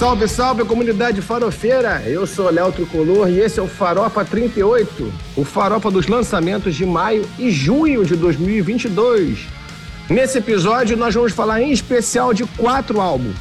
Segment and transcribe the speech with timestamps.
[0.00, 2.02] Salve, salve, comunidade farofeira!
[2.06, 6.86] Eu sou Léo Tricolor e esse é o Farofa 38, o farofa dos lançamentos de
[6.86, 9.40] maio e junho de 2022.
[10.08, 13.36] Nesse episódio, nós vamos falar em especial de quatro álbuns: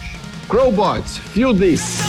[0.49, 1.99] Crowbots, Feel This.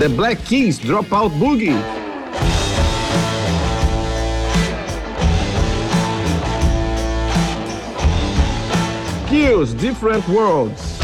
[0.00, 1.99] The Black Keys, Dropout Boogie.
[9.30, 10.98] Kills, Different Worlds.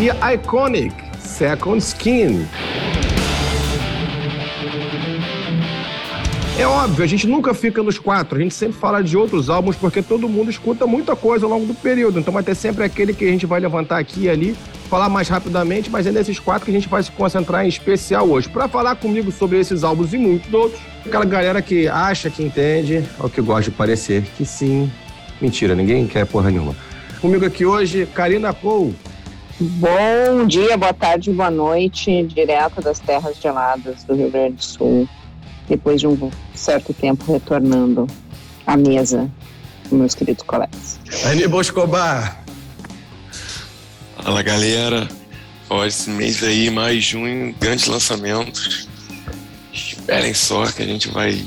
[0.00, 2.48] E Iconic, Second Skin.
[6.58, 9.74] É óbvio, a gente nunca fica nos quatro, a gente sempre fala de outros álbuns
[9.74, 12.20] porque todo mundo escuta muita coisa ao longo do período.
[12.20, 14.54] Então vai ter sempre aquele que a gente vai levantar aqui e ali,
[14.90, 18.28] falar mais rapidamente, mas é nesses quatro que a gente vai se concentrar em especial
[18.28, 18.50] hoje.
[18.50, 23.02] Para falar comigo sobre esses álbuns e muitos outros, aquela galera que acha que entende,
[23.18, 24.92] ou que gosta de parecer que sim.
[25.40, 26.76] Mentira, ninguém quer porra nenhuma.
[27.20, 28.94] Comigo aqui hoje, Karina Cole.
[29.58, 35.08] Bom dia, boa tarde, boa noite, direto das terras geladas do Rio Grande do Sul
[35.72, 38.06] depois de um certo tempo retornando
[38.66, 39.30] à mesa
[39.88, 41.00] com meus queridos colegas.
[41.24, 42.44] Aníbal Escobar.
[44.22, 45.08] Fala galera,
[45.70, 48.86] ó, esse mês aí, mais junho, grandes lançamentos.
[49.72, 51.42] Esperem só que a gente vai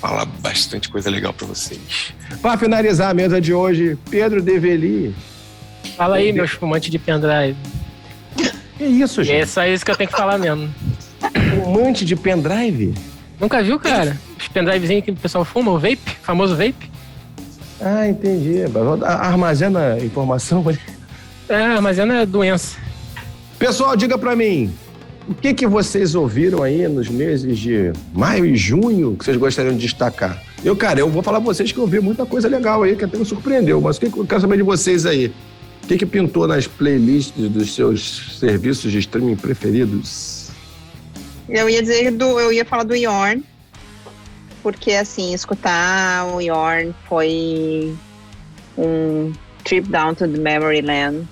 [0.00, 2.12] falar bastante coisa legal para vocês.
[2.40, 5.12] Para finalizar a mesa de hoje, Pedro Develi.
[5.96, 7.56] Fala aí, meu espumante de pendrive.
[8.76, 9.42] Que isso, gente?
[9.42, 10.72] É só isso que eu tenho que falar mesmo.
[11.64, 12.94] Fumante de pendrive?
[13.40, 14.16] Nunca viu, cara?
[14.38, 16.90] Os pendrivezinhos que o pessoal fuma, o vape, famoso vape.
[17.80, 18.64] Ah, entendi.
[19.04, 20.64] Armazena informação.
[21.48, 22.76] É, armazena doença.
[23.58, 24.72] Pessoal, diga para mim,
[25.28, 29.74] o que, que vocês ouviram aí nos meses de maio e junho que vocês gostariam
[29.74, 30.42] de destacar?
[30.64, 33.04] Eu, cara, eu vou falar pra vocês que eu ouvi muita coisa legal aí, que
[33.04, 35.32] até me surpreendeu, mas o que eu quero saber de vocês aí?
[35.84, 40.37] O que, que pintou nas playlists dos seus serviços de streaming preferidos?
[41.48, 43.42] Eu ia dizer do, eu ia falar do Yorn,
[44.62, 47.96] porque assim, escutar o Yorn foi
[48.76, 49.32] um
[49.64, 51.26] trip down to the memory land.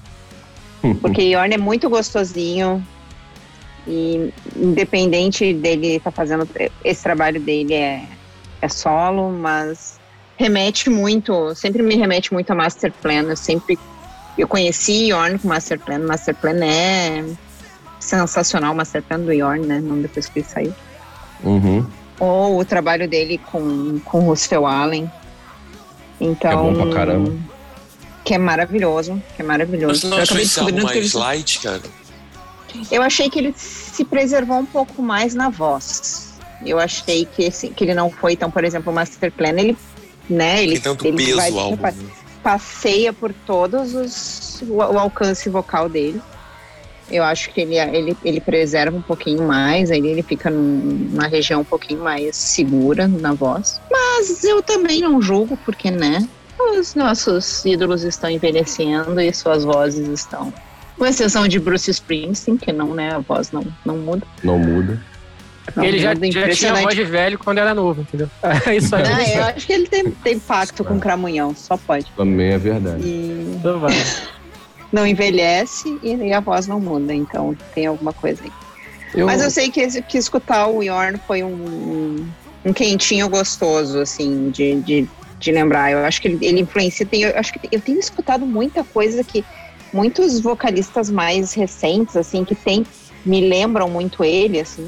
[1.01, 2.85] Porque Yorn é muito gostosinho
[3.87, 6.49] e independente dele estar tá fazendo
[6.85, 8.05] esse trabalho dele é,
[8.63, 9.99] é solo, mas
[10.37, 13.23] remete muito, sempre me remete muito a Master Plan.
[13.23, 13.79] Eu sempre
[14.37, 15.99] eu conheci Yorn com Master Plan.
[16.01, 17.25] Master Plan é
[18.07, 19.81] sensacional, Masterplan do Yorn, né?
[19.81, 20.75] Não depois que ele saiu.
[21.43, 21.87] Uhum.
[22.19, 25.11] Ou o trabalho dele com, com Russell Allen.
[26.21, 26.51] Então.
[26.51, 27.35] É bom pra caramba.
[28.25, 30.09] Que é maravilhoso, que é maravilhoso.
[30.09, 31.23] Mas não álbum mais ele...
[31.23, 31.83] light, cara?
[32.91, 36.35] Eu achei que ele se preservou um pouco mais na voz.
[36.65, 39.77] Eu achei que, esse, que ele não foi tão, por exemplo, o Master Plan, ele,
[40.29, 41.93] né, ele, Tem tanto ele peso vai, o álbum.
[42.43, 46.21] passeia por todos os o, o alcance vocal dele.
[47.11, 51.61] Eu acho que ele, ele, ele preserva um pouquinho mais, aí ele fica numa região
[51.61, 53.81] um pouquinho mais segura na voz.
[53.91, 56.27] Mas eu também não julgo, porque, né?
[56.59, 60.53] Os nossos ídolos estão envelhecendo e suas vozes estão.
[60.97, 63.15] Com exceção de Bruce Springsteen, que não, né?
[63.15, 64.27] A voz não, não muda.
[64.43, 65.01] Não muda.
[65.75, 68.31] Não, ele já, já tinha voz de velho quando era novo, entendeu?
[68.67, 69.03] É isso aí.
[69.03, 72.07] Não, eu acho que ele tem, tem pacto com o Cramunhão, só pode.
[72.17, 73.03] Também é verdade.
[73.03, 73.57] E...
[73.59, 73.93] Então vai
[74.93, 78.53] não envelhece e a voz não muda, então tem alguma coisa aí.
[79.15, 79.27] Eu...
[79.27, 82.27] Mas eu sei que, que escutar o Yorn foi um,
[82.65, 85.09] um quentinho gostoso, assim, de, de,
[85.39, 85.93] de lembrar.
[85.93, 87.07] Eu acho que ele, ele influencia.
[87.07, 89.45] Tem, eu acho que eu tenho escutado muita coisa que
[89.93, 92.85] muitos vocalistas mais recentes, assim, que tem,
[93.25, 94.87] me lembram muito ele, assim.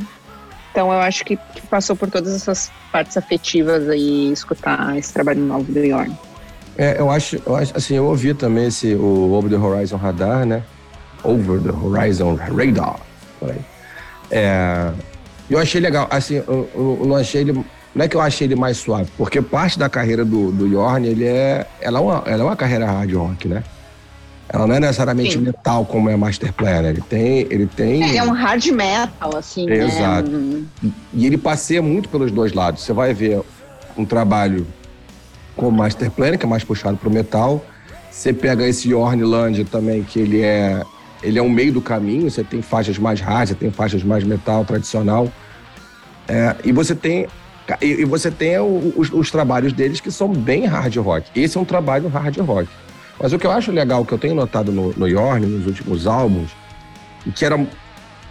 [0.70, 5.40] Então eu acho que, que passou por todas essas partes afetivas aí escutar esse trabalho
[5.40, 6.14] novo do Yorn.
[6.78, 10.46] É, eu acho, eu acho, assim, eu ouvi também esse, o Over the Horizon Radar,
[10.46, 10.62] né?
[11.24, 13.00] Over the Horizon Radar.
[14.30, 14.92] É,
[15.50, 17.52] eu achei legal, assim, eu, eu, não achei ele,
[17.92, 21.08] não é que eu achei ele mais suave, porque parte da carreira do, do Yorn,
[21.08, 23.64] ele é, ela é uma, ela é uma carreira hard rock, né?
[24.48, 25.40] Ela não é necessariamente Sim.
[25.40, 26.90] metal como é Master Plan, né?
[26.90, 28.02] ele tem, ele tem.
[28.02, 29.68] Ele é um hard metal, assim.
[29.68, 30.30] Exato.
[30.30, 30.64] Né?
[31.12, 32.82] E ele passeia muito pelos dois lados.
[32.82, 33.42] Você vai ver
[33.94, 34.66] um trabalho
[35.58, 37.62] com Master Plan, que é mais puxado para o metal.
[38.10, 40.82] Você pega esse Yornland também, que ele é
[41.20, 42.30] ele é um meio do caminho.
[42.30, 45.30] Você tem faixas mais hard, você tem faixas mais metal tradicional.
[46.28, 47.26] É, e você tem
[47.82, 51.28] e, você tem os, os, trabalhos deles que são bem hard rock.
[51.34, 52.68] Esse é um trabalho hard rock.
[53.20, 56.06] Mas o que eu acho legal, que eu tenho notado no, no Yorn, nos últimos
[56.06, 56.50] álbuns,
[57.34, 57.58] que era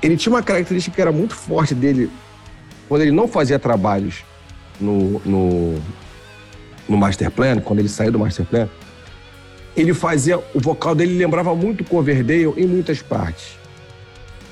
[0.01, 2.09] ele tinha uma característica que era muito forte dele
[2.87, 4.23] quando ele não fazia trabalhos
[4.79, 5.75] no, no,
[6.87, 8.67] no Master Plan, quando ele saiu do Master Plan,
[9.75, 10.39] ele fazia.
[10.53, 13.57] O vocal dele lembrava muito Coverdale em muitas partes.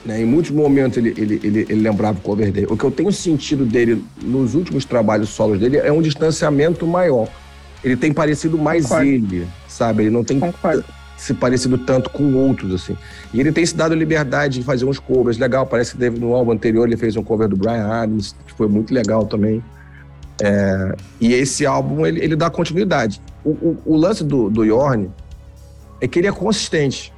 [0.05, 0.21] Né?
[0.21, 2.67] Em muitos momentos ele, ele, ele, ele lembrava Coverdale.
[2.69, 7.27] O que eu tenho sentido dele nos últimos trabalhos solos dele é um distanciamento maior.
[7.83, 9.07] Ele tem parecido mais Concordo.
[9.07, 10.03] ele, sabe?
[10.03, 10.83] Ele não tem Concordo.
[11.17, 12.97] se parecido tanto com outros, assim.
[13.33, 15.37] E ele tem se dado liberdade de fazer uns covers.
[15.37, 18.67] Legal, parece que no álbum anterior ele fez um cover do Brian Adams, que foi
[18.67, 19.63] muito legal também.
[20.41, 23.21] É, e esse álbum, ele, ele dá continuidade.
[23.43, 25.09] O, o, o, lance do, do Yorn
[26.01, 27.13] é que ele é consistente.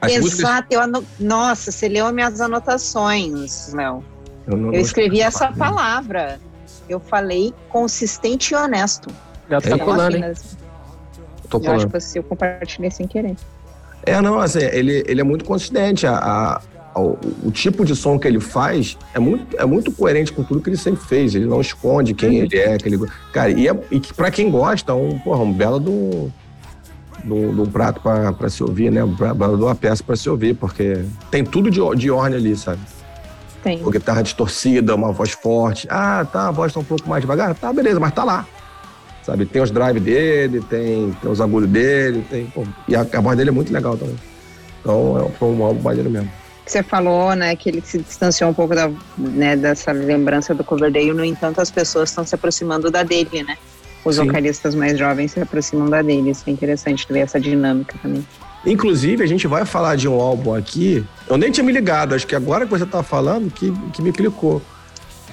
[0.00, 0.24] As Exato.
[0.24, 0.64] Músicas...
[0.70, 1.04] Eu ano...
[1.20, 4.04] Nossa, você leu minhas anotações, Léo.
[4.46, 6.40] Eu, eu escrevi essa palavra.
[6.88, 9.10] Eu falei consistente e honesto.
[9.48, 10.34] Já tá pulando, hein?
[11.48, 13.36] Tô eu acho que eu compartilhei sem querer.
[14.04, 16.06] É, não, assim, ele, ele é muito consistente.
[16.06, 16.60] A, a,
[16.98, 20.60] o, o, tipo de som que ele faz é muito, é muito coerente com tudo
[20.60, 21.34] que ele sempre fez.
[21.34, 22.78] Ele não esconde quem ele é.
[22.78, 26.32] Que ele, cara, e, é, e pra quem gosta, um, porra, um belo do,
[27.24, 29.02] do, do prato para se ouvir, né?
[29.02, 32.80] De uma peça para se ouvir, porque tem tudo de, de orne ali, sabe?
[33.62, 33.78] Tem.
[33.78, 35.86] Com guitarra distorcida, uma voz forte.
[35.90, 37.54] Ah, tá, a voz tá um pouco mais devagar.
[37.54, 38.46] Tá, beleza, mas tá lá.
[39.22, 39.44] Sabe?
[39.44, 42.46] Tem os drive dele, tem, tem os agulhos dele, tem.
[42.46, 44.16] Pô, e a, a voz dele é muito legal também.
[44.80, 46.30] Então é, um álbum maneiro mesmo
[46.70, 51.12] você falou, né, que ele se distanciou um pouco da, né, dessa lembrança do Coverdale,
[51.12, 53.56] no entanto, as pessoas estão se aproximando da dele, né?
[54.04, 54.26] Os Sim.
[54.26, 58.26] vocalistas mais jovens se aproximam da dele, isso é interessante ver essa dinâmica também.
[58.66, 62.26] Inclusive, a gente vai falar de um álbum aqui, eu nem tinha me ligado, acho
[62.26, 64.60] que agora que você tá falando, que, que me clicou,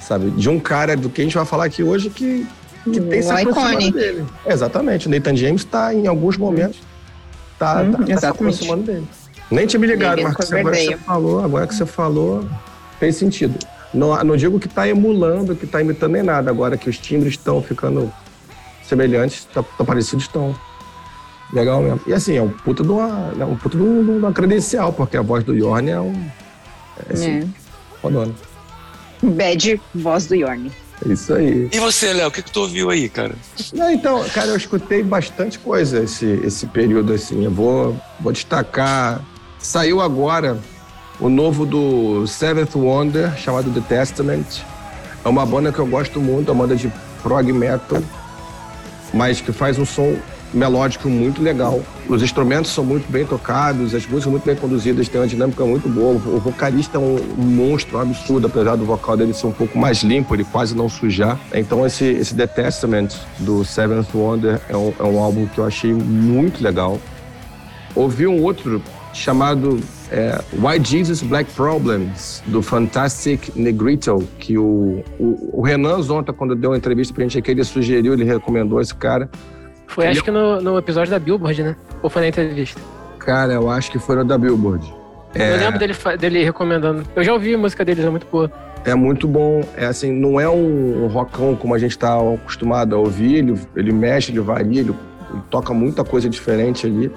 [0.00, 0.30] sabe?
[0.30, 2.46] De um cara do que a gente vai falar aqui hoje que,
[2.84, 4.24] que tem se aproximado dele.
[4.46, 6.78] exatamente, o Nathan James está em alguns momentos,
[7.58, 9.06] tá, hum, tá, tá se aproximando dele.
[9.50, 12.48] Nem tinha me ligado, mas agora que você falou, agora que você falou,
[12.98, 13.58] fez sentido.
[13.94, 17.34] Não, não digo que está emulando, que está imitando nem nada, agora que os timbres
[17.34, 18.12] estão ficando
[18.82, 20.54] semelhantes, tá, tá parecidos, estão.
[21.52, 22.00] Legal mesmo.
[22.08, 25.22] E assim, é um puta de uma, é um puta de uma credencial, porque a
[25.22, 26.30] voz do Yorn é um.
[27.08, 27.46] É, assim, é.
[28.02, 28.34] Rodona.
[29.22, 30.72] Bad voz do Yorn.
[31.08, 31.68] É isso aí.
[31.72, 33.34] E você, Léo, o que, que tu ouviu aí, cara?
[33.72, 37.44] Não, então, cara, eu escutei bastante coisa esse, esse período, assim.
[37.44, 39.22] Eu vou, vou destacar
[39.66, 40.58] Saiu agora
[41.18, 44.62] o novo do Seventh Wonder, chamado The Testament.
[45.24, 46.90] É uma banda que eu gosto muito, é uma banda de
[47.20, 48.00] prog metal,
[49.12, 50.14] mas que faz um som
[50.54, 51.82] melódico muito legal.
[52.08, 55.88] Os instrumentos são muito bem tocados, as músicas muito bem conduzidas, tem uma dinâmica muito
[55.88, 56.14] boa.
[56.14, 59.98] O vocalista é um monstro, um absurdo, apesar do vocal dele ser um pouco mais
[60.04, 61.40] limpo, ele quase não sujar.
[61.52, 63.08] Então esse, esse The Testament
[63.40, 67.00] do Seventh Wonder é um, é um álbum que eu achei muito legal.
[67.96, 68.80] Ouvi um outro
[69.16, 69.80] chamado
[70.12, 76.54] é, Why Jesus Black Problems, do Fantastic Negrito, que o, o, o Renan Zonta, quando
[76.54, 79.28] deu uma entrevista pra gente aqui, ele sugeriu, ele recomendou esse cara.
[79.86, 80.12] Foi, ele...
[80.12, 81.76] acho que no, no episódio da Billboard, né?
[82.02, 82.80] Ou foi na entrevista?
[83.18, 84.94] Cara, eu acho que foi no da Billboard.
[85.34, 85.54] É...
[85.54, 87.02] Eu lembro dele, dele recomendando.
[87.16, 88.52] Eu já ouvi a música deles, é muito boa.
[88.84, 89.62] É muito bom.
[89.76, 93.36] É assim, não é um rockão como a gente está acostumado a ouvir.
[93.36, 94.94] Ele, ele mexe, ele varia, ele,
[95.32, 97.10] ele toca muita coisa diferente ali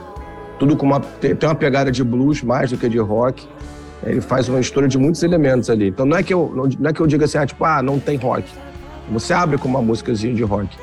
[0.59, 3.47] tudo com uma tem uma pegada de blues mais do que de rock.
[4.03, 5.87] Ele faz uma mistura de muitos elementos ali.
[5.87, 7.99] Então não é que eu não é que eu diga assim, ah, tipo, ah, não
[7.99, 8.45] tem rock.
[9.09, 10.77] Você abre com uma músicazinha de rock,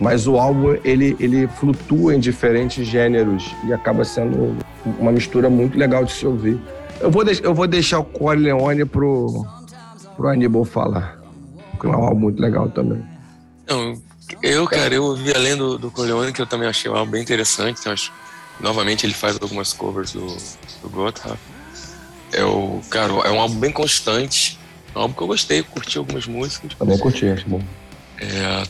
[0.00, 4.56] mas o álbum ele ele flutua em diferentes gêneros e acaba sendo
[4.98, 6.60] uma mistura muito legal de se ouvir.
[7.00, 9.44] Eu vou eu vou deixar o Corleone pro
[10.16, 11.18] pro Aníbal falar,
[11.72, 13.02] porque é um álbum muito legal também.
[13.68, 13.94] Não,
[14.42, 17.22] eu, cara, eu ouvi além do, do Corleone, que eu também achei um álbum bem
[17.22, 18.12] interessante, eu acho
[18.60, 20.26] Novamente ele faz algumas covers do,
[20.82, 21.38] do Gotthard.
[22.32, 24.58] É o, cara, é um álbum bem constante.
[24.94, 26.74] É um álbum que eu gostei, curti algumas músicas.
[26.74, 27.60] Também curti, acho bom.
[28.20, 28.62] É,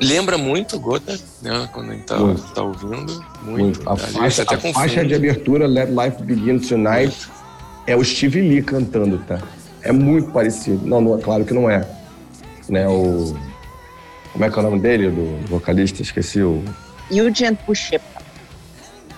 [0.00, 1.68] lembra muito Gotthard, né?
[1.72, 2.16] Quando a gente tá,
[2.54, 3.24] tá ouvindo.
[3.42, 3.80] Muito.
[3.82, 3.90] muito.
[3.90, 7.28] A, faixa, a faixa, de abertura Let Life Begin Tonight
[7.86, 9.40] é o Steve Lee cantando, tá?
[9.82, 10.86] É muito parecido.
[10.86, 11.86] Não, não claro que não é.
[12.68, 13.36] Né, o...
[14.32, 16.02] Como é que é o nome dele, do vocalista?
[16.02, 16.62] Esqueci o...
[17.10, 18.19] Eugene Pushepa.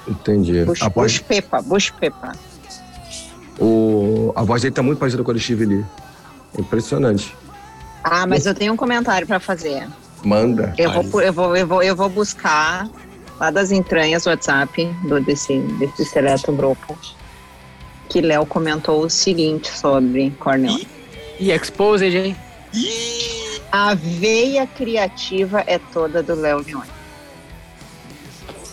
[0.06, 0.64] Entendi.
[0.64, 1.12] Bush, a voz...
[1.12, 2.32] Bush Pepa, Bush Pepa.
[3.58, 4.32] O...
[4.34, 5.84] A voz dele tá muito parecida com a do Steve Lee.
[6.58, 7.34] Impressionante.
[8.02, 9.86] Ah, mas eu tenho um comentário para fazer.
[10.24, 10.74] Manda.
[10.76, 12.88] Eu vou, eu, vou, eu, vou, eu vou buscar
[13.38, 16.96] lá das entranhas do WhatsApp do, desse, desse seleto grupo
[18.08, 20.78] que Léo comentou o seguinte sobre Cornel.
[21.40, 22.36] E Exposed, hein?
[23.70, 27.01] A veia criativa é toda do Léo Leone.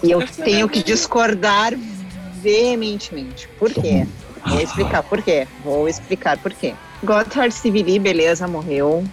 [0.04, 1.74] E eu tenho que discordar
[2.42, 3.48] veementemente.
[3.60, 4.06] Por quê?
[4.46, 5.48] Vou explicar por quê.
[5.64, 6.74] Vou explicar por quê.
[7.04, 9.04] Gotthard Steve Lee, beleza, morreu.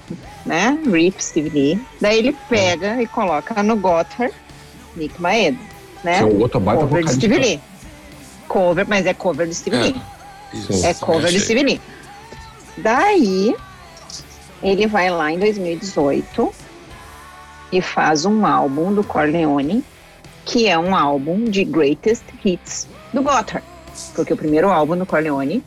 [0.45, 0.78] né?
[0.87, 1.81] Rip Steve Lee.
[2.00, 4.33] Daí ele pega e coloca no Gotthard
[4.97, 5.59] Nick Maeda,
[6.05, 6.19] né?
[6.19, 7.12] Que é o outro baita cover de.
[7.12, 7.61] Steve Lee.
[8.49, 9.81] Cover, mas é cover de Steve É.
[9.83, 10.02] Lee.
[10.52, 11.40] Isso, É cover de achei.
[11.40, 11.81] Steve Lee.
[12.78, 13.55] Daí,
[14.62, 16.52] ele vai lá em 2018
[17.73, 19.83] e faz um álbum do Corleone,
[20.46, 23.66] que é um álbum de greatest hits do Gotthard.
[24.14, 25.62] Porque o primeiro álbum do Corleone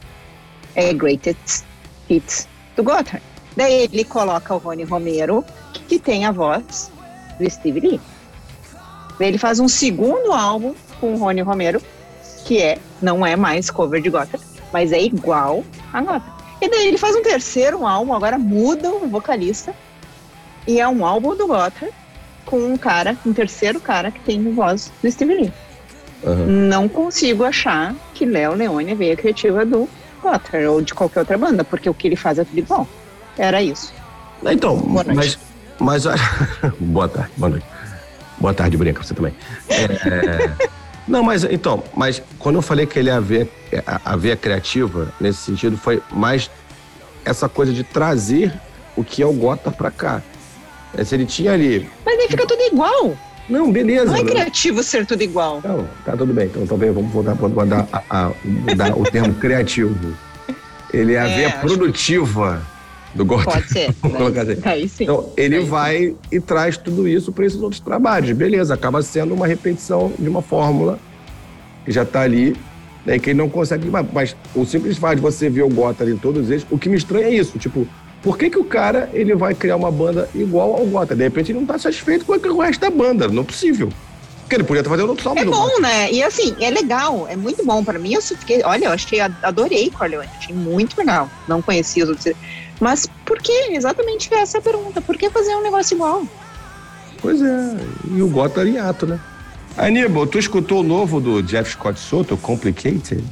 [0.73, 1.63] é greatest
[2.09, 3.21] hits do Gotthard.
[3.57, 5.43] Daí ele coloca o Rony Romero,
[5.87, 6.89] que tem a voz
[7.37, 8.01] do Steve Lee.
[9.19, 11.81] Daí ele faz um segundo álbum com o Rony Romero,
[12.45, 16.39] que é não é mais cover de Gotthard, mas é igual a Gotthard.
[16.61, 19.73] E daí ele faz um terceiro álbum, agora muda o vocalista,
[20.65, 21.93] e é um álbum do Gotthard
[22.45, 25.53] com um cara, um terceiro cara que tem voz do Steve Lee.
[26.25, 26.45] Aham.
[26.47, 29.87] Não consigo achar que Léo Leone veio a criativa do
[30.21, 32.87] Gotthard ou de qualquer outra banda, porque o que ele faz é tudo igual.
[33.37, 33.93] Era isso.
[34.43, 35.15] Então, Boa noite.
[35.15, 35.39] mas.
[35.79, 36.15] mas a-
[36.79, 37.65] boa tarde, boa noite.
[38.37, 39.33] Boa tarde, Brinca, você também.
[39.69, 40.51] É,
[41.07, 43.47] não, mas então, mas quando eu falei que ele é a veia,
[43.85, 46.49] a, a veia criativa, nesse sentido, foi mais
[47.25, 48.53] essa coisa de trazer
[48.95, 50.21] o que é o Gota pra cá.
[50.97, 51.89] É, se ele tinha ali.
[52.05, 53.15] Mas aí fica tudo igual.
[53.49, 54.05] Não, beleza.
[54.05, 55.61] Não é criativo ser tudo igual.
[55.63, 56.45] Não, tá tudo bem.
[56.45, 60.13] Então talvez vamos voltar para mudar, a- a- mudar o termo criativo.
[60.93, 62.61] Ele é a É, veia produtiva
[63.13, 63.45] do Gota.
[63.51, 63.93] Pode ser.
[64.01, 64.55] Colocar assim.
[64.59, 65.03] Daí sim.
[65.03, 65.67] Então, ele sim.
[65.67, 68.31] vai e traz tudo isso para esses outros trabalhos.
[68.31, 70.99] Beleza, acaba sendo uma repetição de uma fórmula
[71.85, 72.55] que já está ali,
[73.05, 73.87] né, que ele não consegue.
[73.89, 76.77] Mas, mas o simples fato de você ver o Gota ali em todos eles, o
[76.77, 77.57] que me estranha é isso.
[77.57, 77.87] Tipo,
[78.21, 81.15] por que, que o cara ele vai criar uma banda igual ao Gota?
[81.15, 83.27] De repente ele não está satisfeito com o resto da banda.
[83.27, 83.89] Não é possível.
[84.41, 85.79] Porque ele podia estar fazendo outro álbum É bom, Gota.
[85.81, 86.11] né?
[86.11, 87.83] E assim, é legal, é muito bom.
[87.83, 88.61] Pra mim, eu só fiquei.
[88.63, 91.29] Olha, eu achei, adorei Corleone, achei muito legal.
[91.47, 92.33] Não conhecia os outros.
[92.79, 93.51] Mas por que?
[93.71, 95.01] Exatamente essa é a pergunta.
[95.01, 96.25] Por que fazer um negócio igual?
[97.21, 97.77] Pois é,
[98.15, 99.19] e o Gota em ato, né?
[99.77, 103.23] Aníbal, tu escutou o novo do Jeff Scott Soto, Complicated?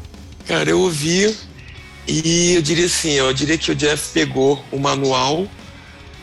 [0.47, 1.35] Cara, eu ouvi
[2.07, 5.47] e eu diria assim, eu diria que o Jeff pegou o manual,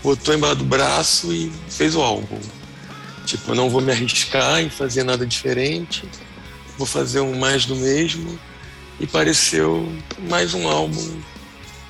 [0.03, 2.39] botou embaixo do braço e fez o álbum.
[3.27, 6.09] Tipo, eu não vou me arriscar em fazer nada diferente,
[6.79, 8.39] vou fazer um mais do mesmo
[9.01, 9.91] e pareceu
[10.29, 11.21] mais um álbum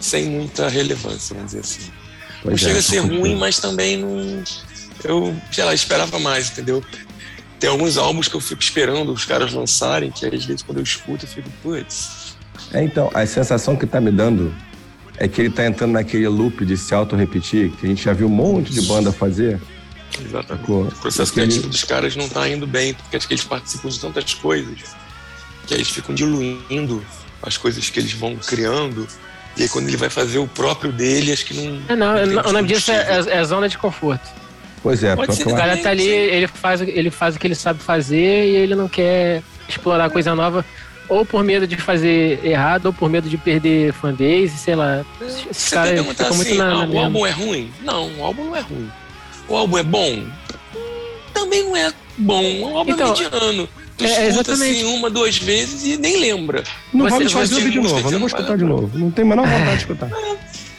[0.00, 1.90] sem muita relevância, vamos dizer assim.
[2.44, 3.40] não Pois chega é, a ser ruim, contigo.
[3.40, 4.42] mas também não.
[5.02, 6.82] Eu, sei lá, esperava mais, entendeu?
[7.58, 10.84] Tem alguns álbuns que eu fico esperando os caras lançarem, que às vezes quando eu
[10.84, 12.23] escuto eu fico, putz,
[12.72, 14.54] É, então, a sensação que tá me dando
[15.16, 18.26] é que ele tá entrando naquele loop de se auto-repetir, que a gente já viu
[18.26, 19.60] um monte de banda fazer.
[20.20, 20.48] exatamente.
[20.60, 20.82] Sacou?
[20.82, 24.00] O processo criativo dos caras não tá indo bem, porque acho que eles participam de
[24.00, 24.94] tantas coisas
[25.66, 27.04] que aí eles ficam diluindo
[27.42, 29.06] as coisas que eles vão criando.
[29.56, 31.80] E aí quando ele vai fazer o próprio dele, acho que não.
[31.88, 34.28] É, não, tem o nome disso é, é- é zona de conforto.
[34.82, 37.54] Pois é, Pode ser O cara tá ali, ele faz, ele faz o que ele
[37.54, 40.62] sabe fazer e ele não quer explorar coisa nova,
[41.08, 45.04] ou por medo de fazer errado, ou por medo de perder fanbase, sei lá.
[45.20, 47.02] Esse Você cara tem que perguntar fica muito assim, na, ah, na o mesma.
[47.04, 47.70] álbum é ruim?
[47.82, 48.90] Não, o álbum não é ruim.
[49.48, 50.24] O álbum é bom?
[51.32, 52.60] Também não é bom.
[52.62, 53.68] O álbum Então, é mediano.
[53.96, 54.80] Tu é, escuta exatamente.
[54.84, 56.64] assim uma, duas vezes e nem lembra.
[56.92, 58.90] Não Você- vamos fazer você o vídeo novo, eu não vou escutar de novo.
[58.98, 60.10] Não tenho a menor vontade de escutar.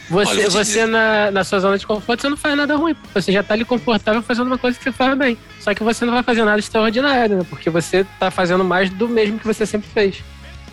[0.08, 2.94] Você, Olha, você dizer- na, na sua zona de conforto, você não faz nada ruim.
[3.12, 5.36] Você já tá ali confortável fazendo uma coisa que você faz bem.
[5.60, 7.46] Só que você não vai fazer nada extraordinário, né?
[7.50, 10.22] Porque você tá fazendo mais do mesmo que você sempre fez.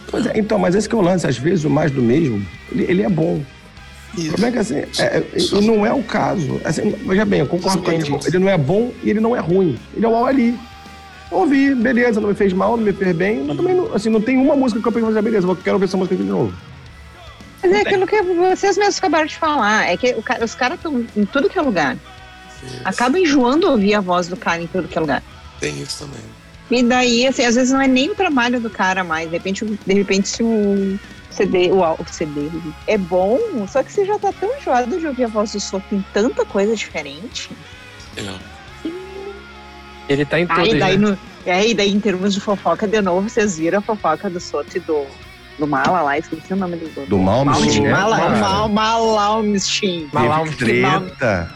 [0.09, 1.25] Pois é, então, mas esse que é o lance.
[1.25, 3.41] Às vezes o mais do mesmo, ele, ele é bom.
[4.15, 4.27] O Isso.
[4.27, 6.61] problema é que assim, é, é, e não é o caso.
[6.63, 7.95] Assim, veja bem, eu concordo com o.
[7.95, 8.19] Aníbal.
[8.27, 9.79] Ele não é bom e ele não é ruim.
[9.95, 10.55] Ele é o ali.
[11.31, 14.21] Ouvi, beleza, não me fez mal, não me fez bem, mas também não, assim, não
[14.21, 16.23] tem uma música que eu peguei e falei, beleza, eu quero ouvir essa música aqui
[16.23, 16.53] de novo.
[17.63, 19.89] Mas é aquilo que vocês mesmos acabaram de falar.
[19.89, 21.98] É que o cara- os caras estão em tudo que é lugar.
[22.86, 25.24] Acaba enjoando ouvir a voz do cara em tudo que é lugar.
[25.60, 26.22] Tem isso também.
[26.72, 29.29] E daí, assim, às vezes não é nem o trabalho do cara mais.
[29.29, 30.98] De repente, de repente se o
[31.29, 32.50] CD, o, o CD
[32.88, 35.84] é bom, só que você já tá tão enjoado de ouvir a voz do Soto
[35.93, 37.50] em tanta coisa diferente.
[38.17, 38.53] É.
[40.10, 40.79] Ele tá em Aí tudo.
[40.79, 41.17] daí, né?
[41.46, 44.75] no, aí daí, em termos de fofoca, de novo, vocês viram a fofoca do Soto
[44.75, 45.05] e do,
[45.60, 47.91] do Mala lá, esqueci o nome do Do Malmsteen, né?
[48.69, 50.10] Malmsteen.
[50.12, 50.55] Malmsteen.
[50.57, 51.51] treta.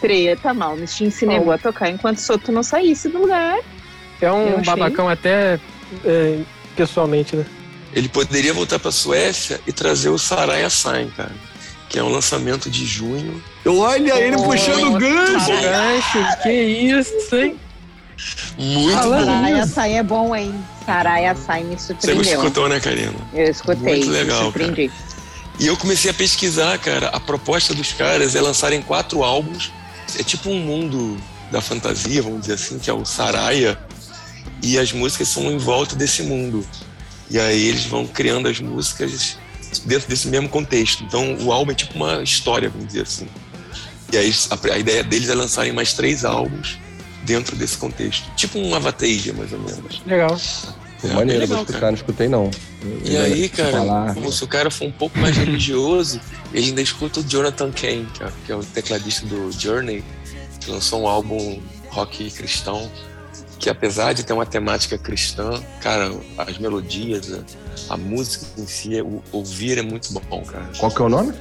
[0.00, 3.58] Treta, Malmsteen se negou a tocar enquanto Soto não saísse do lugar.
[4.20, 5.58] É um babacão até
[6.04, 6.38] é,
[6.76, 7.44] pessoalmente, né?
[7.92, 11.32] Ele poderia voltar pra Suécia e trazer o Saraya Sain, cara.
[11.88, 13.42] Que é um lançamento de junho.
[13.66, 15.50] Olha ele Oh, puxando o gancho.
[15.50, 17.56] Gancho, que isso, hein?
[18.58, 19.32] Muito Falando bom.
[19.32, 20.54] Saraya Sai é bom, hein?
[20.84, 22.22] Saraya Sai me Você surpreendeu.
[22.22, 23.14] escutou, né, Karina?
[23.32, 24.90] Eu escutei, Muito legal, me surpreendi.
[25.60, 27.08] E eu comecei a pesquisar, cara.
[27.08, 29.72] A proposta dos caras é lançarem quatro álbuns.
[30.18, 31.16] É tipo um mundo
[31.50, 33.78] da fantasia, vamos dizer assim, que é o Saraya.
[34.62, 36.66] E as músicas são em volta desse mundo.
[37.30, 39.36] E aí eles vão criando as músicas
[39.84, 41.04] dentro desse mesmo contexto.
[41.04, 43.28] Então o álbum é tipo uma história, vamos dizer assim.
[44.12, 46.78] E aí a, a ideia deles é lançarem mais três álbuns
[47.28, 48.28] dentro desse contexto.
[48.34, 50.02] Tipo um Avatasia, mais ou menos.
[50.06, 50.36] Legal.
[51.04, 51.92] É, Maneiro, legal, vou escutar, cara.
[51.92, 52.50] não escutei não.
[53.04, 54.14] E eu aí, cara, falar.
[54.14, 56.20] como se o cara for um pouco mais religioso,
[56.52, 58.08] ele ainda escuta o Jonathan Kane,
[58.44, 60.02] que é o tecladista do Journey,
[60.58, 62.90] que lançou um álbum rock cristão,
[63.60, 67.40] que apesar de ter uma temática cristã, cara, as melodias,
[67.88, 70.68] a, música em si, o, ouvir é muito bom, cara.
[70.78, 71.32] Qual que é o nome?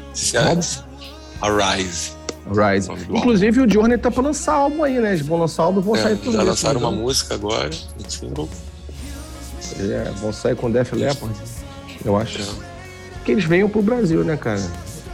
[1.42, 2.17] Arise.
[2.50, 2.90] Rise.
[3.10, 5.10] Inclusive o Journey tá pra lançar álbum aí, né?
[5.10, 6.34] Eles vão lançar álbum e vão é, sair tudo.
[6.34, 8.50] Já lançaram uma música agora, um single.
[9.80, 11.36] É, vão sair com Def Leppard,
[12.04, 12.42] eu acho.
[12.42, 12.68] É.
[13.24, 14.62] Que eles venham pro Brasil, né, cara?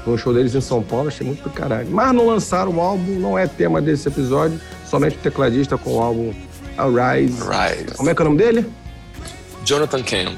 [0.06, 1.90] No show deles em São Paulo, achei muito do caralho.
[1.90, 4.60] Mas não lançaram o álbum, não é tema desse episódio.
[4.90, 6.34] Somente o tecladista com o álbum
[6.78, 7.40] Arise.
[7.40, 7.96] Rise.
[7.96, 8.70] Como é que é o nome dele?
[9.66, 10.38] Jonathan Kent.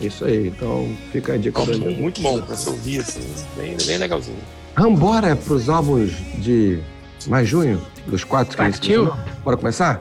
[0.00, 1.62] Isso aí, então fica a dica.
[1.64, 3.20] Muito bom pra você ouvir, assim,
[3.56, 4.38] bem, bem legalzinho.
[4.80, 6.80] Vambora pros álbuns de
[7.26, 9.12] mais junho, dos quatro que Partiu.
[9.44, 10.00] Bora começar?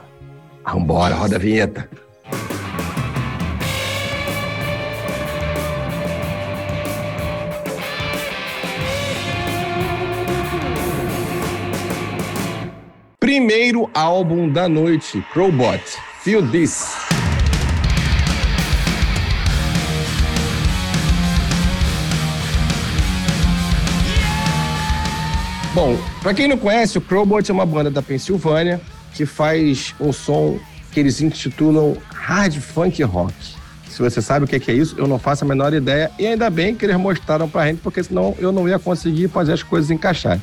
[0.65, 1.89] Vambora, roda a vinheta.
[13.19, 15.83] Primeiro álbum da noite, Crowbot,
[16.23, 17.18] Feel This.
[25.71, 28.81] Bom, para quem não conhece, o Crowbot é uma banda da Pensilvânia
[29.13, 30.59] que faz um som
[30.91, 33.33] que eles intitulam Hard Funk Rock.
[33.87, 36.09] Se você sabe o que é isso, eu não faço a menor ideia.
[36.17, 39.53] E ainda bem que eles mostraram pra gente, porque senão eu não ia conseguir fazer
[39.53, 40.41] as coisas encaixarem.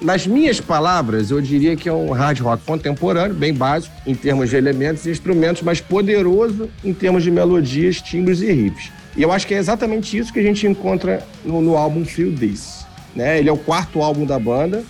[0.00, 4.48] Nas minhas palavras, eu diria que é um hard rock contemporâneo, bem básico, em termos
[4.48, 8.92] de elementos e instrumentos, mas poderoso em termos de melodias, timbres e riffs.
[9.16, 12.32] E eu acho que é exatamente isso que a gente encontra no, no álbum Feel
[12.36, 12.77] This.
[13.18, 13.40] Né?
[13.40, 14.84] Ele é o quarto álbum da banda.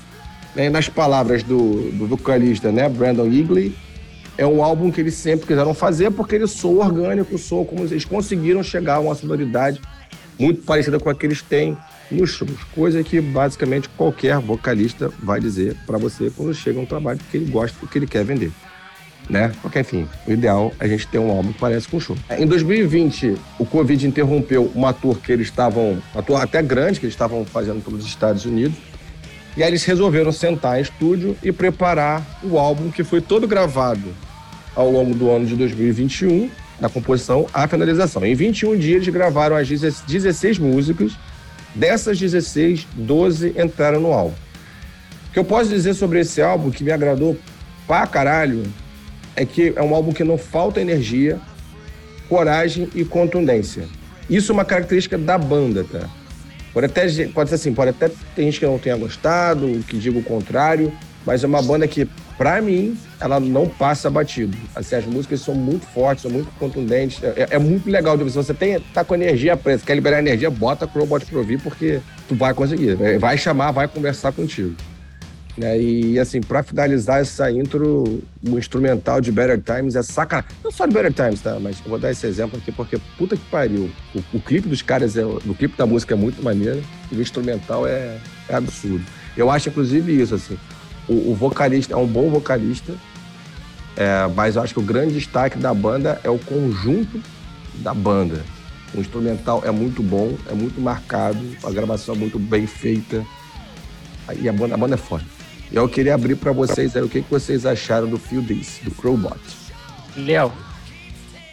[0.55, 0.69] Né?
[0.69, 2.87] Nas palavras do, do vocalista, né?
[2.87, 3.75] Brandon Eagley,
[4.37, 8.05] é um álbum que eles sempre quiseram fazer porque ele soa orgânico, soa como eles
[8.05, 9.81] conseguiram chegar a uma sonoridade
[10.39, 11.77] muito parecida com a que eles têm
[12.11, 12.53] nos shows.
[12.75, 17.51] Coisa que basicamente qualquer vocalista vai dizer para você quando chega um trabalho que ele
[17.51, 18.53] gosta, que ele quer vender.
[19.29, 19.53] Né?
[19.61, 22.17] Porque, enfim, o ideal é a gente ter um álbum que parece com um show.
[22.31, 27.05] Em 2020, o Covid interrompeu uma tour que eles estavam, uma tour até grande que
[27.05, 28.79] eles estavam fazendo pelos Estados Unidos.
[29.55, 34.15] E aí eles resolveram sentar em estúdio e preparar o álbum que foi todo gravado
[34.75, 36.49] ao longo do ano de 2021,
[36.81, 38.25] da composição à finalização.
[38.25, 41.13] Em 21 dias eles gravaram as 16 músicas
[41.75, 44.35] Dessas 16, 12 entraram no álbum.
[45.29, 47.37] O que eu posso dizer sobre esse álbum que me agradou
[47.87, 48.65] pra caralho
[49.39, 51.39] é que é um álbum que não falta energia,
[52.29, 53.85] coragem e contundência.
[54.29, 56.09] Isso é uma característica da banda, tá?
[56.75, 60.19] Pode até pode ser assim, pode até ter gente que não tenha gostado, que diga
[60.19, 60.93] o contrário,
[61.25, 64.57] mas é uma banda que para mim, ela não passa batido.
[64.73, 67.21] Assim, as músicas são muito fortes, são muito contundentes.
[67.23, 68.37] É, é muito legal de você.
[68.37, 72.37] Você tem, tá com energia presa, quer liberar energia, bota Crowbot pra ouvir, porque tu
[72.37, 72.97] vai conseguir.
[72.97, 73.19] Né?
[73.19, 74.77] Vai chamar, vai conversar contigo.
[75.59, 75.81] Né?
[75.81, 80.51] E assim, para finalizar essa intro, o instrumental de Better Times é sacanagem.
[80.63, 81.59] Não só de Better Times, tá?
[81.59, 83.91] Mas eu vou dar esse exemplo aqui porque puta que pariu.
[84.15, 87.21] O, o clipe dos caras, é, o clipe da música é muito maneiro e o
[87.21, 88.19] instrumental é,
[88.49, 89.05] é absurdo.
[89.37, 90.57] Eu acho, inclusive, isso, assim
[91.09, 92.95] o, o vocalista é um bom vocalista,
[93.97, 97.21] é, mas eu acho que o grande destaque da banda é o conjunto
[97.77, 98.45] da banda.
[98.95, 103.25] O instrumental é muito bom, é muito marcado, a gravação é muito bem feita.
[104.39, 105.27] E a banda, a banda é forte.
[105.71, 108.81] E eu queria abrir para vocês aí, o que, que vocês acharam do Feel This,
[108.83, 109.39] do Crowbot.
[110.17, 110.53] Léo,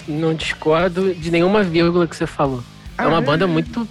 [0.07, 2.63] não discordo de nenhuma vírgula que você falou.
[2.97, 3.21] É ah, uma é?
[3.21, 3.87] banda muito.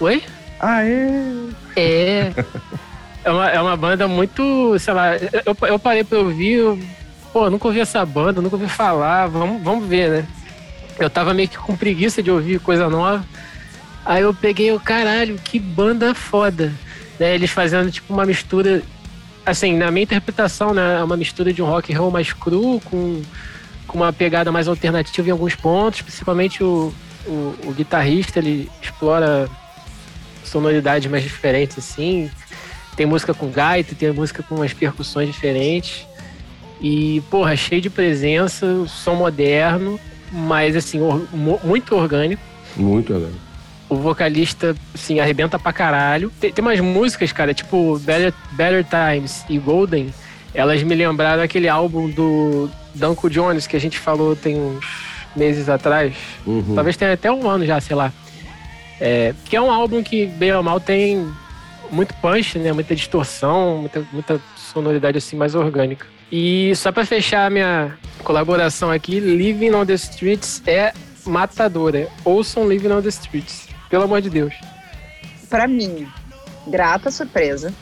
[0.00, 0.22] Oi?
[0.60, 1.32] Ah, é?
[1.76, 2.32] É.
[3.24, 6.78] É uma, é uma banda muito, sei lá, eu, eu parei pra ouvir, eu,
[7.32, 10.28] pô, nunca ouvi essa banda, nunca ouvi falar, vamos, vamos ver, né?
[10.98, 13.24] Eu tava meio que com preguiça de ouvir coisa nova.
[14.04, 16.70] Aí eu peguei o caralho, que banda foda.
[17.18, 18.82] Né, eles fazendo tipo uma mistura,
[19.44, 21.00] assim, na minha interpretação, né?
[21.00, 23.22] É uma mistura de um rock and roll mais cru, com,
[23.86, 26.92] com uma pegada mais alternativa em alguns pontos, principalmente o,
[27.26, 29.48] o, o guitarrista, ele explora
[30.44, 32.30] sonoridades mais diferentes, assim.
[32.96, 36.06] Tem música com gaita, tem música com umas percussões diferentes.
[36.80, 39.98] E, porra, cheio de presença, som moderno,
[40.30, 42.42] mas assim, or, muito orgânico.
[42.76, 43.40] Muito orgânico.
[43.88, 46.32] O vocalista, assim, arrebenta pra caralho.
[46.40, 50.12] Tem, tem umas músicas, cara, tipo Better, Better Times e Golden,
[50.54, 54.84] elas me lembraram aquele álbum do Danko Jones que a gente falou tem uns
[55.34, 56.14] meses atrás.
[56.46, 56.74] Uhum.
[56.74, 58.12] Talvez tenha até um ano já, sei lá.
[59.00, 61.28] É, que é um álbum que, bem ou mal, tem
[61.90, 62.72] muito punch, né?
[62.72, 66.06] Muita distorção, muita, muita sonoridade assim mais orgânica.
[66.30, 70.92] E só para fechar minha colaboração aqui, Living on the Streets é
[71.26, 72.08] matadora.
[72.24, 74.52] Ouçam Living on the Streets, pelo amor de Deus.
[75.48, 76.08] Para mim,
[76.66, 77.72] grata surpresa.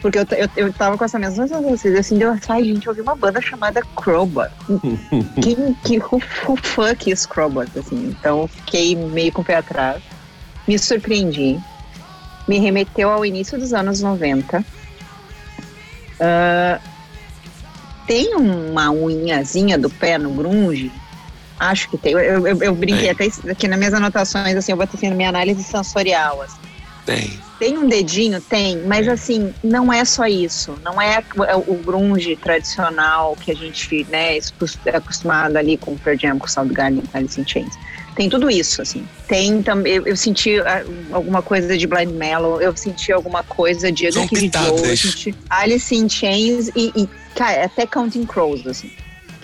[0.00, 3.00] Porque eu, eu, eu tava com essa mesma sensação, assim, deu, ai gente, eu ouvi
[3.00, 4.52] uma banda chamada Crowbar.
[5.42, 8.14] Quem, que, who, who fuck is Crowbar, assim?
[8.16, 10.00] Então, fiquei meio com o pé atrás.
[10.68, 11.58] Me surpreendi.
[12.46, 14.60] Me remeteu ao início dos anos 90.
[14.60, 14.64] Uh,
[16.20, 16.80] ah,
[18.06, 20.92] tem uma unhazinha do pé no grunge?
[21.58, 22.12] Acho que tem.
[22.12, 25.62] Eu, eu, eu brinquei até aqui nas minhas anotações, assim, eu vou ter minha análise
[25.62, 26.58] sensorial, assim.
[27.06, 27.38] Tem.
[27.58, 28.40] Tem um dedinho?
[28.40, 30.76] Tem, mas assim, não é só isso.
[30.82, 31.22] Não é
[31.66, 36.46] o grunge tradicional que a gente né, é acostumado ali com o Pearl Jam, com
[36.46, 37.74] o Soundgarden, com Alice in Chains.
[38.16, 39.06] Tem tudo isso, assim.
[39.28, 39.94] Tem também.
[39.94, 44.50] Eu, eu, senti ah, alguma coisa de Blind Mellow, eu senti alguma coisa de Kid
[44.52, 48.90] Joe, Alice in Chains e, e cara, até Counting Crows, assim.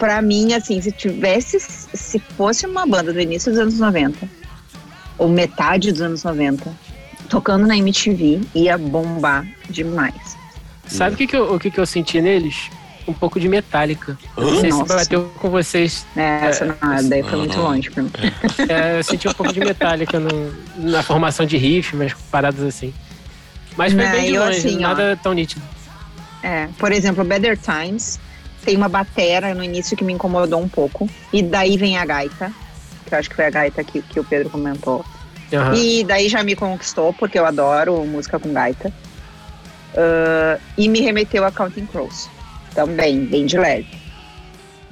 [0.01, 4.27] Pra mim, assim, se tivesse, se fosse uma banda do início dos anos 90,
[5.19, 6.75] ou metade dos anos 90,
[7.29, 10.37] tocando na MTV, ia bombar demais.
[10.87, 12.71] Sabe o que, que, eu, o que, que eu senti neles?
[13.07, 14.17] um pouco de metálica.
[14.37, 16.07] Não sei se bateu com vocês.
[16.17, 18.11] É, essa não, daí foi muito longe pra mim.
[18.69, 22.95] É, eu senti um pouco de metálica no, na formação de riff, mas paradas assim.
[23.77, 25.63] Mas foi não, bem de longe, assim, nada ó, tão nítido.
[26.43, 28.21] É, por exemplo, Better Times
[28.65, 31.09] tem uma batera no início que me incomodou um pouco.
[31.33, 32.53] E daí vem a gaita,
[33.07, 35.05] que eu acho que foi a gaita que, que o Pedro comentou.
[35.53, 35.75] Uhum.
[35.75, 38.93] E daí já me conquistou, porque eu adoro música com gaita.
[39.93, 42.29] Uh, e me remeteu a Counting Crows
[42.75, 44.01] também, bem de leve.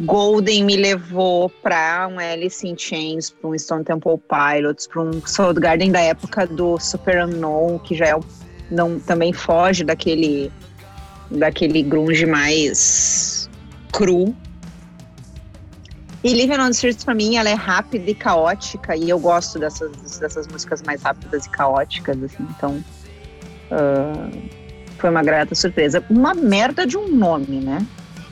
[0.00, 5.26] Golden me levou para um Alice in Chains, para um Stone Temple Pilots, para um
[5.26, 8.20] Soul Garden da época do Super Unknown, que já é,
[8.70, 10.52] não, também foge daquele,
[11.30, 13.37] daquele grunge mais
[13.92, 14.34] cru.
[16.24, 19.58] E Living on the Streets, pra mim, ela é rápida e caótica, e eu gosto
[19.58, 22.84] dessas, dessas músicas mais rápidas e caóticas, assim, então...
[23.70, 24.58] Uh,
[24.98, 26.04] foi uma grata surpresa.
[26.10, 27.86] Uma merda de um nome, né?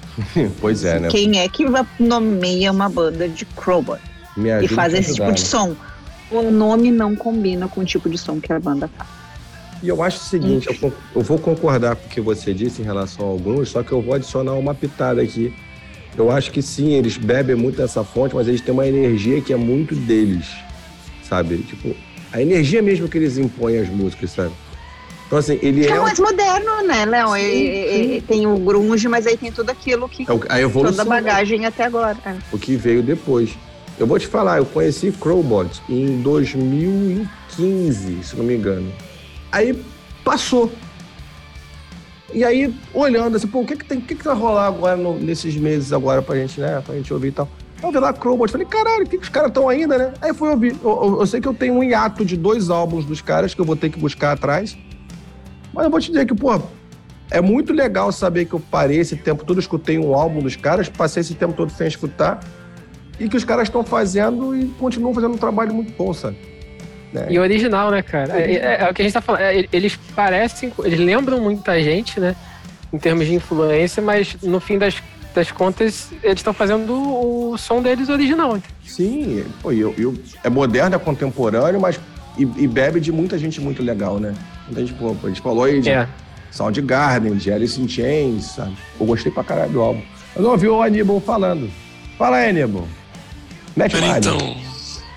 [0.61, 1.09] pois é, né?
[1.09, 1.64] Quem é que
[1.99, 4.01] nomeia uma banda de crowbar
[4.62, 5.77] e faz esse tipo de som?
[6.31, 9.09] O nome não combina com o tipo de som que a banda faz.
[9.83, 12.85] E eu acho o seguinte, eu, eu, vou concordar com o que você disse em
[12.85, 15.53] relação a alguns, só que eu vou adicionar uma pitada aqui.
[16.17, 19.53] Eu acho que sim, eles bebem muito dessa fonte, mas eles têm uma energia que
[19.53, 20.47] é muito deles,
[21.23, 21.59] sabe?
[21.59, 21.95] Tipo,
[22.33, 24.53] a energia mesmo que eles impõem às músicas, sabe?
[25.27, 25.91] Então, assim, ele é.
[25.91, 27.31] É mais moderno, né, Léo?
[28.27, 30.23] Tem o grunge, mas aí tem tudo aquilo que.
[30.23, 30.97] É a evolução.
[30.97, 32.17] Toda a bagagem até agora.
[32.25, 32.37] É.
[32.53, 33.51] O que veio depois.
[33.99, 38.93] Eu vou te falar, eu conheci Crowbot em 2015, se não me engano.
[39.51, 39.83] Aí
[40.25, 40.71] passou.
[42.35, 44.97] E aí, olhando assim, pô, o que que, tem, o que, que vai rolar agora
[44.97, 46.83] no, nesses meses agora pra gente, né?
[46.85, 47.49] Pra gente ouvir e tal.
[47.83, 50.15] Eu vi lá Crowbot, falei, caralho, o que, que os caras estão ainda, né?
[50.21, 50.77] Aí fui ouvir.
[50.83, 53.61] Eu, eu, eu, sei que eu tenho um hiato de dois álbuns dos caras que
[53.61, 54.77] eu vou ter que buscar atrás.
[55.73, 56.61] Mas eu vou te dizer que, pô,
[57.31, 60.89] é muito legal saber que eu parei esse tempo todo, escutei um álbum dos caras,
[60.89, 62.41] passei esse tempo todo sem escutar,
[63.21, 66.56] e que os caras estão fazendo e continuam fazendo um trabalho muito bom, sabe?
[67.17, 67.27] Né?
[67.31, 68.39] E original, né, cara?
[68.39, 69.41] É, é, é, o que a gente tá falando.
[69.41, 72.37] É, eles parecem, eles lembram muita gente, né?
[72.93, 75.03] Em termos de influência, mas no fim das,
[75.35, 78.59] das contas, eles estão fazendo o, o, som deles original.
[78.85, 81.99] Sim, pô, eu, eu, é moderno, é contemporâneo, mas
[82.37, 84.35] e, e, bebe de muita gente muito legal, né?
[84.71, 86.07] A gente, pô, a gente falou aí de é.
[86.51, 88.77] Soundgarden, de Alice in Chains, sabe?
[89.01, 90.03] Eu gostei pra caralho do álbum.
[90.35, 91.71] Eu não ouvi o Aníbal falando.
[92.19, 92.87] Fala aí, Aníbal.
[93.75, 94.27] Mete mais.
[94.27, 94.76] Então...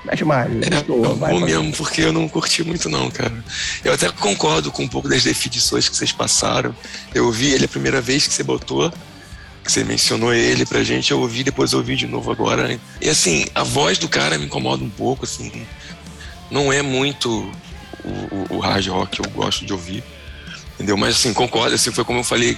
[0.10, 0.52] Mete mais.
[0.52, 3.44] É, eu vou mesmo, porque eu não curti muito não, cara.
[3.84, 6.76] Eu até concordo com um pouco das definições que vocês passaram.
[7.14, 8.92] Eu ouvi ele a primeira vez que você botou,
[9.64, 12.80] que você mencionou ele pra gente, eu ouvi, depois eu ouvi de novo agora.
[13.00, 15.66] E assim, a voz do cara me incomoda um pouco, assim
[16.50, 17.30] não é muito
[18.04, 20.04] o, o, o, hard rock que eu gosto de ouvir,
[20.74, 20.98] entendeu?
[20.98, 22.58] Mas assim, concordo, assim, foi como eu falei,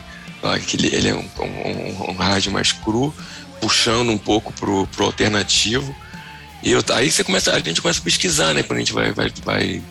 [0.68, 3.14] que ele, ele é um, um, um, hard mais cru,
[3.60, 5.96] puxando um pouco pro, pro alternativo.
[6.64, 8.64] E eu, aí você começa, a gente começa a pesquisar, né?
[8.64, 9.82] Quando a gente vai, vai, vai,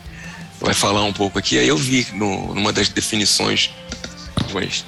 [0.60, 1.58] vai falar um pouco aqui.
[1.58, 3.70] Aí eu vi no, numa das definições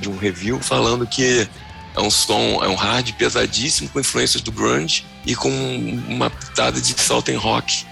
[0.01, 1.49] de um review falando que
[1.95, 5.51] é um som, é um hard pesadíssimo com influências do grunge e com
[6.09, 7.85] uma pitada de saltem rock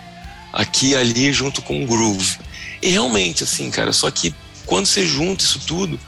[0.53, 2.39] aqui e ali junto com o groove.
[2.83, 4.35] E realmente, assim, cara, só que
[4.67, 5.99] quando você junta isso tudo,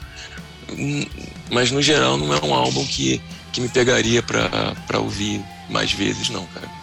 [0.70, 1.04] hum,
[1.50, 3.20] mas no geral não é um álbum que,
[3.52, 6.81] que me pegaria para ouvir mais vezes, não, cara.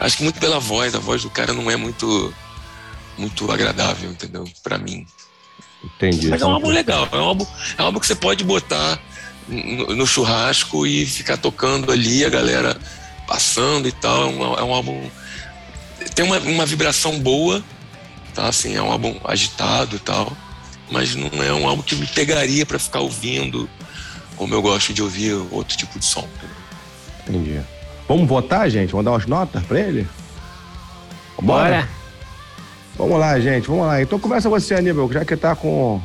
[0.00, 2.34] Acho que muito pela voz, a voz do cara não é muito
[3.18, 4.44] muito agradável, entendeu?
[4.62, 5.06] Para mim.
[5.84, 6.28] Entendi.
[6.28, 8.98] Mas é um álbum legal, é um álbum, é um álbum que você pode botar
[9.46, 12.78] no, no churrasco e ficar tocando ali, a galera
[13.26, 14.22] passando e tal.
[14.22, 15.10] É um, é um álbum.
[16.14, 17.62] Tem uma, uma vibração boa,
[18.34, 18.48] tá?
[18.48, 20.34] Assim, é um álbum agitado e tal,
[20.90, 23.68] mas não é um álbum que me pegaria para ficar ouvindo,
[24.36, 26.26] como eu gosto de ouvir outro tipo de som.
[27.28, 27.60] Entendi.
[28.10, 28.90] Vamos votar, gente?
[28.90, 30.04] Vamos dar umas notas pra ele?
[31.40, 31.68] Bora!
[31.68, 31.88] Bora.
[32.98, 34.02] Vamos lá, gente, vamos lá.
[34.02, 36.02] Então começa você, Aníbal, já que tá com.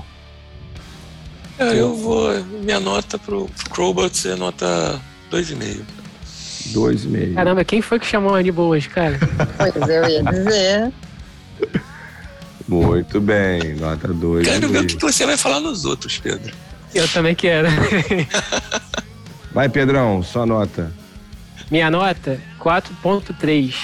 [1.58, 2.32] Cara, eu vou.
[2.62, 5.82] Minha nota pro, pro Crowbot é nota 2,5.
[6.74, 7.34] 2,5.
[7.34, 9.18] Caramba, quem foi que chamou o Aníbal hoje, cara?
[9.58, 10.94] Pois eu ia dizer.
[12.70, 14.48] Muito bem, nota 2.
[14.48, 16.54] Quero ver o que você vai falar nos outros, Pedro.
[16.94, 17.68] Eu também quero.
[19.52, 20.94] Vai, Pedrão, sua nota.
[21.72, 23.76] Minha nota, 4.3.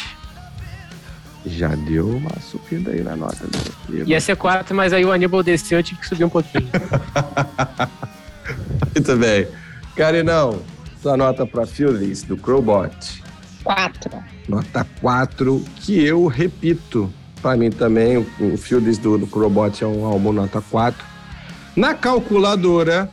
[1.45, 3.43] Já deu uma subida aí na nota.
[3.89, 4.03] Né?
[4.05, 6.69] Ia ser 4, mas aí o Aníbal desceu, eu tive que subir um pouquinho.
[8.93, 9.47] Muito bem.
[9.95, 10.61] Carinão,
[11.01, 13.23] sua nota para Phillies do Crowbot.
[13.63, 14.11] 4.
[14.47, 17.11] Nota 4, que eu repito.
[17.41, 21.03] Para mim também, o, o Fields do, do Crowbot é um álbum nota 4.
[21.75, 23.09] Na calculadora.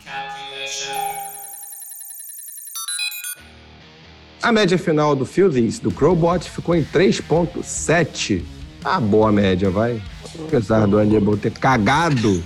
[4.41, 8.43] A média final do Fields do Crowbot ficou em 3,7.
[8.85, 10.01] Ah, boa média, vai.
[10.47, 12.43] Apesar do Aníbal ter cagado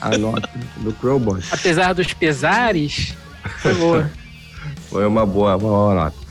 [0.00, 1.42] a nota do Crowbot.
[1.50, 3.14] Apesar dos pesares,
[3.58, 4.10] foi boa.
[4.90, 6.26] foi uma boa, uma boa nota.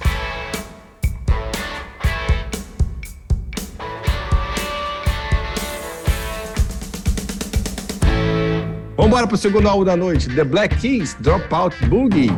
[8.95, 12.31] Vamos embora pro segundo álbum da noite, The Black Keys, Dropout Boogie.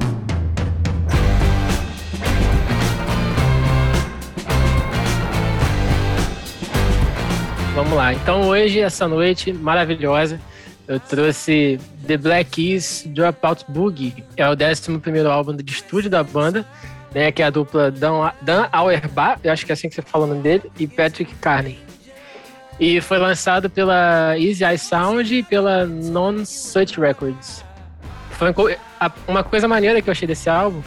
[7.77, 8.11] Vamos lá.
[8.11, 10.41] Então hoje, essa noite maravilhosa,
[10.87, 14.25] eu trouxe The Black Keys Dropout Boogie.
[14.35, 16.65] É o 11 primeiro álbum de estúdio da banda,
[17.13, 17.31] né?
[17.31, 20.25] Que é a dupla Dan, Dan Auerbach, eu acho que é assim que você fala
[20.25, 21.77] o nome dele, e Patrick Carney.
[22.79, 27.63] E foi lançado pela Easy Eye Sound e pela Non Such Records.
[28.31, 28.55] Foi
[29.27, 30.81] uma coisa maneira que eu achei desse álbum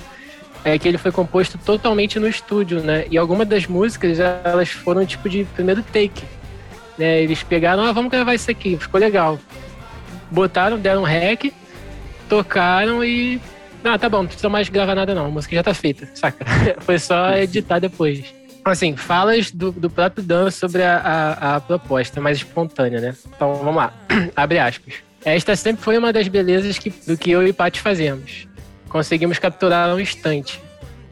[0.65, 3.07] é que ele foi composto totalmente no estúdio, né?
[3.09, 6.40] E algumas das músicas elas foram tipo de primeiro take.
[7.01, 7.23] Né?
[7.23, 9.39] Eles pegaram, ah, vamos gravar isso aqui, ficou legal.
[10.31, 11.51] Botaram, deram um rec,
[12.29, 13.41] tocaram e.
[13.83, 16.45] Ah, tá bom, não precisa mais gravar nada não, a música já tá feita, saca?
[16.81, 22.21] Foi só editar depois assim, falas do, do próprio Dan sobre a, a, a, proposta
[22.21, 23.17] mais espontânea, né?
[23.35, 23.95] Então, vamos lá.
[24.37, 24.97] Abre aspas.
[25.25, 28.47] Esta sempre foi uma das belezas que, do que eu e Paty fazemos.
[28.91, 30.61] Conseguimos capturar um instante.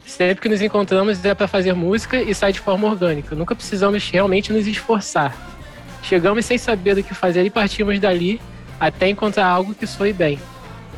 [0.05, 3.35] Sempre que nos encontramos é para fazer música e sai de forma orgânica.
[3.35, 5.35] Nunca precisamos realmente nos esforçar.
[6.01, 8.41] Chegamos sem saber do que fazer e partimos dali
[8.79, 10.39] até encontrar algo que soe bem.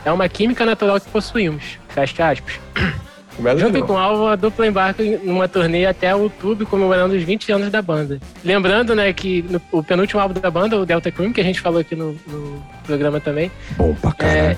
[0.06, 1.80] É uma química natural que possuímos.
[1.90, 2.60] Fecha aspas.
[3.58, 7.72] Junto com o álbum, a dupla embarca numa turnê até outubro, comemorando os 20 anos
[7.72, 8.20] da banda.
[8.44, 11.62] Lembrando, né, que no, o penúltimo álbum da banda, o Delta Cream, que a gente
[11.62, 13.50] falou aqui no, no programa também.
[13.78, 14.38] Bom pra caralho.
[14.38, 14.58] É,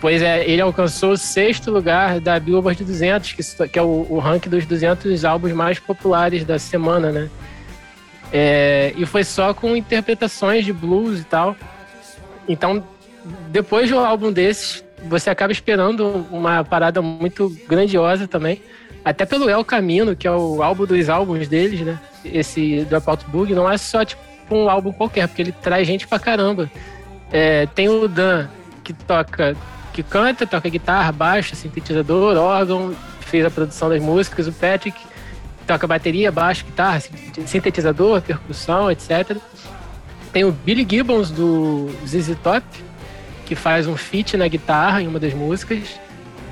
[0.00, 4.18] pois é, ele alcançou o sexto lugar da Billboard 200, que, que é o, o
[4.18, 7.28] ranking dos 200 álbuns mais populares da semana, né?
[8.32, 11.56] É, e foi só com interpretações de blues e tal.
[12.48, 12.82] Então,
[13.48, 18.60] depois de um álbum desses, você acaba esperando uma parada muito grandiosa também.
[19.04, 21.98] Até pelo El Camino, que é o álbum dos álbuns deles, né?
[22.24, 26.18] Esse Dropout Bug não é só tipo um álbum qualquer, porque ele traz gente pra
[26.18, 26.70] caramba.
[27.30, 28.48] É, tem o Dan,
[28.82, 29.56] que toca,
[29.92, 34.46] que canta, toca guitarra, baixo, sintetizador, órgão, fez a produção das músicas.
[34.48, 34.98] O Patrick
[35.66, 37.02] toca bateria, baixo, guitarra,
[37.46, 39.36] sintetizador, percussão, etc.
[40.32, 42.64] Tem o Billy Gibbons do ZZ Top,
[43.44, 46.00] que faz um feat na guitarra em uma das músicas.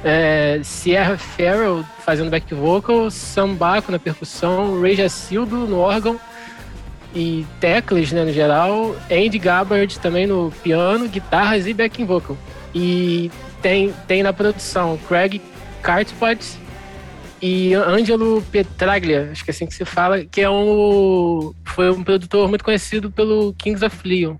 [0.03, 6.20] É, Sierra Farrell fazendo back vocal, Sam Baco na percussão, Ray Jacildo no órgão
[7.14, 12.37] e teclas né, no geral, Andy Gabbard também no piano, guitarras e backing vocal.
[12.74, 13.31] E
[13.62, 15.40] tem, tem na produção Craig
[15.81, 16.38] Cartpot
[17.46, 22.02] e Angelo Petraglia, acho que é assim que se fala, que é um, foi um
[22.02, 24.37] produtor muito conhecido pelo Kings of Leon.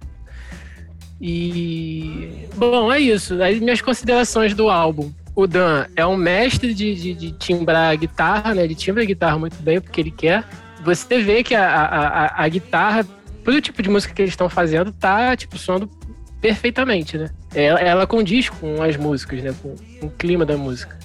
[1.21, 2.47] E.
[2.57, 3.43] Bom, é isso.
[3.43, 5.13] Aí minhas considerações do álbum.
[5.37, 8.65] O Dan é um mestre de, de, de timbrar guitarra, né?
[8.65, 10.43] Ele timbra a guitarra muito bem, porque ele quer.
[10.83, 13.05] você vê que a, a, a guitarra,
[13.45, 15.91] pelo tipo de música que eles estão fazendo, tá, tipo, soando
[16.41, 17.29] perfeitamente, né?
[17.55, 19.55] Ela, ela condiz com as músicas, né?
[19.61, 21.04] Com, com o clima da música.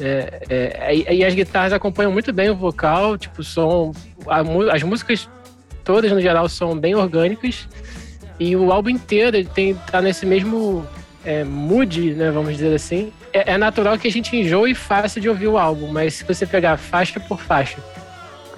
[0.00, 3.92] É, é, e, as guitarras acompanham muito bem o vocal, tipo, som.
[4.26, 4.42] A,
[4.74, 5.28] as músicas
[5.84, 7.66] todas, no geral, são bem orgânicas.
[8.38, 10.86] E o álbum inteiro tem, tá nesse mesmo
[11.24, 12.30] é, mood, né?
[12.30, 13.12] Vamos dizer assim.
[13.32, 16.46] É, é natural que a gente enjoe fácil de ouvir o álbum, mas se você
[16.46, 17.78] pegar faixa por faixa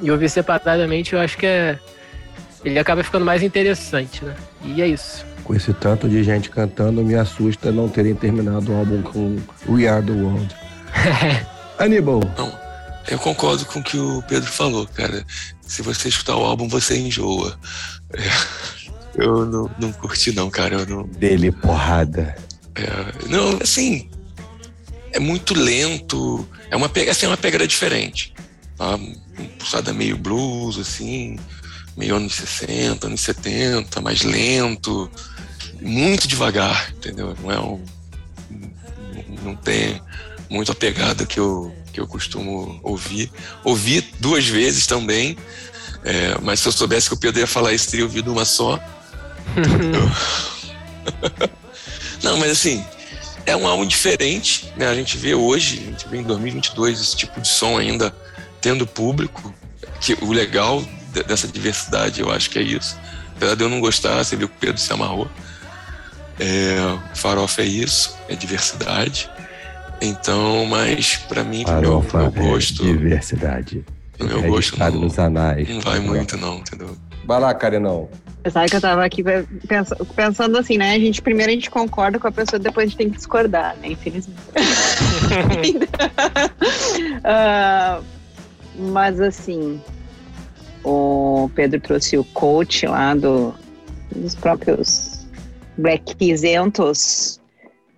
[0.02, 1.78] e ouvir separadamente, eu acho que é.
[2.62, 4.34] Ele acaba ficando mais interessante, né?
[4.62, 5.24] E é isso.
[5.44, 9.88] Com esse tanto de gente cantando, me assusta não terem terminado o álbum com We
[9.88, 10.54] Are the World.
[11.78, 12.20] Aníbal.
[12.36, 12.58] Não,
[13.08, 15.24] eu concordo com o que o Pedro falou, cara.
[15.66, 17.58] Se você escutar o álbum, você enjoa.
[18.12, 20.76] É, eu não, não curti, não, cara.
[20.76, 21.02] Eu não...
[21.04, 22.36] Dele, porrada.
[22.74, 24.10] É, não, assim,
[25.12, 26.46] é muito lento.
[26.70, 28.32] É uma, assim, é uma pegada diferente.
[28.76, 28.96] Tá?
[28.96, 31.38] Uma pulsada meio blues, assim,
[31.96, 35.10] meio anos 60, anos 70, mais lento,
[35.80, 37.36] muito devagar, entendeu?
[37.42, 37.84] Não é um.
[39.42, 40.00] Não tem
[40.50, 43.32] muito a pegada que eu, que eu costumo ouvir.
[43.64, 45.36] Ouvi duas vezes também,
[46.04, 48.78] é, mas se eu soubesse que o Pedro ia falar isso, teria ouvido uma só.
[52.22, 52.84] Não, mas assim,
[53.46, 54.86] é um álbum diferente, né?
[54.88, 58.14] A gente vê hoje, a gente vê em 2022 esse tipo de som ainda
[58.60, 59.54] tendo público,
[60.00, 60.84] que o legal
[61.26, 62.98] dessa diversidade, eu acho que é isso.
[63.36, 65.30] Apesar de eu não gostar, você viu que o Pedro se amarrou.
[66.38, 66.76] É,
[67.14, 69.30] farofa é isso, é diversidade.
[70.00, 72.82] Então, mas para mim, pro meu, meu é gosto.
[72.82, 73.84] É diversidade.
[74.16, 75.68] Pro meu gosto, não, nos anais.
[75.68, 76.96] Não vai muito, não, entendeu?
[77.24, 78.08] Vai lá, Karenão.
[78.50, 79.22] Sabe que eu tava aqui
[80.16, 80.94] pensando assim, né?
[80.94, 83.76] A gente primeiro a gente concorda com a pessoa, depois a gente tem que discordar,
[83.76, 83.88] né?
[83.90, 84.40] Infelizmente.
[87.18, 88.02] uh,
[88.90, 89.78] mas assim,
[90.82, 93.54] o Pedro trouxe o coach lá do,
[94.14, 95.26] dos próprios
[95.76, 97.39] Black Isentos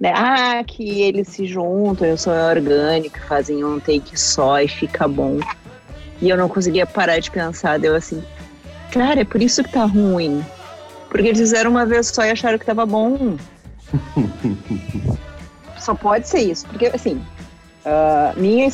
[0.02, 0.12] né?
[0.16, 5.38] Ah, que eles se juntam, eu sou orgânico, fazem um take só e fica bom.
[6.20, 8.20] E eu não conseguia parar de pensar, deu assim,
[8.90, 10.44] cara, é por isso que tá ruim.
[11.08, 13.36] Porque eles fizeram uma vez só e acharam que tava bom.
[15.78, 17.22] só pode ser isso, porque assim,
[17.86, 18.68] uh, minha,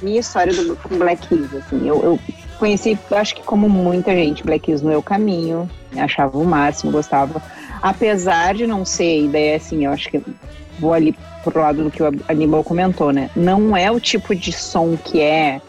[0.00, 2.20] minha história do, com Black Keys, assim, eu, eu
[2.58, 7.42] conheci, acho que como muita gente, Black Keys no meu caminho, achava o máximo, gostava
[7.86, 10.20] apesar de não ser ideia assim, eu acho que
[10.80, 13.30] vou ali pro lado do que o Aníbal comentou, né?
[13.36, 15.60] Não é o tipo de som que é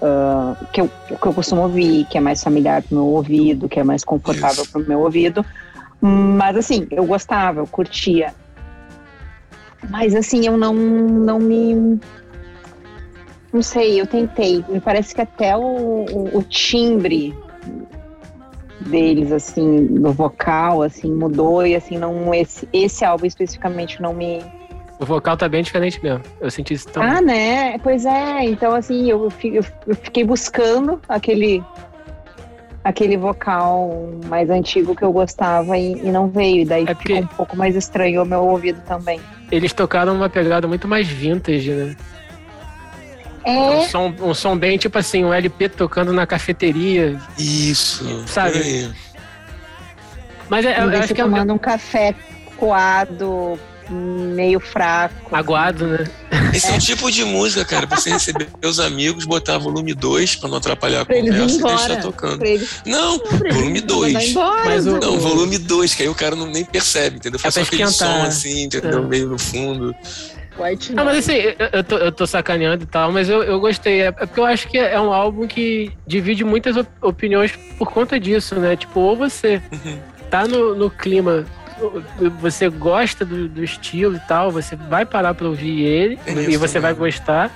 [0.00, 3.80] uh, que, eu, que eu costumo ouvir, que é mais familiar pro meu ouvido, que
[3.80, 4.70] é mais confortável Isso.
[4.70, 5.44] pro meu ouvido.
[6.00, 8.32] Mas assim, eu gostava, eu curtia.
[9.90, 11.98] Mas assim, eu não, não me.
[13.52, 14.64] Não sei, eu tentei.
[14.68, 17.34] Me parece que até o, o, o timbre
[18.80, 24.40] deles, assim, do vocal, assim, mudou e assim, não, esse, esse álbum especificamente não me.
[24.98, 26.22] O vocal tá bem diferente mesmo.
[26.40, 27.08] Eu senti isso também.
[27.08, 27.78] Ah, né?
[27.78, 28.44] Pois é.
[28.44, 29.62] Então, assim, eu, eu
[29.96, 31.62] fiquei buscando aquele
[32.84, 36.62] aquele vocal mais antigo que eu gostava e, e não veio.
[36.62, 39.18] E daí é ficou um pouco mais estranho ao meu ouvido também.
[39.50, 41.96] Eles tocaram uma pegada muito mais vintage, né?
[43.44, 43.50] É.
[43.52, 47.20] Um som, um som bem tipo assim, um LP tocando na cafeteria.
[47.38, 48.24] Isso.
[48.26, 48.58] Sabe?
[48.58, 48.90] É.
[50.48, 52.14] Mas é, eu acho que é tomando um café
[52.56, 53.58] coado,
[53.90, 55.34] meio fraco.
[55.34, 56.04] Aguado, né?
[56.52, 56.74] Esse é.
[56.74, 60.48] é o tipo de música, cara, pra você receber os amigos, botar volume 2 pra
[60.48, 62.44] não atrapalhar a pra conversa e deixar tocando.
[62.86, 63.18] Não,
[63.52, 64.34] volume 2.
[64.64, 64.98] Mas o...
[64.98, 67.38] Não, volume 2, que aí o cara não nem percebe, entendeu?
[67.38, 68.98] Faz é só aquele som assim, entendeu?
[68.98, 69.02] É.
[69.02, 69.94] Meio no fundo.
[70.58, 73.58] White Não, mas assim, eu, eu, tô, eu tô sacaneando e tal, mas eu, eu
[73.60, 74.02] gostei.
[74.02, 78.18] É, é porque eu acho que é um álbum que divide muitas opiniões por conta
[78.18, 78.76] disso, né?
[78.76, 79.98] Tipo, ou você uhum.
[80.30, 81.44] tá no, no clima
[82.40, 86.56] você gosta do, do, estilo e tal, você vai parar pra ouvir ele é e
[86.56, 87.50] você vai gostar.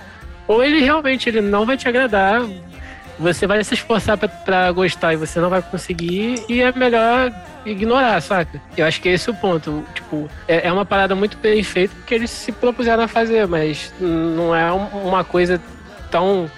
[0.46, 2.42] Ou ele realmente ele não vai te agradar,
[3.18, 7.32] você vai se esforçar para gostar e você não vai conseguir, e é melhor
[7.66, 8.60] ignorar, saca?
[8.76, 9.84] Eu acho que esse é o ponto.
[9.94, 13.92] Tipo, é, é uma parada muito bem feita que eles se propuseram a fazer, mas
[14.00, 15.60] não é uma coisa
[16.10, 16.50] tão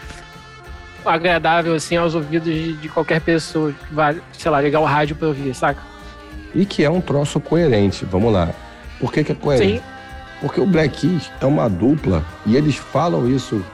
[1.04, 5.16] agradável assim aos ouvidos de, de qualquer pessoa que vai, sei lá, ligar o rádio
[5.16, 5.80] pra ouvir, saca?
[6.54, 8.50] E que é um troço coerente, vamos lá.
[8.98, 9.78] Por que, que é coerente?
[9.78, 9.84] Sim.
[10.40, 13.64] Porque o Black Keys é uma dupla e eles falam isso.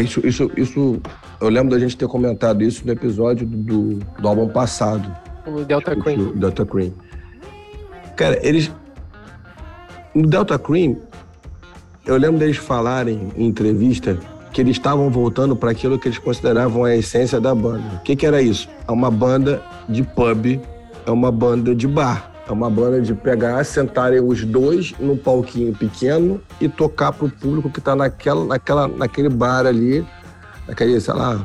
[0.00, 1.02] Isso, isso, isso
[1.40, 5.08] eu lembro da gente ter comentado isso no episódio do, do álbum passado.
[5.46, 6.20] O Delta Cream.
[6.20, 6.92] O Delta Cream.
[8.16, 8.70] Cara, eles.
[10.14, 10.96] No Delta Cream,
[12.04, 14.18] eu lembro deles falarem em entrevista
[14.52, 17.84] que eles estavam voltando para aquilo que eles consideravam a essência da banda.
[17.96, 18.68] O que, que era isso?
[18.88, 20.60] É uma banda de pub,
[21.06, 22.32] é uma banda de bar.
[22.48, 27.70] É uma banda de pegar, sentarem os dois num palquinho pequeno e tocar pro público
[27.70, 30.04] que tá naquela, naquela, naquele bar ali,
[30.68, 31.44] naquele, sei lá,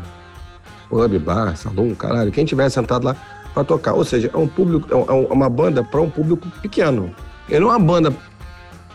[0.89, 3.15] pub, bar, salão, caralho, quem tiver sentado lá
[3.53, 3.93] para tocar.
[3.93, 7.15] Ou seja, é um público, é, é uma banda para um público pequeno.
[7.49, 8.13] Ele não é uma banda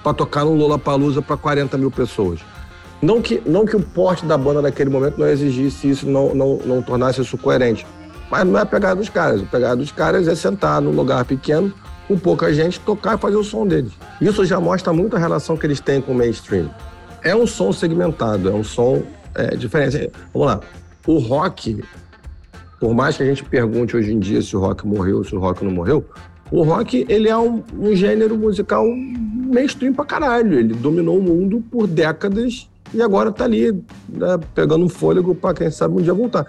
[0.03, 2.41] para tocar no Lollapalooza para 40 mil pessoas.
[3.01, 6.57] Não que, não que o porte da banda naquele momento não exigisse isso, não, não,
[6.64, 7.87] não tornasse isso coerente.
[8.31, 9.41] Mas não é a pegada dos caras.
[9.41, 11.72] A pegada dos caras é sentar num lugar pequeno,
[12.07, 13.93] com pouca gente, tocar e fazer o som deles.
[14.20, 16.68] Isso já mostra muito a relação que eles têm com o mainstream.
[17.22, 19.03] É um som segmentado, é um som
[19.35, 20.11] é, diferente.
[20.33, 20.61] Vamos lá.
[21.07, 21.83] O rock,
[22.79, 25.39] por mais que a gente pergunte hoje em dia se o rock morreu, se o
[25.39, 26.05] rock não morreu,
[26.51, 30.59] o rock ele é um, um gênero musical mainstream pra caralho.
[30.59, 33.72] Ele dominou o mundo por décadas e agora tá ali,
[34.09, 36.47] né, pegando um fôlego para quem sabe um dia voltar.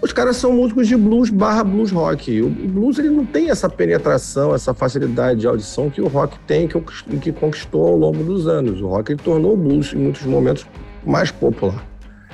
[0.00, 2.40] Os caras são músicos de blues barra blues rock.
[2.40, 6.68] O blues ele não tem essa penetração, essa facilidade de audição que o rock tem,
[6.68, 6.80] que,
[7.20, 8.80] que conquistou ao longo dos anos.
[8.80, 10.64] O rock ele tornou o blues, em muitos momentos,
[11.04, 11.84] mais popular.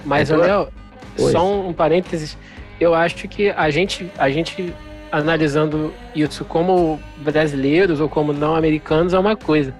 [0.05, 0.69] Mas, Léo,
[1.17, 2.37] só um parênteses.
[2.81, 4.75] Eu acho que a gente, a gente
[5.11, 9.75] analisando isso como brasileiros ou como não americanos é uma coisa.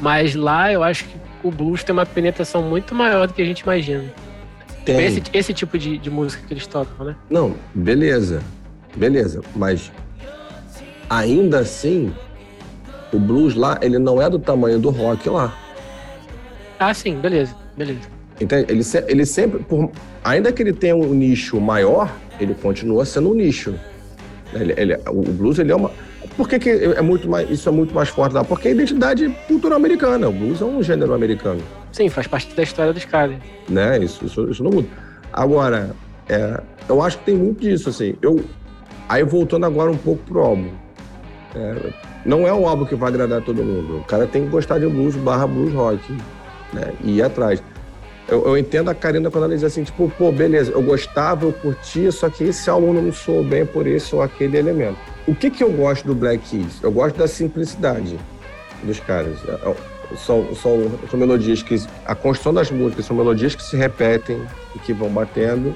[0.00, 3.44] Mas lá eu acho que o blues tem uma penetração muito maior do que a
[3.44, 4.04] gente imagina.
[4.84, 5.04] Tem.
[5.04, 7.16] Esse, esse tipo de, de música que eles tocam, né?
[7.30, 8.42] Não, beleza.
[8.96, 9.42] Beleza.
[9.54, 9.92] Mas
[11.08, 12.12] ainda assim,
[13.12, 15.56] o blues lá, ele não é do tamanho do rock lá.
[16.78, 18.13] Ah, sim, beleza, beleza.
[18.40, 18.66] Entende?
[18.68, 19.90] Ele, ele sempre, por,
[20.22, 23.74] ainda que ele tenha um nicho maior, ele continua sendo um nicho.
[24.52, 25.90] Ele, ele, o blues ele é uma,
[26.36, 28.42] por que, que é muito mais, isso é muito mais forte lá?
[28.42, 30.28] Porque é a identidade cultural americana.
[30.28, 31.60] O blues é um gênero americano.
[31.92, 33.36] Sim, faz parte da história dos caras.
[33.68, 33.98] Né?
[33.98, 34.88] Isso, isso, isso não muda.
[35.32, 35.94] Agora,
[36.28, 38.16] é, eu acho que tem muito disso, assim.
[38.20, 38.44] Eu,
[39.08, 40.70] aí voltando agora um pouco pro álbum.
[41.54, 41.92] É,
[42.26, 43.98] não é um álbum que vai agradar todo mundo.
[43.98, 46.00] O cara tem que gostar de blues barra blues rock.
[46.72, 46.92] Né?
[47.04, 47.62] E ir atrás.
[48.26, 51.52] Eu, eu, entendo a Karina quando ela diz assim, tipo, pô, beleza, eu gostava, eu
[51.52, 54.98] curtia, só que esse álbum não soou bem por esse ou aquele elemento.
[55.26, 56.82] O que, que eu gosto do Black Keys?
[56.82, 58.18] Eu gosto da simplicidade
[58.82, 59.36] dos caras.
[59.46, 61.76] É, é, são, são, são melodias que.
[62.04, 64.40] A construção das músicas são melodias que se repetem
[64.74, 65.74] e que vão batendo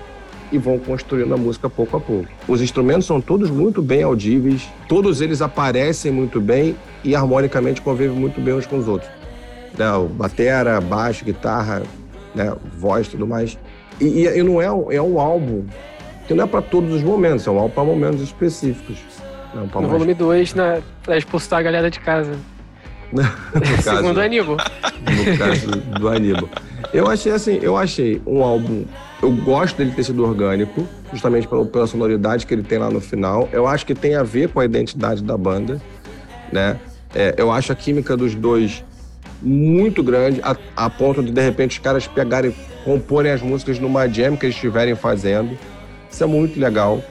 [0.51, 2.29] e vão construindo a música pouco a pouco.
[2.47, 8.17] Os instrumentos são todos muito bem audíveis, todos eles aparecem muito bem e harmonicamente convivem
[8.17, 9.11] muito bem uns com os outros.
[9.77, 9.91] Né?
[9.93, 11.83] O batera, baixo, guitarra,
[12.39, 12.57] né?
[12.77, 13.59] voz e tudo mais.
[14.01, 15.65] E, e, não é um, é um álbum
[16.27, 18.99] que não é para todos os momentos, é um álbum para momentos específicos.
[19.55, 19.89] Não, no mais...
[19.89, 22.33] volume 2, né, pra expulsar a galera de casa.
[23.83, 24.57] caso, Segundo o Aníbal.
[24.57, 26.49] No caso do Aníbal.
[26.93, 28.85] Eu achei assim, eu achei um álbum.
[29.23, 33.01] Eu gosto dele ter sido orgânico, justamente pela, pela sonoridade que ele tem lá no
[33.01, 33.49] final.
[33.51, 35.81] Eu acho que tem a ver com a identidade da banda,
[36.53, 36.79] né?
[37.15, 38.85] É, eu acho a química dos dois
[39.41, 44.09] muito grande, a, a, ponto de de repente os caras pegarem, comporem as músicas numa
[44.09, 45.57] jam que eles estiverem fazendo.
[46.11, 47.03] Isso é muito legal.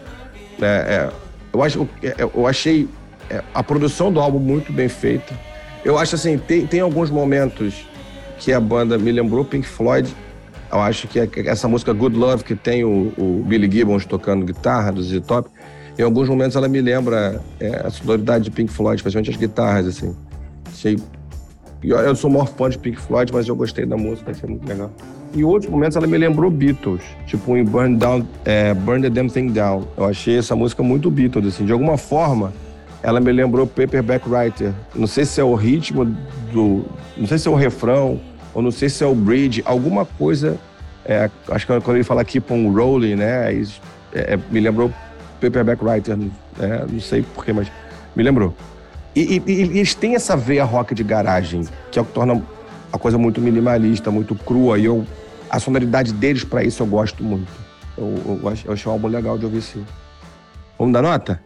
[0.59, 0.67] Né?
[0.67, 1.09] É,
[1.53, 2.87] eu, acho, é, eu achei
[3.29, 5.33] é, a produção do álbum muito bem feita.
[5.85, 7.85] Eu acho assim, tem, tem alguns momentos
[8.39, 10.13] que a banda me lembrou Pink Floyd.
[10.71, 14.91] Eu acho que essa música Good Love, que tem o, o Billy Gibbons tocando guitarra
[14.91, 15.49] do Z Top,
[15.97, 19.87] em alguns momentos ela me lembra é, a sonoridade de Pink Floyd, especialmente as guitarras,
[19.87, 20.15] assim.
[20.67, 20.97] Achei...
[21.83, 24.91] Eu sou maior fã de Pink Floyd, mas eu gostei da música, achei muito legal.
[25.35, 29.29] Em outros momentos ela me lembrou Beatles, tipo em Burn, Down, é, Burn the Damn
[29.29, 29.87] Thing Down.
[29.95, 31.65] Eu achei essa música muito Beatles, assim.
[31.65, 32.51] De alguma forma,
[33.03, 34.73] ela me lembrou Paperback Writer.
[34.95, 36.05] Não sei se é o ritmo
[36.51, 36.85] do...
[37.15, 38.19] Não sei se é o refrão,
[38.53, 39.61] ou não sei se é o bridge.
[39.65, 40.57] Alguma coisa...
[41.05, 43.53] É, acho que quando ele fala Keep on Rolling, né?
[43.53, 43.63] É,
[44.13, 44.91] é, me lembrou
[45.39, 46.17] Paperback Writer.
[46.17, 46.29] Né?
[46.91, 47.71] Não sei porquê, mas
[48.15, 48.53] me lembrou.
[49.17, 52.39] E, e, e, eles têm essa veia rock de garagem, que é o que torna
[52.93, 54.77] a coisa muito minimalista, muito crua.
[54.77, 55.07] E eu
[55.49, 57.51] a sonoridade deles para isso eu gosto muito.
[57.97, 59.83] Eu, eu, eu achei um álbum legal de ouvir sim.
[60.77, 61.41] Vamos dar nota?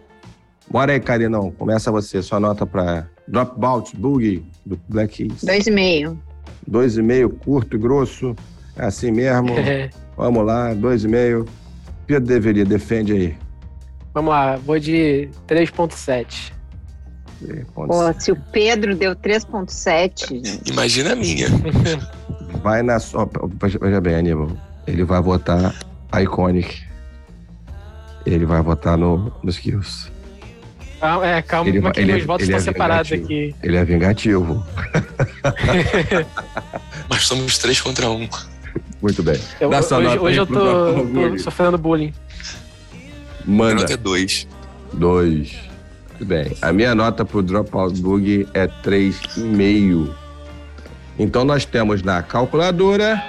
[0.69, 1.49] Bora aí, Karinão.
[1.51, 2.21] Começa você.
[2.21, 5.41] Sua nota para Dropout Boogie, do Black Keys.
[5.41, 6.19] Dois e meio.
[6.67, 8.35] Dois e meio, curto e grosso.
[8.75, 9.47] É assim mesmo.
[10.17, 11.47] Vamos lá, dois e meio.
[12.05, 13.37] Pedro deveria, defende aí.
[14.13, 16.51] Vamos lá, vou de 3.7.
[17.73, 20.69] Pô, se o Pedro deu 3.7...
[20.69, 21.47] Imagina a minha.
[22.63, 23.29] vai na sua.
[23.81, 24.51] Veja bem, Aníbal.
[24.87, 25.75] Ele vai votar
[26.21, 26.83] Iconic.
[28.25, 30.11] Ele vai votar no, nos Kills.
[30.99, 33.55] Calma, é, calma, ele, que ele, meus votos estão é separados aqui.
[33.63, 34.63] Ele é vingativo.
[37.09, 38.29] Mas somos três contra um.
[39.01, 39.39] Muito bem.
[39.59, 42.13] Eu, hoje hoje eu tô, tô sofrendo bullying.
[43.43, 43.81] Minha Manda.
[43.81, 44.47] nota é 2.
[44.93, 45.70] Dois.
[46.21, 46.55] Muito bem.
[46.61, 50.13] A minha nota pro Dropout Bug é 3,5.
[51.17, 53.19] Então nós temos na calculadora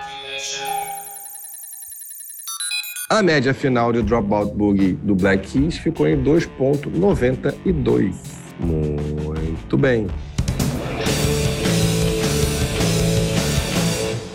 [3.09, 8.15] a média final do Dropout Bug do Black Keys ficou em 2,92.
[8.61, 10.07] Muito bem.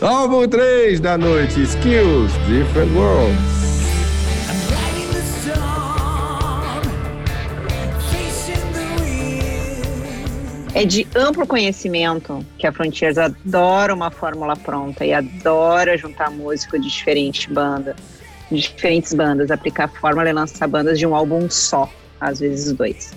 [0.02, 3.57] Álbum 3 da noite, Skills, Different Worlds.
[10.78, 16.80] É de amplo conhecimento que a Frontiers adora uma fórmula pronta e adora juntar músico
[16.80, 17.96] de diferentes bandas,
[18.52, 22.72] de diferentes bandas, aplicar a fórmula e lançar bandas de um álbum só, às vezes
[22.74, 23.12] dois.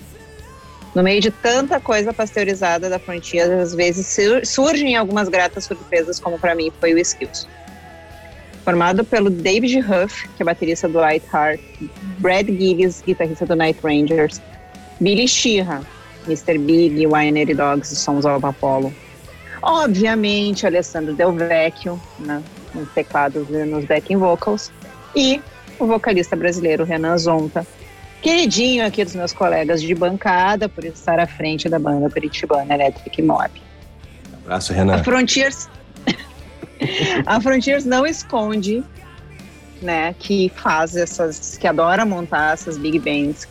[0.95, 6.19] No meio de tanta coisa pasteurizada da Frontiers, às vezes sur- surgem algumas gratas surpresas,
[6.19, 7.47] como para mim foi o Skills.
[8.65, 11.61] Formado pelo David Huff, que é baterista do White Heart,
[12.17, 14.41] Brad Gillis, guitarrista do Night Rangers,
[14.99, 15.83] Billy Sheehan,
[16.27, 16.57] Mr.
[16.57, 18.93] Big, Winery Dogs e Sons of Apollo.
[19.61, 22.41] Obviamente, Alessandro Del Vecchio, né,
[22.73, 24.71] nos teclados e nos backing vocals.
[25.15, 25.41] E
[25.77, 27.65] o vocalista brasileiro Renan Zonta,
[28.21, 33.21] queridinho aqui dos meus colegas de bancada, por estar à frente da banda Peritibana Electric
[33.21, 33.49] Mob.
[34.43, 35.03] Abraço, A Renan.
[35.03, 35.69] Frontiers,
[37.25, 38.83] a Frontiers não esconde,
[39.81, 43.47] né, que faz essas, que adora montar essas big bands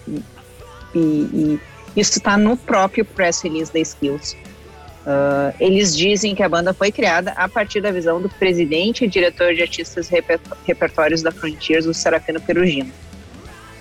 [0.95, 1.61] e, e
[1.97, 4.37] isso está no próprio press release da Skills.
[5.07, 9.09] Ah, eles dizem que a banda foi criada a partir da visão do presidente e
[9.09, 12.93] diretor de artistas reper- repertórios da Frontiers, o Serafino Perugino.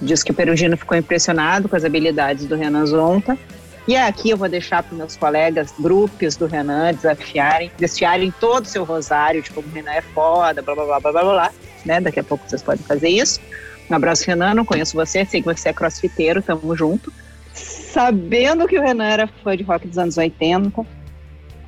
[0.02, 3.38] Diz que o Perugino ficou impressionado com as habilidades do Renan Zonta
[3.86, 8.68] e aqui eu vou deixar para meus colegas, grupos do Renan, desafiarem, desafiarem todo o
[8.68, 11.52] seu rosário de como o Renan é foda, blá blá blá blá blá blá.
[11.86, 12.00] Né?
[12.00, 13.42] Daqui a pouco vocês podem fazer isso.
[13.90, 14.54] Um abraço, Renan.
[14.54, 17.12] Não conheço você, sei que você é crossfiteiro, tamo junto.
[17.54, 20.86] Sabendo que o Renan era fã de rock dos anos 80,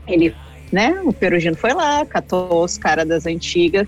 [0.08, 0.36] ele,
[0.72, 1.00] né?
[1.04, 3.88] O Perugino foi lá, catou os caras das antigas,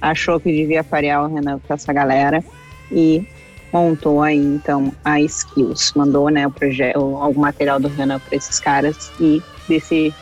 [0.00, 2.42] achou que devia parear o Renan com essa galera
[2.90, 3.26] e
[3.72, 8.60] montou aí então a Skills, mandou né o projeto, algum material do Renan para esses
[8.60, 10.14] caras e desse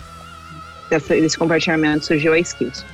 [0.89, 2.85] desse, compartilhamento surgiu a Skills.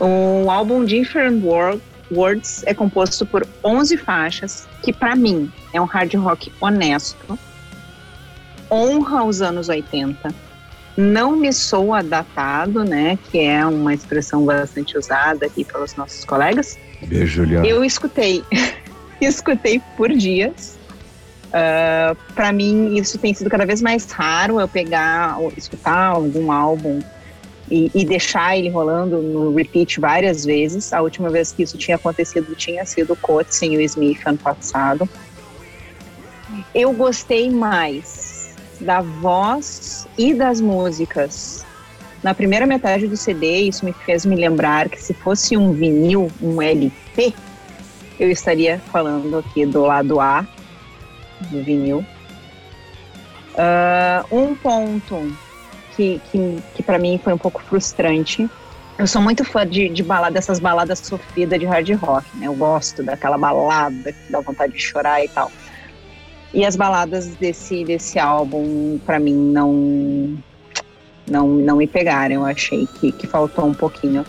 [0.00, 1.80] O álbum Different World,
[2.10, 7.38] Words é composto por 11 faixas, que para mim é um hard rock honesto,
[8.70, 10.34] honra os anos 80,
[10.96, 16.78] não me soa datado, né, que é uma expressão bastante usada aqui pelos nossos colegas,
[17.02, 17.66] Beijo, Juliana.
[17.66, 18.44] eu escutei,
[19.20, 20.78] escutei por dias.
[21.48, 26.50] Uh, para mim, isso tem sido cada vez mais raro eu pegar, ou escutar algum
[26.50, 27.00] álbum
[27.70, 30.92] e, e deixar ele rolando no repeat várias vezes.
[30.92, 34.38] A última vez que isso tinha acontecido tinha sido o Coates e o Smith ano
[34.38, 35.08] passado.
[36.74, 41.64] Eu gostei mais da voz e das músicas.
[42.22, 46.30] Na primeira metade do CD, isso me fez me lembrar que se fosse um vinil,
[46.40, 47.34] um LP,
[48.18, 50.46] eu estaria falando aqui do lado A
[51.50, 52.04] do vinil.
[53.56, 55.36] Ah, um ponto
[55.96, 58.48] que, que, que para mim foi um pouco frustrante.
[58.98, 62.46] Eu sou muito fã de, de balada, dessas baladas sofridas de hard rock, né?
[62.46, 65.50] Eu gosto daquela balada que dá vontade de chorar e tal.
[66.52, 70.38] E as baladas desse, desse álbum, para mim, não,
[71.28, 72.36] não, não me pegaram.
[72.36, 74.24] Eu achei que, que faltou um pouquinho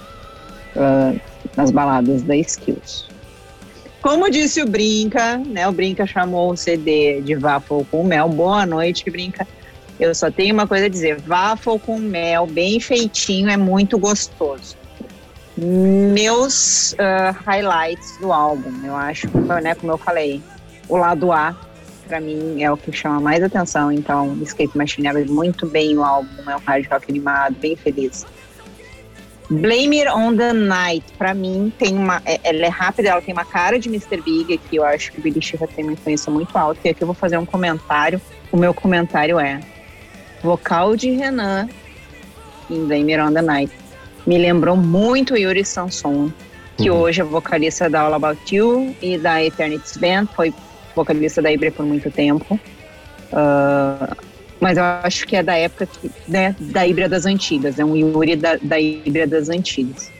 [0.75, 1.19] uh,
[1.55, 3.07] nas baladas da Skills.
[4.01, 5.67] Como disse o Brinca, né?
[5.67, 8.29] O Brinca chamou o CD de Waffle com Mel.
[8.29, 9.47] Boa noite, Brinca.
[9.99, 14.75] Eu só tenho uma coisa a dizer: Waffle com mel, bem feitinho, é muito gostoso.
[15.57, 19.29] Meus uh, highlights do álbum, eu acho
[19.61, 20.41] né, como eu falei,
[20.89, 21.55] o lado A,
[22.09, 23.89] para mim, é o que chama mais atenção.
[23.89, 28.25] Então, Escape Machine abre muito bem o álbum, é um hard rock animado, bem feliz.
[29.49, 32.21] Blame It on the Night, pra mim, tem uma.
[32.25, 34.19] é- Ela é rápida, ela tem uma cara de Mr.
[34.21, 36.79] Big, que eu acho que o Billy Sheehan tem uma influência muito alta.
[36.83, 38.19] E aqui eu vou fazer um comentário.
[38.51, 39.59] O meu comentário é:
[40.43, 41.67] vocal de Renan
[42.69, 43.71] em the Night
[44.25, 46.31] me lembrou muito Yuri Sanson,
[46.77, 46.97] que Uhum.
[46.97, 50.53] hoje é vocalista da All About You e da Eternity's Band, foi
[50.95, 52.59] vocalista da Ibra por muito tempo.
[53.31, 54.15] Ah,
[54.59, 57.95] mas eu acho que é da época que, né, da Ibra das antigas, é um
[57.95, 60.11] Yuri da, da Ibra das antigas.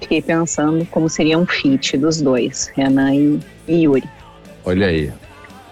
[0.00, 4.08] Fiquei pensando como seria um feat dos dois, Renan e, e Yuri.
[4.64, 5.12] Olha aí.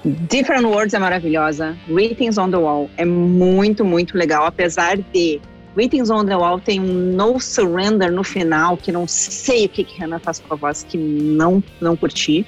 [0.04, 1.76] Different Words é maravilhosa.
[1.86, 4.46] Greetings on the Wall é muito, muito legal.
[4.46, 5.40] Apesar de
[5.76, 9.84] Waiting's on the Wall tem um No Surrender no final, que não sei o que,
[9.84, 12.46] que Renan faz com a voz, que não, não curti.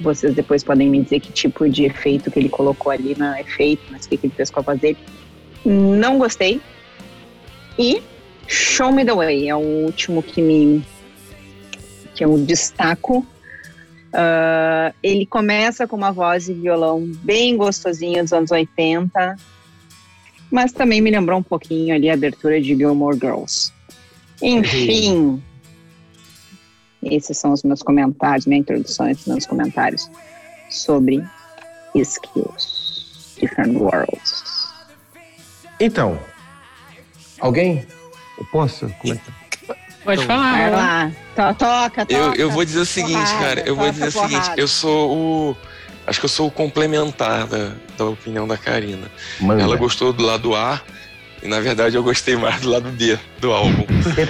[0.00, 3.82] Vocês depois podem me dizer que tipo de efeito que ele colocou ali no efeito,
[3.90, 4.98] mas o que, que ele fez com a voz dele.
[5.64, 6.60] Não gostei.
[7.78, 8.02] E
[8.46, 10.84] Show Me the Way é o último que me
[12.14, 13.26] que eu destaco.
[14.12, 19.36] Ah, ele começa com uma voz e violão bem gostosinha dos anos 80,
[20.50, 23.72] mas também me lembrou um pouquinho ali a abertura de Gilmore Girls.
[24.42, 25.42] Enfim,
[27.02, 30.10] esses são os meus comentários, minha introdução, esses meus comentários
[30.68, 31.24] sobre
[31.94, 34.70] Skills, Different Worlds.
[35.78, 36.18] Então,
[37.40, 37.86] alguém?
[38.38, 38.88] Eu posso?
[39.00, 39.16] Como é
[40.16, 40.52] Pode Então, falar.
[40.58, 42.12] Vai lá, to- toca, toca.
[42.12, 43.60] Eu, eu vou dizer o seguinte, porrada, cara.
[43.66, 44.30] Eu vou dizer o seguinte.
[44.40, 44.60] porrada.
[44.60, 45.56] Eu sou o.
[46.06, 49.10] Acho que eu sou o complementar da, da opinião da Karina.
[49.40, 49.62] Manda.
[49.62, 50.80] Ela gostou do lado A.
[51.42, 53.86] E na verdade eu gostei mais do lado B do álbum.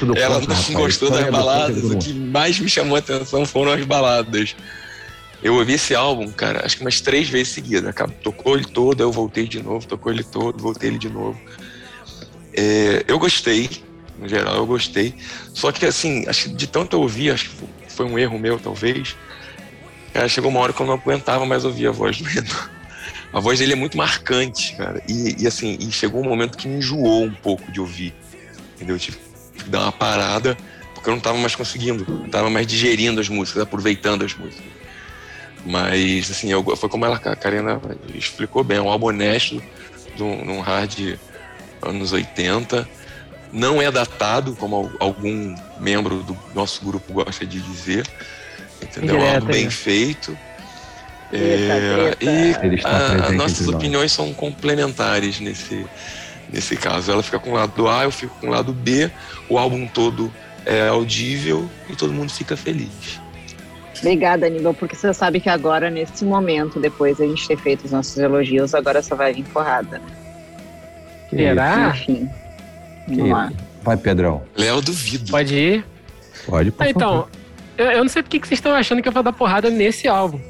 [0.07, 0.71] Do Ela contra, não rapaz.
[0.71, 1.83] gostou das é baladas.
[1.83, 4.55] O que mais me chamou a atenção foram as baladas.
[5.43, 7.89] Eu ouvi esse álbum, cara, acho que umas três vezes seguidas.
[7.89, 11.41] Acab- Tocou ele todo, eu voltei de novo, tocou ele todo, voltei ele de novo.
[12.55, 13.71] É, eu gostei,
[14.21, 15.15] no geral, eu gostei.
[15.55, 17.57] Só que, assim, acho que de tanto eu ouvir, acho que
[17.89, 19.17] foi um erro meu, talvez.
[20.13, 22.71] Cara, chegou uma hora que eu não aguentava mais ouvir a voz do Renan.
[23.33, 25.03] A voz dele é muito marcante, cara.
[25.09, 28.13] E, e, assim, e chegou um momento que me enjoou um pouco de ouvir.
[28.75, 28.97] Entendeu?
[28.97, 29.19] Eu tive
[29.57, 30.57] que dar uma parada,
[30.95, 32.05] porque eu não tava mais conseguindo.
[32.11, 34.65] Não tava mais digerindo as músicas, aproveitando as músicas.
[35.65, 37.81] Mas, assim, eu, foi como ela, a Karina
[38.15, 39.63] explicou bem, é um álbum honesto,
[40.17, 41.19] de um, de um hard
[41.83, 42.89] anos 80.
[43.53, 48.07] Não é datado, como al- algum membro do nosso grupo gosta de dizer.
[48.83, 49.17] Entendeu?
[49.17, 49.71] É um Direto álbum bem aí.
[49.71, 50.39] feito.
[51.33, 55.87] É, e a- nossas opiniões são complementares nesse,
[56.53, 57.11] nesse caso.
[57.13, 59.11] Ela fica com o lado A, eu fico com o lado B.
[59.49, 60.33] O álbum todo
[60.67, 63.21] é audível e todo mundo fica feliz.
[63.99, 67.85] Obrigada, Aníbal, porque você sabe que agora, nesse momento, depois de a gente ter feito
[67.85, 70.01] os nossos elogios, agora só vai vir porrada.
[71.29, 71.91] Será?
[71.95, 72.29] Enfim,
[73.07, 73.47] Que vamos lá.
[73.49, 73.57] isso.
[73.83, 74.43] Vai, Pedrão.
[74.57, 75.31] Léo, duvido.
[75.31, 75.85] Pode ir.
[76.47, 77.27] Pode, por Ah, então,
[77.79, 80.07] eu, eu não sei porque que vocês estão achando que eu vou dar porrada nesse
[80.09, 80.41] álbum.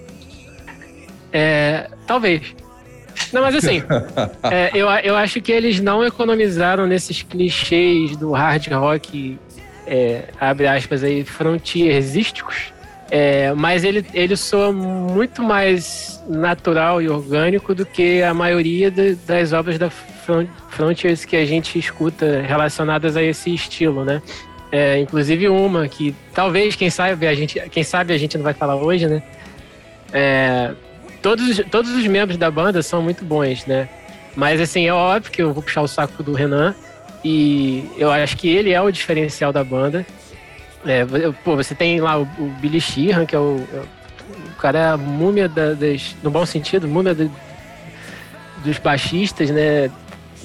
[1.32, 2.42] É, talvez.
[3.32, 3.82] Não, mas assim,
[4.50, 9.38] é, eu, eu acho que eles não economizaram nesses clichês do hard rock,
[9.86, 12.72] é, abre aspas aí, frontiersísticos.
[13.12, 19.16] É, mas ele, ele soa muito mais natural e orgânico do que a maioria de-
[19.16, 19.90] das obras da
[20.68, 24.20] Frontiers que a gente escuta relacionadas a esse estilo, né?
[24.72, 28.54] É, inclusive uma que talvez, quem sabe, a gente, quem sabe a gente não vai
[28.54, 29.22] falar hoje, né?
[30.12, 30.72] É,
[31.22, 33.88] todos, os- todos os membros da banda são muito bons, né?
[34.36, 36.74] Mas assim, é óbvio que eu vou puxar o saco do Renan
[37.24, 40.06] e eu acho que ele é o diferencial da banda.
[40.86, 41.04] É,
[41.44, 44.86] pô, você tem lá o, o Billy Sheehan, que é o, é o cara é
[44.90, 47.30] a múmia da- das, no bom sentido, múmia do-
[48.64, 49.90] dos baixistas, né?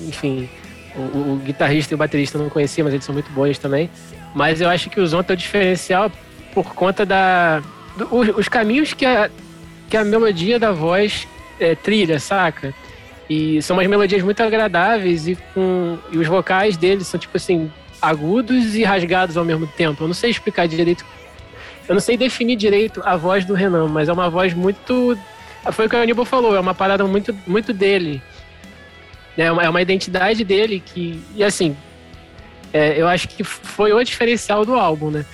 [0.01, 0.49] Enfim,
[0.95, 0.99] o,
[1.33, 3.89] o- guitarrista e o baterista eu não conhecia, mas eles são muito bons também.
[4.33, 6.11] Mas eu acho que o Zonta é o diferencial
[6.53, 7.61] por conta da
[7.97, 9.29] do- os, os caminhos que a,
[9.89, 11.27] que a melodia da voz
[11.59, 12.73] é, trilha, saca?
[13.29, 17.71] E são umas melodias muito agradáveis e, com, e os vocais deles são, tipo assim,
[18.01, 20.03] agudos e rasgados ao mesmo tempo.
[20.03, 21.03] Eu não sei explicar direito.
[21.87, 25.17] Eu não sei definir direito a voz do Renan, mas é uma voz muito.
[25.71, 28.21] Foi o que o Aníbal falou, é uma parada muito, muito dele.
[29.37, 31.21] É uma, é uma identidade dele que.
[31.35, 31.75] E assim,
[32.73, 35.25] é, eu acho que foi o diferencial do álbum, né?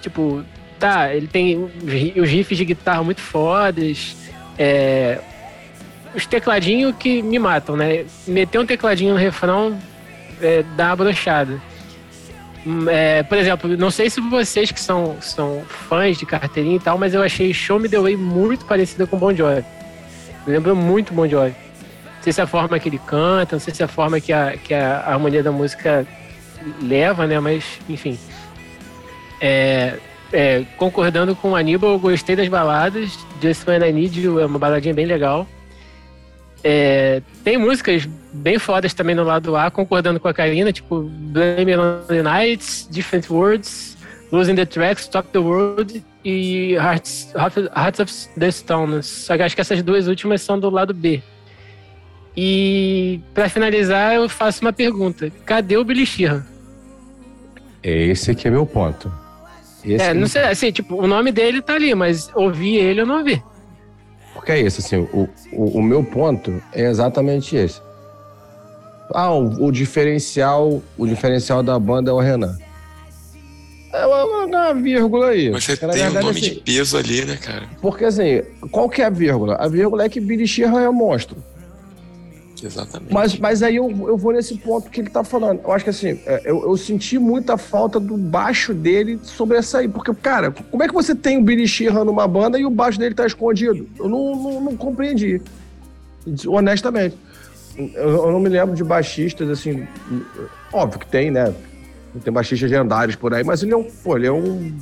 [0.00, 0.44] Tipo,
[0.78, 4.16] tá, ele tem os riffs de guitarra muito fodas,
[4.58, 5.18] é,
[6.14, 8.04] os tecladinhos que me matam, né?
[8.26, 9.78] Meter um tecladinho no refrão
[10.40, 11.60] é, dá uma brochada.
[12.66, 16.80] Hum, é, por exemplo, não sei se vocês que são, são fãs de carteirinha e
[16.80, 19.64] tal, mas eu achei Show Me The Way muito parecida com Bon Jovi.
[20.46, 21.54] Me lembra muito Bon Jovi.
[22.22, 24.20] Não sei se é a forma que ele canta, não sei se é a forma
[24.20, 26.06] que a, que a harmonia da música
[26.80, 27.40] leva, né?
[27.40, 28.16] Mas, enfim.
[29.40, 29.98] É,
[30.32, 33.18] é, concordando com o Aníbal, eu gostei das baladas.
[33.42, 35.48] Just When I Need You é uma baladinha bem legal.
[36.62, 41.76] É, tem músicas bem fodas também no lado A, concordando com a Karina, tipo Blame
[41.76, 43.98] on the Nights, Different Words,
[44.30, 49.02] Losing the Tracks, Stop the World e Hearts, Hearts of the Stone.
[49.02, 51.20] Só que acho que essas duas últimas são do lado B.
[52.36, 56.44] E pra finalizar, eu faço uma pergunta: cadê o Billy Sheehan?
[57.82, 59.12] Esse aqui é meu ponto.
[59.84, 63.06] Esse É, não sei, assim, tipo, o nome dele tá ali, mas ouvir ele eu
[63.06, 63.42] não ouvi.
[64.32, 67.80] Porque é isso, assim, o, o, o meu ponto é exatamente esse.
[69.14, 72.56] Ah, o, o diferencial, o diferencial da banda é o Renan.
[73.92, 75.50] É uma, uma- uma vírgula aí.
[75.50, 77.64] Mas você tem um verdade, nome assim, de peso ali, né, cara?
[77.82, 79.56] Porque assim, qual que é a vírgula?
[79.56, 81.36] A vírgula é que Billy Sheehan é um monstro.
[82.62, 83.12] Exatamente.
[83.12, 85.60] Mas, mas aí eu, eu vou nesse ponto que ele tá falando.
[85.64, 89.90] Eu acho que assim, é, eu, eu senti muita falta do baixo dele sobressair.
[89.90, 92.98] Porque, cara, como é que você tem o Billy Sheehan numa banda e o baixo
[92.98, 93.88] dele tá escondido?
[93.98, 95.40] Eu não, não, não compreendi.
[96.46, 97.16] Honestamente.
[97.76, 99.86] Eu, eu não me lembro de baixistas, assim.
[100.72, 101.54] Óbvio que tem, né?
[102.22, 103.84] Tem baixistas lendários por aí, mas ele é um.
[103.84, 104.72] Pô, ele é um.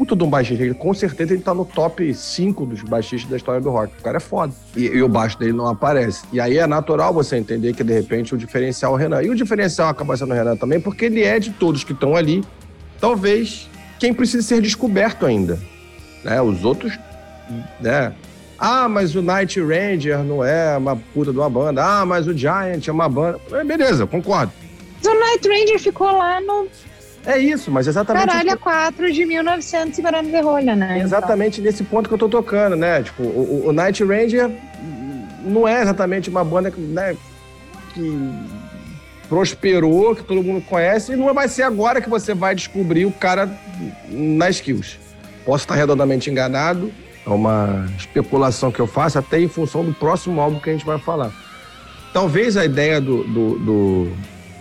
[0.00, 0.64] Puta de um baixista.
[0.64, 3.92] Ele, com certeza ele tá no top 5 dos baixistas da história do rock.
[3.98, 4.50] O cara é foda.
[4.74, 6.24] E, e o baixo dele não aparece.
[6.32, 9.22] E aí é natural você entender que, de repente, o diferencial é o Renan.
[9.22, 12.16] E o diferencial acaba sendo o Renan também, porque ele é de todos que estão
[12.16, 12.42] ali,
[12.98, 15.60] talvez quem precisa ser descoberto ainda.
[16.24, 16.40] Né?
[16.40, 16.98] Os outros,
[17.78, 18.14] né?
[18.58, 21.84] Ah, mas o Night Ranger não é uma puta de uma banda.
[21.84, 23.38] Ah, mas o Giant é uma banda.
[23.66, 24.50] Beleza, concordo.
[24.96, 26.68] Mas o Night Ranger ficou lá no
[27.26, 28.26] É isso, mas exatamente.
[28.26, 31.00] Caralho 4 de 1900 segurando de rolha, né?
[31.00, 33.02] Exatamente nesse ponto que eu tô tocando, né?
[33.02, 34.50] Tipo, o, o- Night Ranger
[35.44, 37.14] não é exatamente uma banda que, né,
[37.92, 38.30] que
[39.28, 43.12] prosperou, que todo mundo conhece, e não vai ser agora que você vai descobrir o
[43.12, 43.48] cara
[44.08, 44.98] nas skills.
[45.44, 46.92] Posso estar redondamente enganado,
[47.26, 50.84] é uma especulação que eu faço, até em função do próximo álbum que a gente
[50.86, 51.30] vai falar.
[52.12, 54.12] Talvez a ideia do, do, do,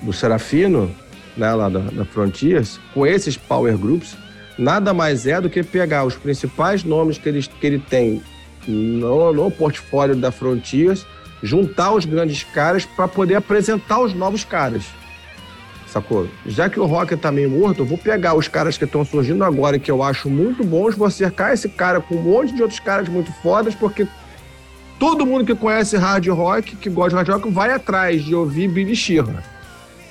[0.03, 0.93] do Serafino,
[1.35, 4.15] né, lá da, da Frontiers, com esses power groups,
[4.57, 8.21] nada mais é do que pegar os principais nomes que ele, que ele tem
[8.67, 11.05] no, no portfólio da Frontiers,
[11.41, 14.83] juntar os grandes caras para poder apresentar os novos caras.
[15.87, 16.27] Sacou?
[16.45, 19.43] Já que o rock tá meio morto, eu vou pegar os caras que estão surgindo
[19.43, 22.61] agora e que eu acho muito bons, vou cercar esse cara com um monte de
[22.61, 24.07] outros caras muito fodas, porque
[24.99, 28.67] todo mundo que conhece hard rock, que gosta de hard rock, vai atrás de ouvir
[28.67, 29.41] Billy Sheehan.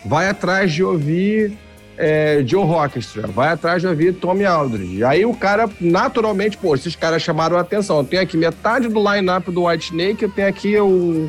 [0.04, 1.52] Vai atrás de ouvir
[1.96, 5.02] é, Joe Rockestra, vai atrás de ouvir Tommy Aldridge.
[5.04, 8.04] Aí o cara, naturalmente, pô, esses caras chamaram a atenção.
[8.04, 11.28] Tenho aqui metade do line-up do White Snake, eu tenho aqui um,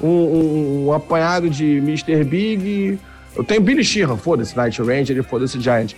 [0.00, 2.22] um, um- apanhado de Mr.
[2.24, 2.98] Big,
[3.34, 5.94] eu tenho Billy Sheehan, foda-se Night Ranger foda-se Giant.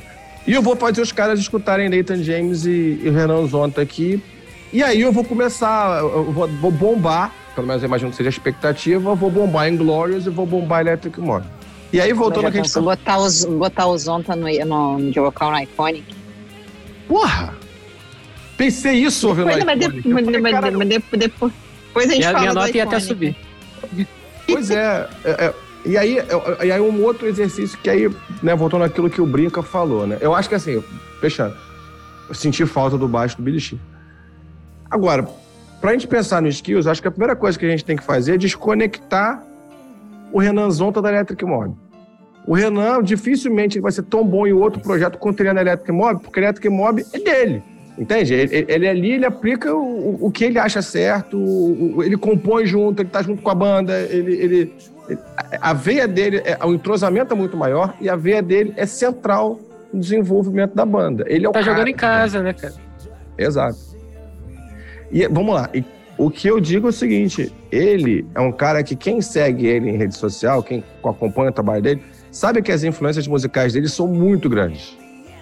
[0.47, 4.23] E eu vou fazer os caras escutarem Nathan James e, e Renan Zonta aqui.
[4.73, 8.29] E aí eu vou começar, eu vou, vou bombar, pelo menos eu imagino que seja
[8.29, 11.45] a expectativa, eu vou bombar Inglorious e vou bombar Electric Mob.
[11.93, 12.59] E aí, voltando Já aqui.
[12.59, 16.15] pensou botar os, botar os Zonta no, no, no vocal no Iconic?
[17.07, 17.55] Porra!
[18.57, 21.53] Pensei isso ouvindo Mas, mas, de- mas, falei, mas, mas de- depois,
[21.87, 23.37] depois a gente Minha, fala minha do nota ia até subir.
[24.47, 25.55] Pois é, é, é,
[25.87, 28.11] e aí, é, e aí um outro exercício que aí,
[28.43, 30.19] né, voltando àquilo que o Brinca falou, né?
[30.21, 30.83] Eu acho que assim,
[31.21, 31.57] fechando,
[32.29, 33.79] eu senti falta do baixo do Billy.
[34.91, 35.27] Agora,
[35.81, 38.03] pra gente pensar no skills, acho que a primeira coisa que a gente tem que
[38.05, 39.43] fazer é desconectar
[40.33, 41.75] o Renan Zonta da Electric Mob.
[42.47, 45.93] O Renan dificilmente vai ser tão bom em outro projeto quanto ele é na Electric
[45.93, 47.63] Mob, porque a Electric Mob é dele.
[47.99, 48.33] Entende?
[48.33, 53.03] Ele, ele ali, ele aplica o, o que ele acha certo, o- ele compõe junto,
[53.03, 54.73] ele tá junto com a banda, ele, ele-
[55.61, 59.59] a veia dele, é, o entrosamento é muito maior e a veia dele é central
[59.93, 61.25] no desenvolvimento da banda.
[61.27, 62.75] Ele é o Tá cara- jogando em casa, né, cara?
[63.37, 63.79] Exato.
[65.11, 65.69] E vamos lá.
[65.75, 65.83] E
[66.19, 69.89] o que eu digo é o seguinte: ele é um cara que quem segue ele
[69.89, 74.09] em rede social, quem acompanha o trabalho dele, sabe que as influências musicais dele são
[74.09, 74.99] muito grandes.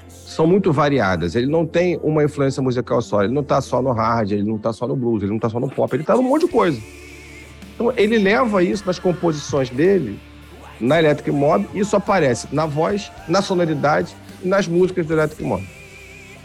[0.09, 1.35] São muito variadas.
[1.35, 3.23] Ele não tem uma influência musical só.
[3.23, 5.49] Ele não tá só no hard, ele não tá só no blues, ele não tá
[5.49, 6.79] só no pop, ele tá num monte de coisa.
[7.75, 10.21] Então ele leva isso nas composições dele,
[10.79, 15.43] na Electric Mob, e isso aparece na voz, na sonoridade e nas músicas do Electric
[15.43, 15.76] Mob.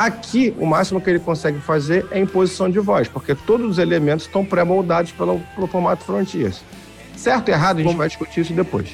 [0.06, 4.26] Aqui, o máximo que ele consegue fazer é imposição de voz, porque todos os elementos
[4.26, 6.64] estão pré-moldados pelo, pelo formato Frontiers.
[7.16, 8.90] Certo e errado, a gente vai discutir isso depois.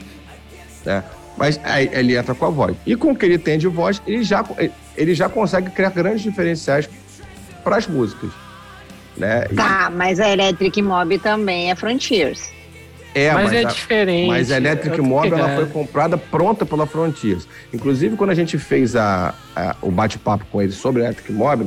[0.83, 1.01] né?
[1.37, 2.75] Mas aí ele entra com a voz.
[2.85, 4.43] E com o que ele tem de voz, ele já,
[4.97, 6.89] ele já consegue criar grandes diferenciais
[7.63, 8.31] para as músicas.
[9.15, 9.45] Né?
[9.49, 12.51] E- Tá, mas a Electric Mob também é Frontiers.
[13.15, 14.27] É, mas, é a- diferente.
[14.27, 17.47] Mas a Electric é outra Mob ela foi comprada pronta pela Frontiers.
[17.73, 21.63] Inclusive, quando a gente fez a, a- o bate-papo com ele sobre a Electric Mob,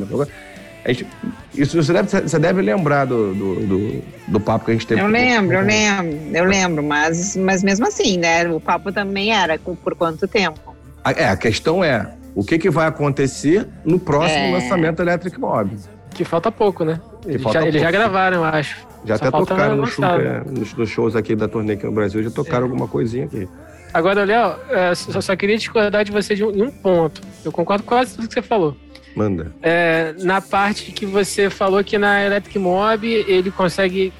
[0.92, 1.06] gente-
[1.54, 5.00] isso você deve, você deve lembrar do, do, do, do papo que a gente teve.
[5.00, 8.48] Eu com- lembro, eu lembro, eu lembro, mas, mas mesmo assim, né?
[8.48, 10.74] O papo também era com- por quanto tempo?
[11.04, 14.52] A- É, a questão é, o que, que vai acontecer no próximo É.
[14.52, 15.70] lançamento da Electric Mob?
[16.14, 17.00] Que falta pouco, né?
[17.26, 18.76] Eles, já, eles já gravaram, eu acho.
[19.04, 21.92] Já Só até tocaram no show, é, nos, nos shows aqui da turnê aqui no
[21.92, 23.48] Brasil, já tocaram alguma coisinha aqui.
[23.92, 27.20] Agora, Léo, é, só, só queria discordar de você de um, um ponto.
[27.44, 28.76] Eu concordo com quase tudo que você falou.
[29.16, 29.52] Manda.
[29.62, 34.12] É, na parte que você falou que na Electric Mob ele consegue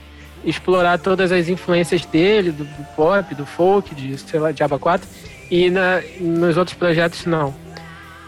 [0.44, 4.78] explorar todas as influências dele, do, do pop, do folk, de, sei lá, de Aba
[4.78, 5.06] 4,
[5.50, 7.54] e na, nos outros projetos não.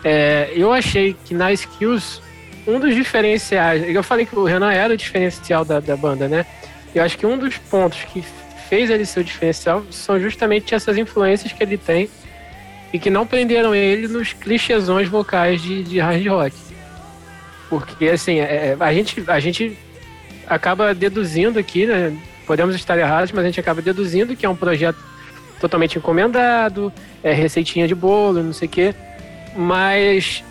[0.05, 2.21] É, eu achei que na Skills,
[2.67, 6.47] um dos diferenciais, eu falei que o Renan era o diferencial da, da banda, né?
[6.95, 8.25] Eu acho que um dos pontos que
[8.69, 12.09] fez ele ser o diferencial são justamente essas influências que ele tem
[12.93, 16.57] e que não prenderam ele nos clichêsões vocais de, de hard rock.
[17.69, 19.79] Porque, assim, é, a, gente, a gente
[20.47, 22.15] acaba deduzindo aqui, né?
[22.47, 24.99] Podemos estar errados, mas a gente acaba deduzindo que é um projeto
[25.59, 26.93] totalmente encomendado,
[27.23, 28.95] é receitinha de bolo, não sei o quê.
[29.57, 30.45] Mas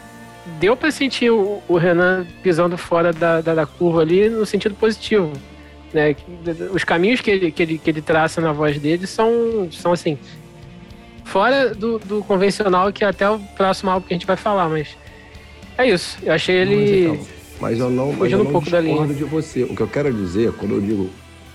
[0.59, 4.75] deu para sentir o, o, Renan pisando fora da, da, da, curva ali no sentido
[4.75, 5.31] positivo.
[5.93, 6.15] Né?
[6.73, 10.17] Os caminhos que ele, que, ele, que ele traça na voz dele são, são assim,
[11.25, 14.67] fora do, do convencional, que é até o próximo álbum que a gente vai falar,
[14.69, 14.95] mas
[15.77, 16.17] é isso.
[16.23, 16.75] Eu achei ele.
[16.75, 17.27] Mas, então,
[17.59, 19.07] mas eu não, mas eu um não pouco da linha.
[19.07, 19.63] de você.
[19.63, 21.09] O que eu quero dizer, quando eu digo.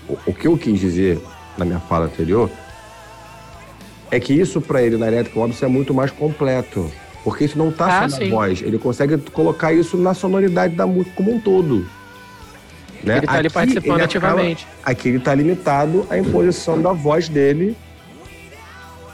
[0.07, 1.19] O, o que eu quis dizer
[1.57, 2.49] na minha fala anterior
[4.09, 6.89] é que isso para ele na Electric Orbis é muito mais completo.
[7.27, 8.29] Porque isso não tá Ah, só sim.
[8.29, 8.61] na voz.
[8.61, 11.85] Ele consegue colocar isso na sonoridade da música como um todo.
[13.03, 13.17] Né?
[13.17, 14.63] Ele tá ali participando ele ativamente.
[14.65, 17.75] acaba- aqui ele tá limitado à imposição da voz dele,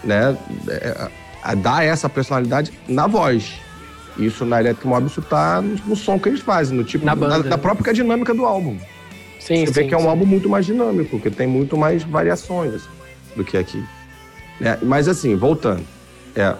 [0.03, 0.37] né?
[0.69, 1.09] É,
[1.41, 3.55] A dar essa personalidade na voz.
[4.15, 7.15] Isso na Electric Mob, isso tá no, no som que eles fazem, no tipo Na
[7.15, 7.49] banda.
[7.49, 8.77] da própria dinâmica do álbum.
[9.39, 10.07] Sim, Você vê sim, que é um sim.
[10.07, 12.83] álbum muito mais dinâmico, que tem muito mais variações
[13.35, 13.83] do que aqui.
[14.59, 14.77] né?
[14.83, 15.83] mas assim, voltando.
[16.35, 16.53] É,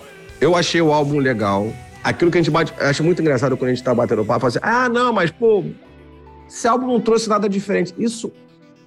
[0.43, 1.71] eu achei o álbum legal.
[2.03, 4.45] Aquilo que a gente bate, eu acho muito engraçado quando a gente tá batendo papo,
[4.45, 5.63] assim, ah, não, mas pô,
[6.47, 7.93] esse álbum não trouxe nada diferente.
[7.97, 8.29] Isso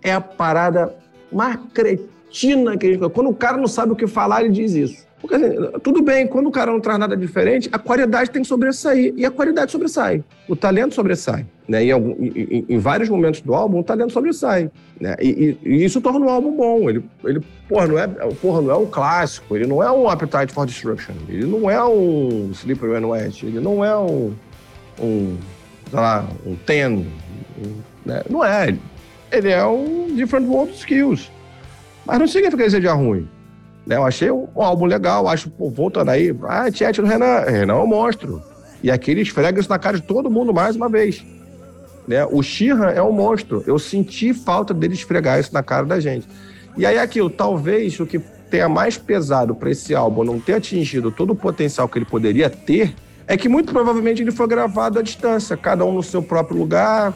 [0.02, 0.94] é a parada
[1.32, 3.08] mais cretina que a gente...
[3.08, 5.06] Quando o cara não sabe o que falar, ele diz isso.
[5.18, 8.48] Porque, assim, tudo bem, quando o cara não traz nada diferente, a qualidade tem que
[8.48, 9.14] sobressair.
[9.16, 10.22] E a qualidade sobressai.
[10.46, 11.46] O talento sobressai.
[11.68, 11.84] Né?
[11.84, 14.70] Em, algum- em- em- vários momentos do álbum, o talento sobressai.
[15.00, 15.16] Né?
[15.20, 16.88] E, e- e isso torna o álbum bom.
[16.88, 18.06] Ele, ele porra, não é,
[18.40, 21.82] porra, não é um clássico, ele não é um Appetite for Destruction, ele não é
[21.84, 24.32] um Slippery When Wet, ele não é um,
[25.00, 25.36] um
[25.90, 26.86] sei lá, um Ten.
[27.58, 28.22] um- né?
[28.30, 28.76] Não é.
[29.32, 31.30] Ele é um Different World Skills.
[32.06, 33.28] Mas não significa que seja ruim.
[33.84, 33.96] Né?
[33.96, 37.74] Eu achei um, um álbum legal, acho, pô, voltando aí, ah, Tietchan do Renan, Renan
[37.74, 38.40] é um monstro.
[38.82, 41.24] E aqui ele esfrega isso na cara de todo mundo mais uma vez.
[42.06, 42.24] Né?
[42.26, 43.62] O Sheeran é um monstro.
[43.66, 46.28] Eu senti falta dele esfregar isso na cara da gente.
[46.76, 48.18] E aí aquilo, talvez o que
[48.50, 52.48] tenha mais pesado para esse álbum não ter atingido todo o potencial que ele poderia
[52.48, 52.94] ter,
[53.26, 57.12] é que muito provavelmente ele foi gravado à distância, cada um no seu próprio lugar,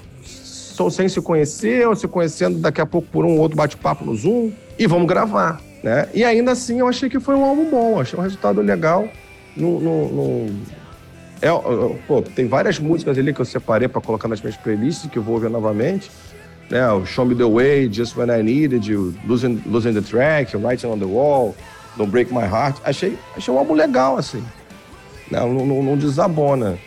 [0.90, 4.50] sem se conhecer, ou se conhecendo daqui a pouco por um outro bate-papo no Zoom,
[4.78, 5.60] e vamos gravar.
[5.84, 6.08] Né?
[6.14, 9.06] E ainda assim eu achei que foi um álbum bom, achei um resultado legal.
[9.56, 10.46] No-
[11.42, 11.48] é,
[12.06, 15.22] pô, tem várias músicas ali que eu separei para colocar nas minhas playlists que eu
[15.22, 16.10] vou ouvir novamente.
[16.68, 16.88] Né?
[16.92, 18.88] O Show Me The Way, Just When I Needed
[19.26, 21.54] Losing, Losing The Track, Writing On The Wall,
[21.96, 22.78] Don't Break My Heart.
[22.84, 24.38] Achei, achei um álbum legal, assim.
[25.30, 25.40] Né?
[25.40, 26.78] Não, não, não desabona.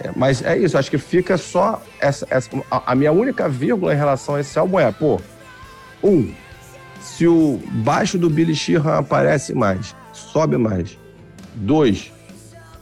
[0.00, 3.92] É, mas é isso, acho que fica só essa, essa- a, a minha única vírgula
[3.92, 5.20] em relação a esse álbum é, pô,
[6.04, 6.32] um,
[7.00, 10.96] se o baixo do Billy Sheehan aparece mais, sobe mais.
[11.56, 12.12] Dois,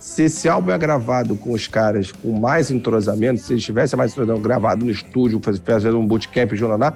[0.07, 4.13] se esse álbum é gravado com os caras com mais entrosamento, se eles tivessem mais
[4.13, 6.93] entrosamento gravado no estúdio, faz- fazendo um bootcamp de Jonaná,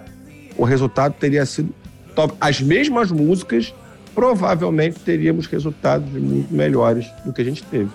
[0.56, 1.74] o resultado teria sido
[2.14, 2.34] top.
[2.40, 3.74] As mesmas músicas,
[4.14, 7.90] provavelmente teríamos resultados muito melhores do que a gente teve.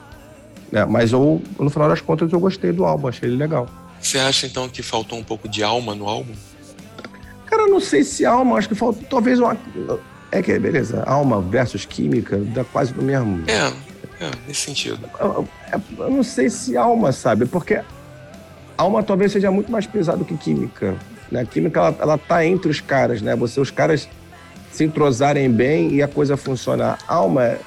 [0.69, 0.83] né?
[0.83, 3.69] Mas eu, no final das contas, eu gostei do álbum, achei ele legal.
[4.01, 6.33] Você acha então que faltou um pouco de alma no álbum?
[7.45, 9.55] Cara, eu não sei se alma, acho que falta talvez uma.
[10.31, 13.43] É que, beleza, alma versus química, dá quase no mesmo.
[13.47, 13.71] É,
[14.27, 14.99] é, nesse sentido.
[15.19, 17.45] Eu, eu- eu não sei se alma, sabe?
[17.45, 17.81] Porque
[18.77, 20.95] alma talvez seja muito mais pesado que química.
[21.31, 21.41] Né?
[21.41, 23.35] A química, ela, ela tá entre os caras, né?
[23.35, 24.07] Você, os caras
[24.71, 26.97] se entrosarem bem e a coisa funcionar.
[27.07, 27.59] Alma, é,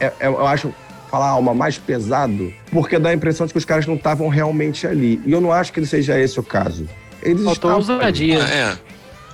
[0.00, 0.72] é- eu acho,
[1.10, 4.86] falar alma mais pesado, porque dá a impressão de que os caras não estavam realmente
[4.86, 5.20] ali.
[5.24, 6.88] E eu não acho que seja esse o caso.
[7.22, 8.32] Eles Faltou estavam ali.
[8.32, 8.44] ousadia.
[8.44, 8.78] Ah, é.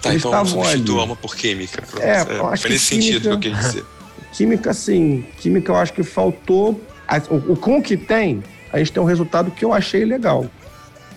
[0.03, 1.01] Tá, Eles então estavam substitua ali.
[1.03, 1.83] alma por química.
[1.83, 2.03] Pronto.
[2.03, 3.85] É, É, eu acho foi que nesse sentido que eu química- quis dizer.
[4.33, 5.24] Química, sim.
[5.39, 6.81] Química, eu acho que faltou.
[7.09, 10.47] a- O, com o que tem, a gente tem um resultado que eu achei legal.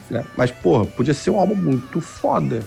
[0.09, 0.23] né?
[0.35, 2.61] Mas, porra, podia ser um álbum muito foda.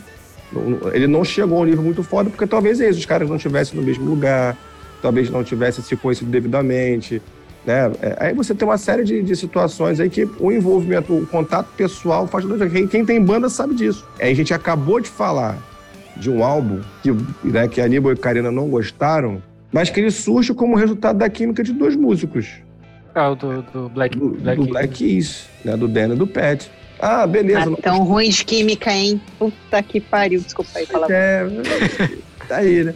[0.93, 3.79] Ele não chegou a um nível muito foda, porque talvez eles, os caras não estivessem
[3.79, 4.57] no mesmo lugar,
[5.03, 7.21] talvez não tivessem se conhecido devidamente.
[7.67, 7.91] Né?
[8.01, 11.67] É, Aí você tem uma série de, de situações aí que o envolvimento, o contato
[11.77, 14.07] pessoal faz toda quem, quem tem banda sabe disso.
[14.21, 15.59] Aí a gente acabou de falar
[16.17, 17.11] de um álbum que,
[17.45, 19.43] né, que Aníbal e Karina não gostaram,
[19.77, 22.49] mas que ele surge como resultado da química de dois músicos,
[23.14, 26.27] Ah, o do, do Black, do Black, do Black Keys, né, do Dan e do
[26.27, 26.64] Pat.
[26.99, 27.70] Ah, beleza.
[27.70, 29.20] Ah, tão ruim de química, hein?
[29.39, 31.11] Puta que pariu, desculpa aí falar.
[31.11, 31.45] É,
[32.49, 32.95] tá aí, né?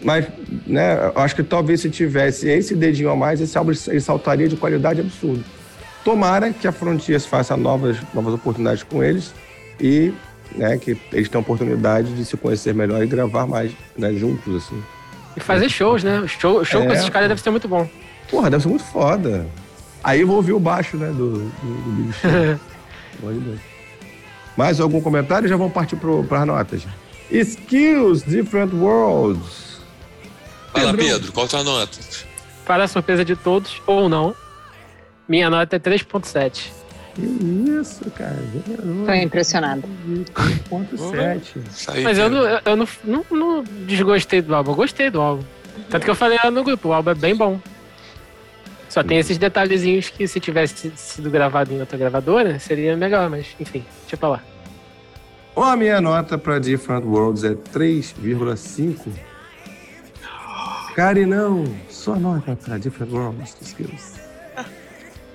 [0.00, 0.28] Mas,
[0.64, 4.54] né, acho que talvez se tivesse esse dedinho a mais, esse álbum ele saltaria de
[4.54, 5.42] qualidade absurda.
[6.04, 9.34] Tomara que a Frontiers faça novas, novas oportunidades com eles
[9.80, 10.12] e
[10.54, 14.80] né, que eles tenham oportunidade de se conhecer melhor e gravar mais né, juntos, assim.
[15.36, 16.20] E fazer shows, né?
[16.20, 17.88] O show, show com É, esses caras deve ser muito bom.
[18.30, 19.46] Porra, deve ser muito foda.
[20.02, 22.60] Aí eu vou ouvir o baixo, né, do, do.
[24.56, 25.48] Mais algum comentário?
[25.48, 26.86] Já vamos partir para as notas.
[27.30, 29.80] Skills, Different Worlds.
[30.72, 31.06] Fala, Pedro.
[31.06, 31.98] Pedro, qual a tua nota?
[32.64, 34.34] Para a surpresa de todos, ou não,
[35.28, 36.70] minha nota é 3.7.
[37.16, 37.22] Que
[37.80, 38.36] isso, cara.
[39.06, 39.82] Tô impressionada.
[40.34, 41.62] 3.7.
[41.70, 45.20] Isso aí, Mas eu, não, eu- não, não, não desgostei do álbum, eu gostei do
[45.20, 45.42] álbum.
[45.88, 47.58] Tanto que eu falei lá no grupo, o álbum é bem bom.
[48.90, 53.46] Só tem esses detalhezinhos que se tivesse sido gravado em outra gravadora, seria melhor, mas
[53.58, 54.42] enfim, deixa pra lá.
[55.56, 58.98] A minha nota para Different Worlds é 3,5.
[60.94, 61.64] Kari, não.
[61.88, 64.14] Sua nota para Different Worlds, Skills.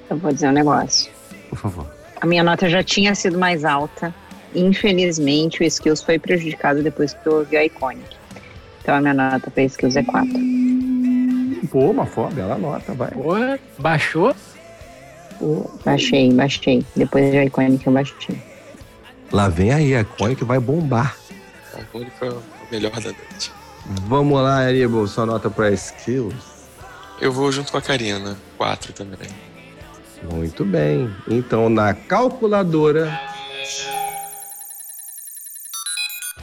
[0.10, 1.12] Eu vou dizer um negócio.
[1.52, 1.86] Por favor.
[2.22, 4.16] A minha nota já tinha sido mais alta.
[4.56, 8.16] Infelizmente, o Skills foi prejudicado depois que eu ouvi a Iconic.
[8.82, 10.32] Então a minha nota para Skills é 4.
[11.70, 13.12] Pô, uma foda, bela nota, vai.
[13.12, 14.34] Porra, baixou?
[15.38, 15.70] Pô.
[15.84, 16.86] Baixei, baixei.
[16.96, 18.42] Depois da Iconic eu baixei.
[19.32, 21.18] Lá vem aí, a Iconic vai bombar.
[21.74, 22.42] A única o
[22.72, 23.52] melhor da noite.
[24.08, 26.34] Vamos lá, Aníbal, sua nota para Skills.
[27.20, 29.30] Eu vou junto com a Karina, quatro também.
[30.30, 31.10] Muito bem.
[31.28, 33.12] Então, na calculadora.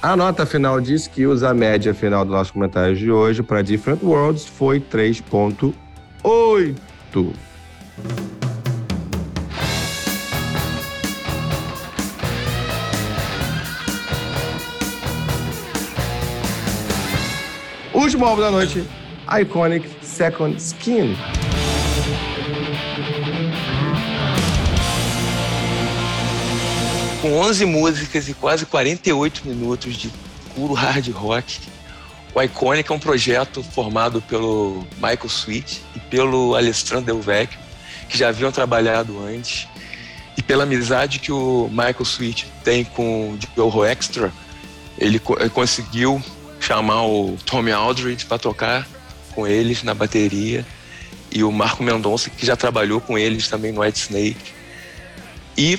[0.00, 4.02] A nota final de skills, a média final do nosso comentário de hoje para Different
[4.02, 5.74] Worlds foi 3.8.
[17.92, 18.88] Último álbum da noite,
[19.40, 21.16] Iconic Second Skin.
[27.20, 30.10] Com 11 músicas e quase 48 minutos de
[30.54, 31.58] puro hard rock,
[32.34, 37.58] o Iconic é um projeto formado pelo Michael Sweet e pelo Alessandro Del Vecchio,
[38.08, 39.66] que já haviam trabalhado antes,
[40.36, 44.32] e pela amizade que o Michael Sweet tem com o Joe Extra,
[44.96, 46.22] ele co- ele conseguiu
[46.60, 48.86] chamar o Tommy Aldridge para tocar
[49.34, 50.64] com eles na bateria.
[51.30, 54.52] E o Marco Mendonça, que já trabalhou com eles também no White Snake.
[55.56, 55.78] E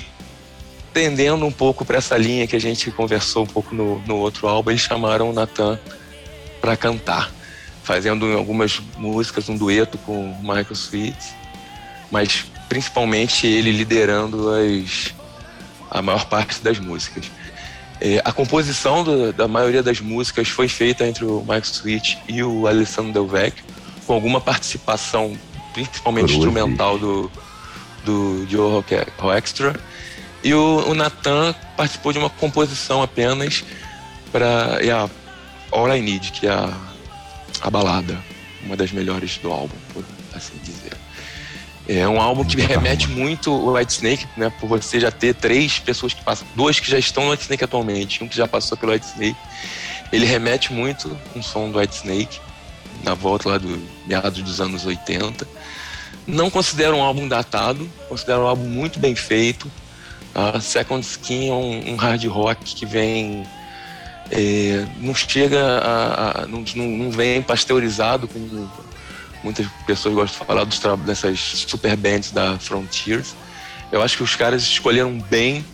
[0.92, 4.48] tendendo um pouco para essa linha que a gente conversou um pouco no, no outro
[4.48, 5.78] álbum, eles chamaram o Nathan
[6.60, 7.30] para cantar,
[7.82, 11.16] fazendo algumas músicas, um dueto com o Michael Sweet,
[12.10, 15.14] mas principalmente ele liderando as,
[15.90, 17.30] a maior parte das músicas.
[18.00, 22.42] É, a composição do- da maioria das músicas foi feita entre o Michael Sweet e
[22.42, 23.64] o Alessandro Del Vecchio,
[24.06, 25.36] com alguma participação,
[25.74, 26.38] principalmente Cruzes.
[26.44, 27.30] instrumental do,
[28.04, 28.82] do Joe
[29.18, 29.78] Roextra.
[30.42, 33.64] E o, o Nathan participou de uma composição apenas
[34.32, 35.08] para a
[35.70, 36.72] All I Need, que é a,
[37.60, 38.18] a balada,
[38.64, 40.96] uma das melhores do álbum, por assim dizer.
[41.88, 44.52] É um álbum que remete muito o White Snake, né?
[44.60, 47.64] Por você já ter três pessoas que passam, dois que já estão no White Snake
[47.64, 49.36] atualmente, um que já passou pelo White Snake.
[50.12, 52.40] Ele remete muito um som do White Snake,
[53.02, 55.46] na volta lá do meados dos anos 80.
[56.26, 59.70] Não considero um álbum datado, considero um álbum muito bem feito.
[60.34, 63.44] A Second Skin é um, um hard rock que vem.
[64.30, 66.42] é, não chega a.
[66.42, 68.70] a- não, não, vem pasteurizado, como
[69.42, 73.34] muitas pessoas gostam de falar dos, dessas super bands da Frontiers.
[73.90, 75.64] Eu acho que os caras escolheram bem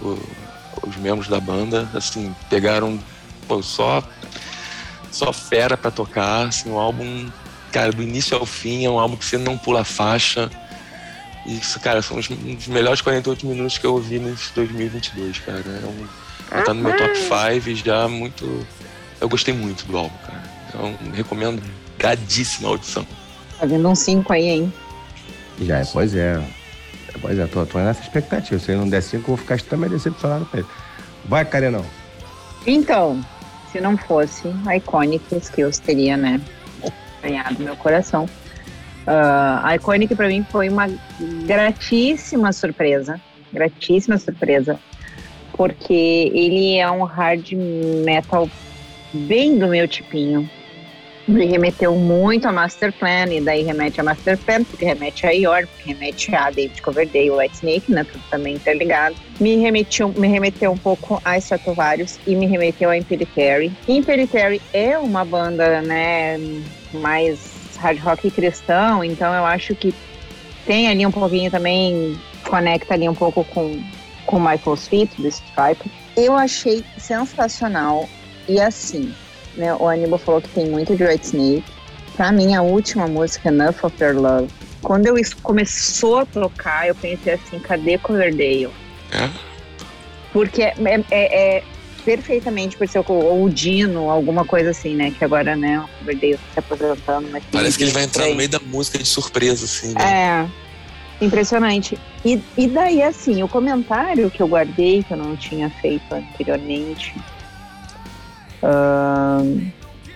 [0.00, 0.18] o-
[0.86, 2.98] os membros da banda, assim, pegaram
[3.48, 4.02] pô, só,
[5.10, 7.28] só fera pra tocar, assim, um álbum,
[7.72, 10.48] cara, do início ao fim, é um álbum que você não pula faixa.
[11.46, 15.58] Isso, cara, são os, um dos melhores 48 minutos que eu ouvi nesse 2022, cara.
[15.60, 16.06] É um,
[16.50, 18.66] já tá no meu top 5 já muito.
[19.20, 20.42] Eu gostei muito do álbum, cara.
[20.68, 21.62] Então, recomendo
[21.98, 23.06] gadíssima audição.
[23.58, 24.72] Tá vindo um 5 aí, hein?
[25.60, 26.42] Já, é, pois é.
[27.20, 28.58] Pois é, tô, tô nessa expectativa.
[28.60, 30.66] Se ele não der cinco, eu vou ficar extremamente decepcionado com ele.
[31.24, 31.84] Vai, Karenão.
[32.66, 33.24] Então,
[33.72, 36.40] se não fosse a Iconic Skills, teria, né,
[37.22, 38.28] ganhado meu coração.
[39.06, 40.88] Ah, a Iconic pra mim foi uma
[41.46, 43.20] gratíssima surpresa,
[43.52, 44.80] gratíssima surpresa,
[45.52, 47.52] porque ele é um hard
[48.04, 48.48] metal
[49.12, 50.48] bem do meu tipinho.
[51.28, 55.30] me remeteu muito a Master Plan, e daí remete a Master Plan, porque remete a
[55.30, 58.04] York, porque remete a David Coverdale, White Snake, né?
[58.04, 59.16] Tudo também interligado.
[59.40, 63.72] Me remeteu, me remeteu um pouco a Stratovarius e me remeteu a Imperitere.
[63.88, 66.38] Imperitere é uma banda, né,
[66.92, 69.94] mais hard rock cristão, então eu acho que
[70.64, 72.18] tem ali um pouquinho também,
[72.48, 73.80] conecta ali um pouco com,
[74.26, 75.90] com Michael's Feet, do Stripe.
[76.16, 78.08] Eu achei sensacional
[78.48, 79.14] e assim,
[79.56, 81.64] né, o Aníbal falou que tem muito de White Snake.
[82.16, 84.48] Pra mim, a última música, Enough of Your Love,
[84.82, 88.70] quando eu isso começou a tocar, eu pensei assim, cadê Coverdale?
[89.12, 89.28] É?
[90.32, 90.74] Porque é,
[91.10, 91.62] é- é
[92.06, 95.10] perfeitamente por ser o, o Dino, alguma coisa assim, né?
[95.10, 97.28] Que agora, né, o Coverdale tá se aposentando.
[97.32, 100.48] Mas Parece que ele vai entrar no meio da música de surpresa, assim, né?
[101.20, 101.98] É, impressionante.
[102.24, 107.12] E, e daí, assim, o comentário que eu guardei, que eu não tinha feito anteriormente,
[108.62, 109.72] ahn,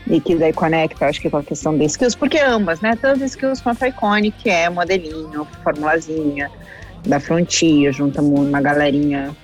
[0.06, 2.96] e que daí conecta, acho que com a questão da skills, porque ambas, né?
[3.02, 6.48] Tanto skills quanto a Iconic, que é modelinho, formulazinha,
[7.04, 9.34] da Frontier, junta uma galerinha,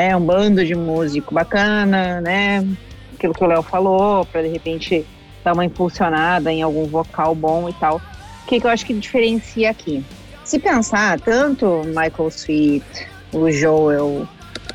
[0.00, 0.16] né?
[0.16, 2.66] Um bando de músico bacana, né?
[3.14, 5.04] Aquilo que o Léo falou, para de repente
[5.44, 7.96] dar uma impulsionada em algum vocal bom e tal.
[7.96, 10.02] O que, que eu acho que diferencia aqui?
[10.42, 12.84] Se pensar, tanto Michael Sweet,
[13.32, 14.26] o Joel,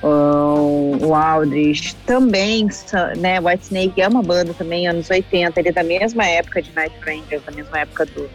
[0.03, 2.67] o o Aldrich, também,
[3.17, 6.95] né, Whitesnake é uma banda também, anos 80, ele é da mesma época de Night
[7.03, 8.29] Rangers, da mesma época do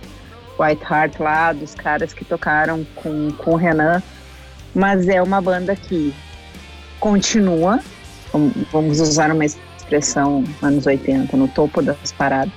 [0.59, 4.03] White Heart lá, dos caras que tocaram com, com o Renan,
[4.75, 6.15] mas é uma banda que
[7.01, 7.81] continua,
[8.33, 12.53] vam- vamos usar uma expressão anos 80, no topo das paradas,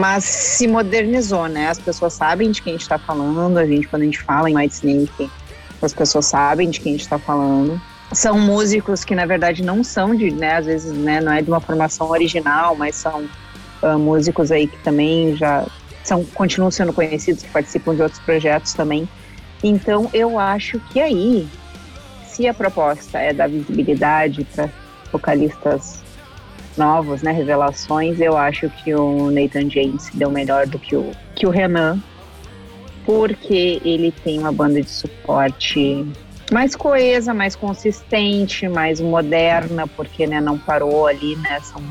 [0.00, 1.68] mas se modernizou, né?
[1.68, 3.58] As pessoas sabem de quem a gente está falando.
[3.58, 5.30] A gente, quando a gente fala em White Snake,
[5.82, 7.80] as pessoas sabem de quem a gente está falando.
[8.12, 10.56] São músicos que, na verdade, não são de, né?
[10.56, 11.20] Às vezes, né?
[11.20, 13.24] Não é de uma formação original, mas são
[13.82, 15.64] ah, músicos aí que também já
[16.02, 19.08] são, continuam sendo conhecidos, que participam de outros projetos também.
[19.62, 21.46] Então, eu acho que aí,
[22.40, 24.70] se a proposta é dar visibilidade para
[25.12, 26.00] vocalistas
[26.74, 31.46] novos, né, revelações, eu acho que o Nathan James deu melhor do que o, que
[31.46, 32.02] o Renan,
[33.04, 36.06] porque ele tem uma banda de suporte
[36.50, 41.82] mais coesa, mais consistente, mais moderna, porque né, não parou ali, né, são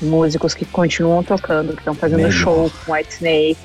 [0.00, 2.32] músicos que continuam tocando, que estão fazendo Melhor.
[2.32, 3.58] show com White Snake.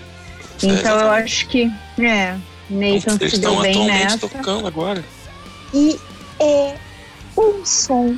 [0.64, 2.36] Então eu acho que, é,
[2.72, 4.28] Nathan Eles se deu bem nessa.
[4.28, 5.04] tocando agora.
[5.76, 6.00] E
[6.40, 6.76] é
[7.38, 8.18] um som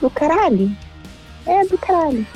[0.00, 0.70] do caralho.
[1.46, 2.26] É do caralho.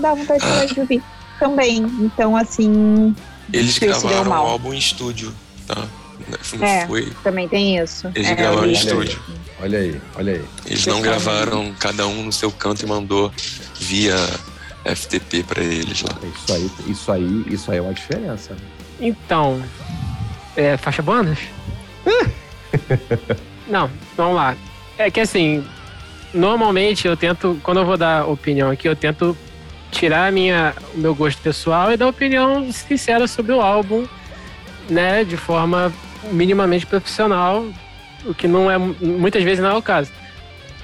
[0.00, 1.02] Dá vontade de falar de ouvir
[1.38, 1.78] também.
[2.00, 3.14] Então, assim,
[3.52, 4.46] Eles gravaram um mal.
[4.46, 5.34] álbum em estúdio,
[5.66, 5.86] tá?
[6.58, 6.86] Não É.
[6.86, 7.12] foi.
[7.22, 8.10] também tem isso.
[8.14, 9.20] Eles É, gravaram em estúdio.
[9.60, 10.44] Olha aí, olha aí.
[10.66, 13.30] Eles não gravaram cada um no seu canto e mandou
[13.78, 14.16] via
[14.84, 16.16] FTP pra eles lá.
[16.22, 18.54] Isso aí, isso aí, isso aí é uma diferença.
[18.54, 18.60] né?
[19.00, 19.62] Então,
[20.56, 21.38] é, faixa bônus?
[23.68, 24.56] Não, vamos lá.
[24.96, 25.64] É que assim,
[26.32, 29.36] normalmente eu tento, quando eu vou dar opinião aqui, eu tento
[29.90, 34.06] tirar minha, o meu gosto pessoal e dar opinião sincera sobre o álbum,
[34.88, 35.92] né, de forma
[36.32, 37.64] minimamente profissional,
[38.24, 40.10] o que não é muitas vezes não é o caso.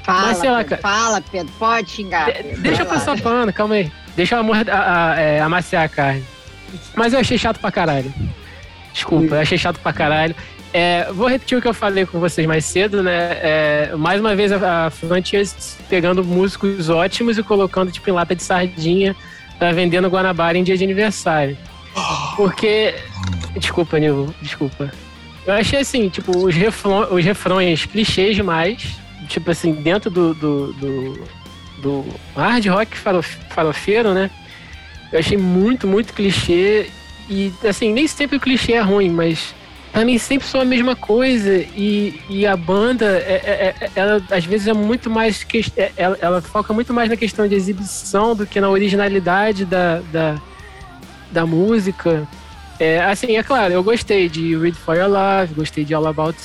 [0.02, 1.52] Fala, Mas sei lá, Pedro, fala, Pedro.
[1.58, 2.26] Pode xingar.
[2.26, 3.90] De- Pedro, deixa eu passar pano, calma aí.
[4.14, 6.24] Deixa eu a, a, é, amaciar a carne.
[6.94, 8.12] Mas eu achei chato pra caralho.
[8.92, 10.36] Desculpa, eu achei chato pra caralho.
[10.76, 13.38] É, vou repetir o que eu falei com vocês mais cedo, né?
[13.40, 18.34] É, mais uma vez a, a Frontiers pegando músicos ótimos e colocando tipo em lata
[18.34, 19.14] de sardinha
[19.56, 21.56] pra vender no Guanabara em dia de aniversário.
[22.36, 22.92] Porque.
[23.56, 24.92] Desculpa, Nil, desculpa.
[25.46, 28.84] Eu achei assim, tipo, os, refrões, os refrões clichês demais.
[29.28, 31.24] Tipo assim, dentro do, do, do,
[31.78, 34.28] do hard rock farof- farofeiro, né?
[35.12, 36.90] Eu achei muito, muito clichê.
[37.30, 39.54] E, assim, nem sempre o clichê é ruim, mas
[39.94, 41.56] pra mim sempre sou a mesma coisa.
[41.74, 45.44] E, e a banda, é, é- é- ela às vezes é muito mais.
[45.44, 49.64] que- é- Ela, ela foca muito mais na questão de exibição do que na originalidade
[49.64, 50.34] da, da,
[51.30, 52.26] da música.
[52.78, 56.36] É, assim, é claro, eu gostei de Read For Your Love, gostei de All About.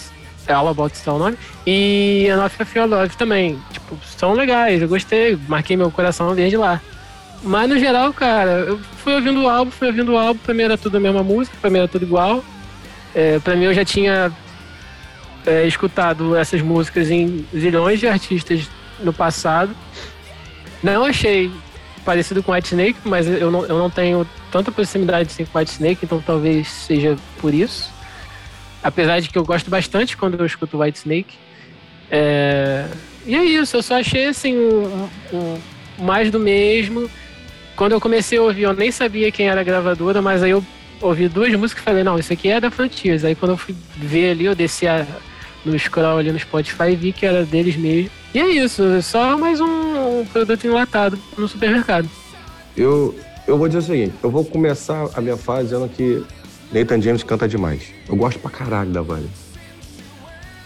[0.48, 1.38] é All About é o nome.
[1.66, 3.60] E Enough of Your Love também.
[3.72, 6.80] Tipo, são legais, eu gostei, marquei meu coração desde lá.
[7.42, 10.64] Mas no geral, cara, eu fui ouvindo o álbum, fui ouvindo o álbum, pra mim
[10.64, 12.44] era tudo a mesma música, pra mim era tudo igual.
[13.20, 14.32] É, pra mim eu já tinha
[15.46, 18.62] é, escutado essas músicas em zilhões de artistas
[19.02, 19.76] no passado.
[20.82, 21.52] Não achei
[22.06, 25.72] parecido com White Snake, mas eu não, eu não tenho tanta proximidade assim, com White
[25.72, 27.92] Snake, então talvez seja por isso.
[28.82, 31.36] Apesar de que eu gosto bastante quando eu escuto White Snake.
[32.10, 32.86] É,
[33.26, 35.60] E é isso, eu só achei assim um, um-
[36.06, 37.10] mais do mesmo.
[37.76, 40.64] Quando eu comecei a ouvir, eu nem sabia quem era a gravadora, mas aí eu
[41.02, 43.24] ouvi duas músicas e falei, não, isso aqui é da Frontiers.
[43.24, 45.06] Aí quando eu fui ver ali, eu desci a-
[45.66, 48.10] no scroll ali no Spotify e vi que era deles mesmo.
[48.34, 52.10] E é isso, é só mais um, produto enlatado no supermercado.
[52.78, 53.18] Eu,
[53.48, 56.24] eu vou dizer o seguinte: eu vou começar a minha fase dizendo que
[56.72, 57.82] Nathan James canta demais.
[58.08, 59.28] Eu gosto pra caralho da banda.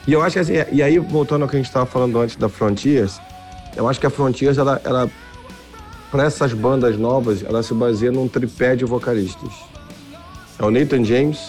[0.06, 2.36] E eu acho que assim, e aí, voltando ao que a gente estava falando antes
[2.36, 3.20] da Frontiers,
[3.76, 5.10] eu acho que a Frontiers, ela, ela
[6.12, 9.52] para essas bandas novas, ela se baseia num tripé de vocalistas.
[10.60, 11.40] É o Nathan James,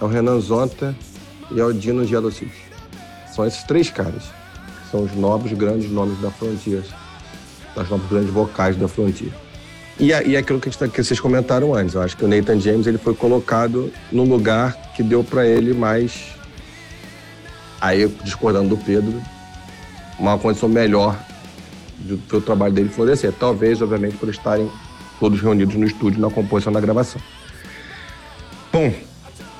[0.00, 0.94] é o Renan Zonta
[1.50, 2.50] e é o Dino Gelocid.
[3.34, 4.24] São esses três caras.
[4.90, 6.86] São os novos grandes nomes da Frontiers.
[7.74, 9.30] Das novos grandes vocais da Frontier.
[9.98, 12.28] E, a- e aquilo que, gente tá- que vocês comentaram antes, eu acho que o
[12.28, 16.12] Nathan James ele foi colocado no lugar que deu para ele mais,
[17.80, 19.22] aí discordando do Pedro,
[20.18, 21.18] uma condição melhor
[21.98, 23.32] do, do trabalho dele florescer.
[23.32, 24.70] Talvez, obviamente, por estarem
[25.20, 27.20] todos reunidos no estúdio na composição da gravação.
[28.76, 28.92] Bom,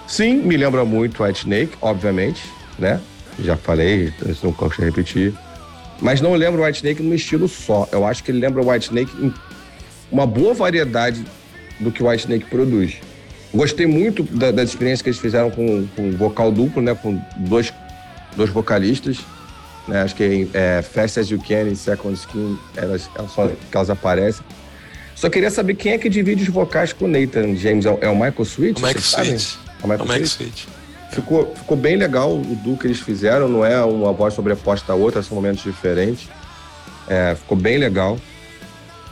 [0.06, 2.42] sim, me lembra muito White Snake, obviamente,
[2.78, 3.00] né?
[3.38, 4.12] Já falei,
[4.42, 5.32] não gosto repetir.
[6.02, 7.88] Mas não lembro White Snake no estilo só.
[7.90, 9.32] Eu acho que ele lembra White Snake em
[10.12, 11.24] uma boa variedade
[11.80, 12.98] do que o White Snake produz.
[13.54, 16.94] Gostei muito da, das experiências que eles fizeram com, com vocal duplo, né?
[16.94, 17.72] Com dois,
[18.36, 19.20] dois vocalistas.
[19.88, 20.02] Né?
[20.02, 24.44] Acho que é, Fast As You Can e Second Skin, elas, elas só elas aparecem.
[25.16, 27.84] Só queria saber quem é que divide os vocais com o Nathan James.
[27.86, 28.80] É o- é o Michael Sweet?
[28.82, 28.86] O?
[28.86, 29.58] Sweet.
[29.82, 30.52] É o Michael, O Mike Sweet?
[30.58, 30.68] Sweet.
[31.12, 34.96] Ficou, ficou bem legal o duo que eles fizeram, não é uma voz sobreposta à
[34.96, 36.28] outra, são momentos diferentes.
[37.08, 38.18] É, ficou bem legal.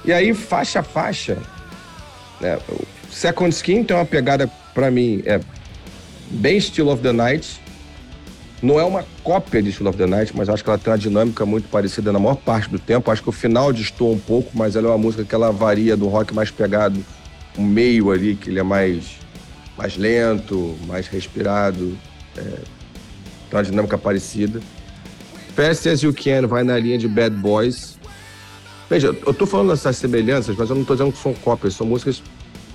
[0.04, 1.38] E aí, faixa a faixa,
[2.40, 2.58] né,
[3.10, 5.40] Second Skin tem uma pegada, pra mim, é
[6.30, 7.60] bem Still of the Night.
[8.64, 10.98] Não é uma cópia de Still of the Night, mas acho que ela tem uma
[10.98, 13.10] dinâmica muito parecida na maior parte do tempo.
[13.10, 15.94] Acho que o final destoa um pouco, mas ela é uma música que ela varia
[15.98, 17.04] do rock mais pegado,
[17.58, 19.18] o meio ali, que ele é mais
[19.76, 21.98] mais lento, mais respirado,
[22.38, 24.62] é, tem uma dinâmica parecida.
[25.54, 27.98] Fast As You Can vai na linha de Bad Boys.
[28.88, 31.86] Veja, eu tô falando dessas semelhanças, mas eu não tô dizendo que são cópias, são
[31.86, 32.22] músicas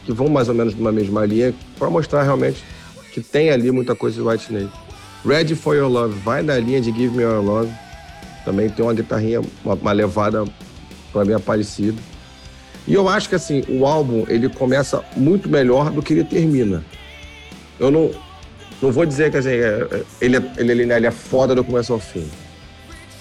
[0.05, 2.63] que vão mais ou menos numa mesma linha para mostrar realmente
[3.11, 4.88] que tem ali muita coisa de White Snake.
[5.25, 7.71] Ready for Your Love vai na linha de Give Me Your Love.
[8.45, 10.45] Também tem uma guitarrinha, uma, uma levada
[11.11, 12.01] para mim é parecida.
[12.87, 16.83] E eu acho que assim, o álbum ele começa muito melhor do que ele termina.
[17.79, 18.11] Eu não,
[18.81, 21.63] não vou dizer que assim, é- é- ele, é, ele, ele, ele é foda do
[21.63, 22.27] começo ao fim.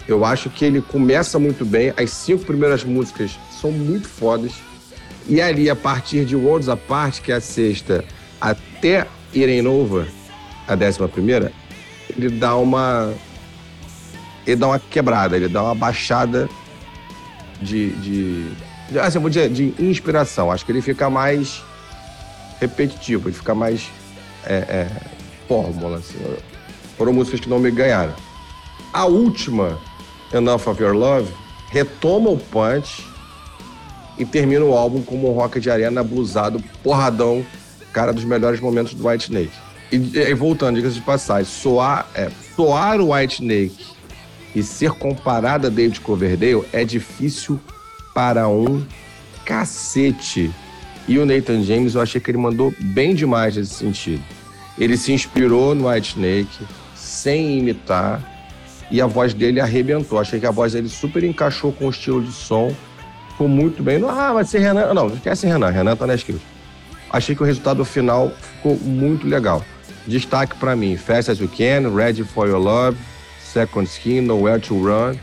[0.07, 4.53] Eu acho que ele começa muito bem, as cinco primeiras músicas são muito fodas.
[5.27, 8.03] E ali, a partir de Worlds Apart, que é a sexta,
[8.41, 10.07] até Irem Over,
[10.67, 11.53] a décima primeira,
[12.19, 13.15] ele dá uma.
[14.45, 16.49] Ele dá uma quebrada, ele dá uma baixada
[17.63, 17.91] de.
[17.93, 18.51] de,
[18.91, 20.51] de assim, vou dizer, de inspiração.
[20.51, 21.63] Acho que ele fica mais
[22.61, 23.89] repetitivo, ele fica mais
[24.45, 24.89] é, é,
[25.47, 25.99] fórmula.
[25.99, 26.19] Assim.
[26.97, 28.15] Foram músicas que não me ganharam.
[28.93, 29.79] A última,
[30.33, 31.33] Enough of Your Love,
[31.71, 33.07] retoma o punch
[34.19, 37.47] e termina o álbum como um rock de arena blusado, porradão,
[37.93, 39.68] cara dos melhores momentos do White Snake.
[39.91, 43.87] E, e voltando, diga-se de passagem, soar, é, soar o White Snake
[44.55, 47.59] e ser comparado a David Coverdale é difícil
[48.15, 48.85] para um
[49.45, 50.51] cacete.
[51.07, 54.23] E o Nathan James, eu achei que ele mandou bem demais nesse sentido.
[54.77, 58.23] Ele se inspirou no White Snake, sem imitar,
[58.91, 60.19] e a voz dele arrebentou.
[60.19, 62.75] Achei que a voz dele super encaixou com o estilo de som,
[63.31, 64.03] ficou muito bem.
[64.07, 64.93] Ah, vai ser Renan.
[64.93, 66.43] Não, não esquece Renan, Renan tá na esquerda.
[67.11, 69.65] Achei que o resultado final ficou muito legal.
[70.09, 72.97] Destaque pra mim: Fast as You Can, Ready for Your Love,
[73.41, 75.17] Second Skin, Nowhere to Run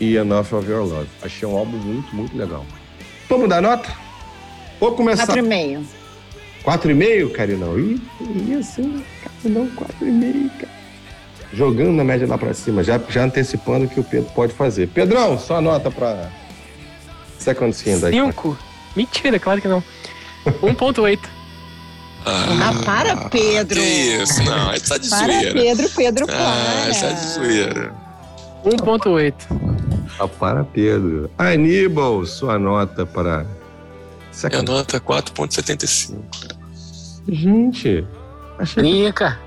[0.00, 1.08] e Enough of Your Love.
[1.22, 2.66] Achei um álbum muito, muito legal.
[3.28, 3.88] Vamos dar nota?
[4.80, 5.26] Vou começar.
[5.26, 5.84] 4,5.
[6.64, 7.78] 4,5, Carinão?
[7.78, 8.00] Ih,
[8.58, 8.82] isso?
[9.22, 10.78] Carinão, 4,5, cara.
[11.52, 14.88] Jogando na média lá pra cima, já, já antecipando o que o Pedro pode fazer.
[14.88, 16.28] Pedrão, sua nota pra
[17.38, 18.12] Second Skin daí.
[18.12, 18.58] Cinco?
[18.96, 19.82] Mentira, claro que não.
[20.60, 21.37] 1.8.
[22.26, 23.80] Ah, para, Pedro.
[23.80, 24.42] Que isso?
[24.42, 25.52] Não, aí tá de Para, zoeira.
[25.52, 26.90] Pedro, Pedro, Ah, para.
[26.90, 27.94] isso é de zoeira.
[28.64, 29.34] 1.8.
[30.18, 31.30] Ah, para, Pedro.
[31.38, 33.46] Aníbal, sua nota para
[34.50, 36.18] Minha nota é 4.75.
[37.28, 38.06] Gente,
[38.58, 39.38] achei Brinca.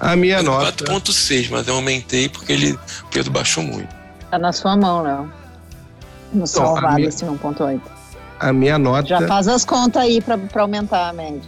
[0.00, 0.84] a minha nota.
[0.84, 3.88] 4.6, mas eu aumentei porque ele, o Pedro baixou muito.
[4.30, 5.32] Tá na sua mão, Léo.
[6.32, 7.80] No a salvado minha- esse 1.8.
[8.40, 9.08] A minha nota.
[9.08, 11.42] Já faz as contas aí pra, pra aumentar a média.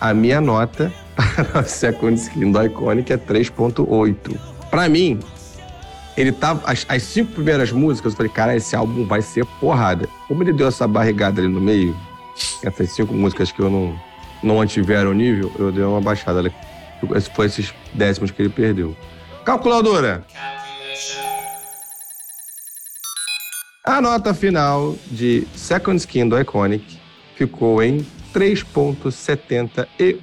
[0.00, 0.92] A minha nota
[1.52, 4.38] para a Second Skin do Iconic é 3.8.
[4.70, 5.18] Para mim,
[6.16, 6.62] ele tava.
[6.70, 10.08] As, as cinco primeiras músicas, eu falei, cara, esse álbum vai ser porrada.
[10.28, 11.96] Como ele deu essa barrigada ali no meio,
[12.62, 13.98] essas cinco músicas que eu não,
[14.42, 16.52] não mantiveram o nível, eu dei uma baixada ali.
[17.14, 18.94] Esse foi esses décimos que ele perdeu.
[19.44, 20.24] Calculadora!
[23.82, 26.98] A nota final de Second Skin do Iconic
[27.34, 30.18] ficou em 3.71.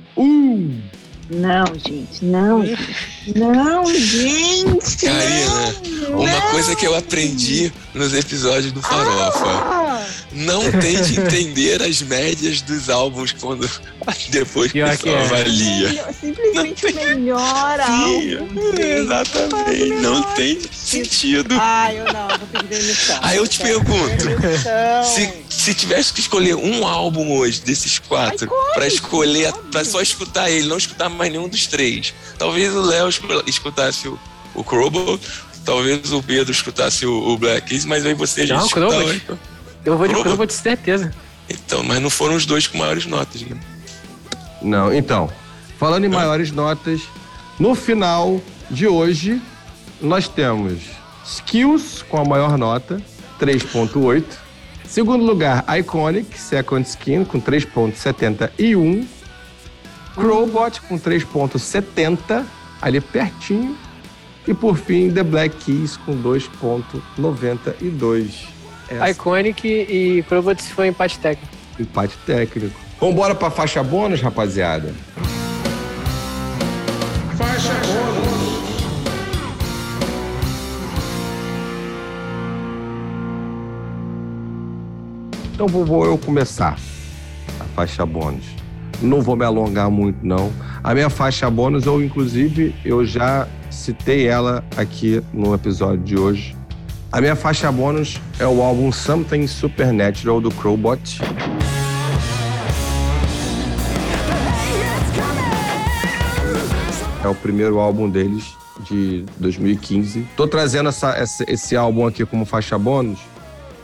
[1.31, 2.77] Não, gente, não, gente.
[3.35, 4.97] Não, gente.
[5.05, 5.75] Karina,
[6.09, 9.45] uma coisa que eu aprendi nos episódios do Farofa.
[9.45, 13.69] Ah, Não tente entender as médias dos álbuns quando
[14.29, 15.23] depois que Pior que é.
[15.25, 16.05] avalia.
[16.19, 18.73] simplesmente o melhor Sim, álbum.
[18.79, 19.93] exatamente.
[19.95, 21.55] Não tem sentido.
[21.59, 23.19] Ai, eu não, vou pedir demissão.
[23.21, 25.03] Aí eu te pergunto, demissão.
[25.03, 30.49] Se, se tivesse que escolher um álbum hoje, desses quatro, pra escolher, pra só escutar
[30.49, 32.13] ele, não escutar mais nenhum dos três.
[32.37, 33.07] Talvez o Léo
[33.45, 34.19] escutasse o,
[34.55, 35.19] o Crowbar,
[35.65, 39.15] talvez o Pedro escutasse o, o Black Keys, mas aí você já escutava, Crowbar.
[39.15, 39.39] então.
[39.85, 41.13] Eu vou de vou de certeza.
[41.49, 43.57] Então, mas não foram os dois com maiores notas, né?
[44.61, 45.29] Não, então,
[45.77, 47.01] falando em maiores notas,
[47.59, 49.41] no final de hoje,
[50.01, 50.81] nós temos
[51.25, 53.01] Skills com a maior nota,
[53.39, 54.23] 3.8.
[54.85, 59.05] Segundo lugar, Iconic, Second Skin, com 3.71.
[60.15, 62.43] Crowbot com 3.70,
[62.81, 63.75] ali pertinho.
[64.47, 68.47] E por fim, The Black Keys com 2.92.
[68.89, 71.53] Essa Iconic e Crobots foi empate técnico.
[71.77, 72.79] empate técnico.
[72.99, 74.91] Vambora pra faixa bônus, rapaziada?
[85.53, 86.77] Então vou, vou eu começar
[87.59, 88.56] a faixa bônus.
[89.01, 90.51] Não vou me alongar muito, não.
[90.83, 96.55] A minha faixa bônus, eu inclusive, eu já citei ela aqui no episódio de hoje.
[97.11, 101.19] A minha faixa bônus é o álbum Something Supernatural do Crowbot.
[107.23, 108.55] É o primeiro álbum deles
[108.89, 110.25] de 2015.
[110.35, 111.15] Tô trazendo essa-
[111.47, 113.19] esse álbum aqui como faixa bônus,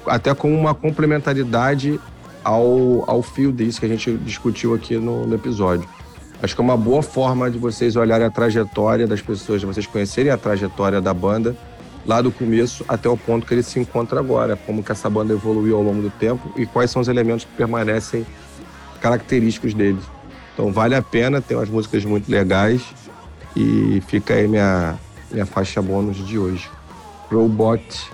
[0.06, 2.00] até como uma complementaridade
[2.44, 5.88] ao, ao fio disso que a gente discutiu aqui no, no episódio.
[6.42, 9.88] Acho que é uma boa forma de vocês olharem a trajetória das pessoas, de vocês
[9.88, 11.56] conhecerem a trajetória da banda
[12.06, 15.34] lá do começo até o ponto que ele se encontra agora, como que essa banda
[15.34, 18.26] evoluiu ao longo do tempo e quais são os elementos que permanecem
[19.00, 20.04] característicos deles.
[20.54, 22.84] Então vale a pena, tem umas músicas muito legais
[23.56, 24.98] e fica aí minha,
[25.32, 26.70] minha faixa bônus de hoje.
[27.32, 28.12] Robot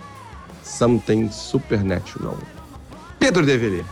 [0.64, 2.38] Something Supernatural.
[3.20, 3.84] Pedro Deverê.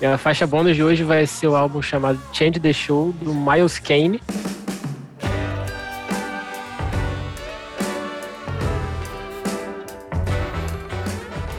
[0.00, 3.34] E a faixa bônus de hoje vai ser o álbum chamado Change the Show, do
[3.34, 4.20] Miles Kane.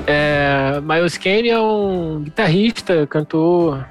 [0.05, 3.85] É, Miles Kane é um guitarrista, cantor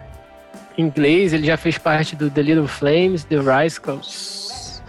[0.78, 4.82] inglês, ele já fez parte do The Little Flames, The Rascals.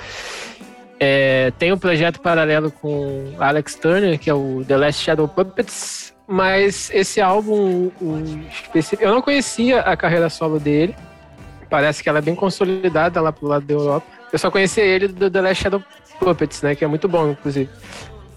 [0.99, 6.06] É, tem um projeto paralelo com Alex Turner, que é o The Last Shadow Puppets,
[6.27, 8.45] mas esse álbum um,
[8.99, 10.93] eu não conhecia a carreira solo dele.
[11.69, 14.05] Parece que ela é bem consolidada lá pro lado da Europa.
[14.31, 15.83] Eu só conhecia ele do The Last Shadow
[16.19, 17.69] Puppets, né, que é muito bom, inclusive.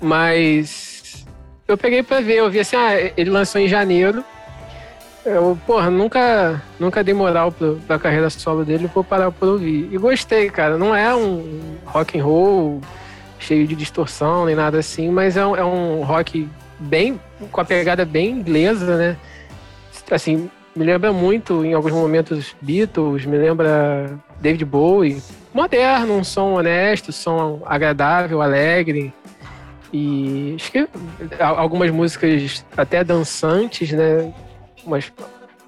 [0.01, 1.27] Mas
[1.67, 4.25] eu peguei pra ver, eu vi assim, ah, ele lançou em janeiro.
[5.25, 9.89] Eu, porra, nunca, nunca dei moral pro, pra carreira solo dele, vou parar por ouvir.
[9.93, 10.79] E gostei, cara.
[10.79, 12.81] Não é um rock and roll
[13.39, 16.49] cheio de distorção nem nada assim, mas é um, é um rock
[16.79, 19.17] bem com a pegada bem inglesa, né?
[20.11, 25.23] Assim, me lembra muito em alguns momentos Beatles, me lembra David Bowie.
[25.53, 29.13] Moderno, um som honesto, som agradável, alegre.
[29.93, 30.89] E acho que
[31.41, 34.33] algumas músicas até dançantes, né?
[34.85, 35.13] Umas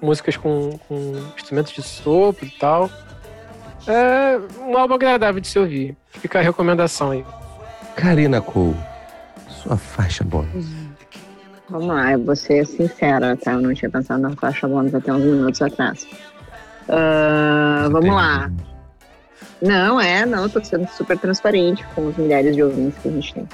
[0.01, 2.89] músicas com, com instrumentos de sopro e tal.
[3.85, 5.97] É um álbum agradável de se ouvir.
[6.09, 7.25] Fica a recomendação aí.
[7.95, 8.77] Karina Cole.
[9.49, 10.82] Sua faixa bônus.
[11.73, 13.53] Vamos lá, eu vou ser sincera, tá?
[13.53, 16.07] Eu não tinha pensado na faixa bônus até uns minutos atrás.
[16.87, 18.51] Ah, vamos lá.
[19.59, 23.33] Não, é, não, tô sendo super transparente com os milhares de ouvintes que a gente
[23.33, 23.49] tem.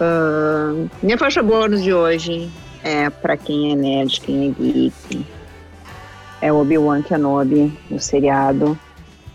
[0.00, 2.50] Ah, minha faixa bônus de hoje
[2.82, 5.24] é pra quem é nerd, quem é geek.
[6.40, 8.76] É Obi-Wan Kenobi, o seriado.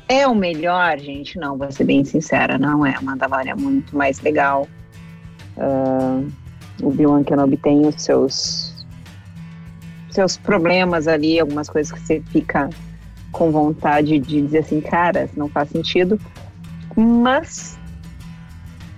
[0.09, 1.39] É o melhor, gente?
[1.39, 2.93] Não, vou ser bem sincera, não é.
[3.01, 4.67] Mandalorian é muito mais legal.
[5.57, 6.21] Ah,
[6.81, 8.71] o Obi-Wan Kenobi tem os seus
[10.09, 12.69] seus problemas ali, algumas coisas que você fica
[13.31, 16.19] com vontade de dizer assim, cara, não faz sentido.
[16.97, 17.79] Mas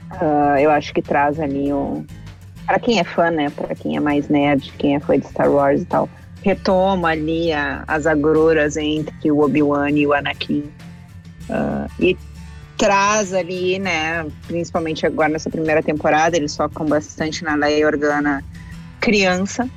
[0.10, 2.04] ah, eu acho que traz ali um,
[2.66, 3.50] Pra quem é fã, né?
[3.50, 6.10] Pra quem é mais nerd, quem é fã de Star Wars e tal,
[6.42, 10.64] retoma ali a- as agruras entre o Obi-Wan e o Anakin.
[11.50, 12.18] Ah, e
[12.78, 14.26] traz ali, né?
[14.48, 18.44] Principalmente agora nessa primeira temporada, eles focam bastante na Leia Organa
[19.00, 19.70] criança.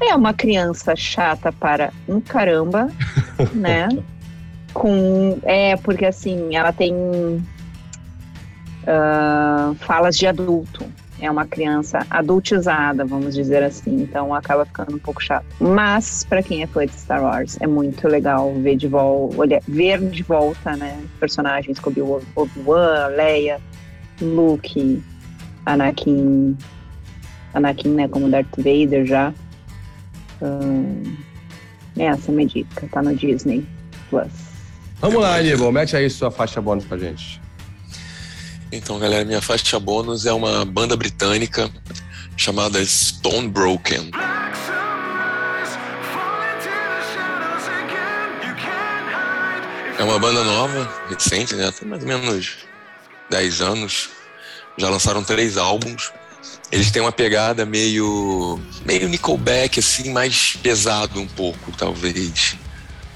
[0.00, 2.90] É uma criança chata para um caramba,
[3.54, 3.88] né?
[4.72, 5.38] Com.
[5.44, 6.94] É, porque assim, ela tem
[8.86, 10.84] ah, falas de adulto.
[11.22, 14.02] É uma criança adultizada, vamos dizer assim.
[14.02, 15.46] Então acaba ficando um pouco chato.
[15.60, 20.00] Mas, para quem é fã de Star Wars, é muito legal ver de volta, ver
[20.10, 21.00] de volta, né?
[21.20, 23.60] Personagens como Obi- Obi-Wan, Leia,
[24.20, 25.00] Luke,
[25.64, 26.58] Anakin.
[27.54, 28.08] Anakin, né?
[28.08, 29.32] Como Darth Vader já.
[30.42, 31.04] Hum,
[31.96, 32.88] essa é a minha dica.
[32.90, 33.64] Tá no Disney
[34.10, 34.26] Plus.
[35.00, 37.40] Vamos lá, Aníbal, mete aí sua faixa bônus pra gente.
[38.74, 41.70] Então, galera, minha faixa bônus é uma banda britânica
[42.38, 44.10] chamada Stone Broken.
[49.98, 51.70] É uma banda nova, recente, né?
[51.70, 52.56] Tem mais ou menos
[53.30, 54.08] 10 anos.
[54.78, 56.10] Já lançaram três álbuns.
[56.72, 58.58] Eles têm uma pegada meio.
[58.86, 62.56] meio Nickelback, assim, mais pesado um pouco, talvez.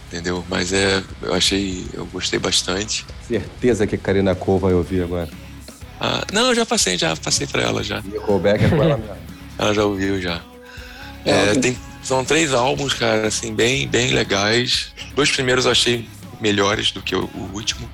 [0.08, 0.44] Entendeu?
[0.50, 1.02] Mas é.
[1.22, 1.86] Eu achei.
[1.94, 3.06] Eu gostei bastante.
[3.26, 5.45] Certeza que a Karina Cole vai ouvir agora.
[6.00, 8.00] Ah, não, eu já passei, já passei pra ela já.
[8.02, 9.16] Nickelback é com ela mesmo.
[9.58, 10.42] Ela já ouviu já.
[11.24, 14.92] É, tem- são três álbuns, cara, assim, bem, bem legais.
[15.14, 16.06] Dois primeiros eu achei
[16.42, 17.88] melhores do que o, o último.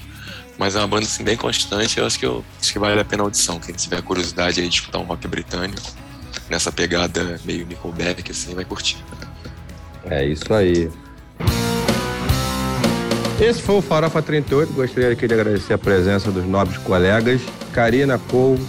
[0.58, 1.98] Mas é uma banda assim, bem constante.
[1.98, 3.60] Eu acho que, eu, acho que vale a pena a audição.
[3.60, 5.80] Quem tiver curiosidade aí de escutar um rock britânico,
[6.50, 8.96] nessa pegada meio Nickelback, assim, vai curtir.
[10.04, 10.90] É isso aí.
[13.40, 14.72] Esse foi o Farofa 38.
[14.72, 17.40] Gostaria aqui de agradecer a presença dos nobres colegas
[17.72, 18.60] Karina Cole,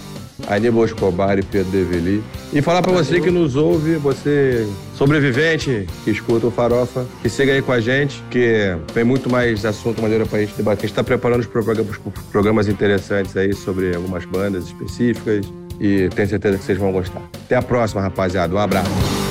[0.48, 2.22] Aníbal Escobar e Pedro Develi.
[2.52, 7.52] E falar pra você que nos ouve, você sobrevivente que escuta o Farofa, que siga
[7.52, 10.84] aí com a gente, que tem muito mais assunto maneiro pra gente debater.
[10.84, 11.96] A gente tá preparando os programas,
[12.32, 15.46] programas interessantes aí sobre algumas bandas específicas
[15.80, 17.22] e tenho certeza que vocês vão gostar.
[17.44, 18.54] Até a próxima, rapaziada.
[18.54, 19.23] Um abraço.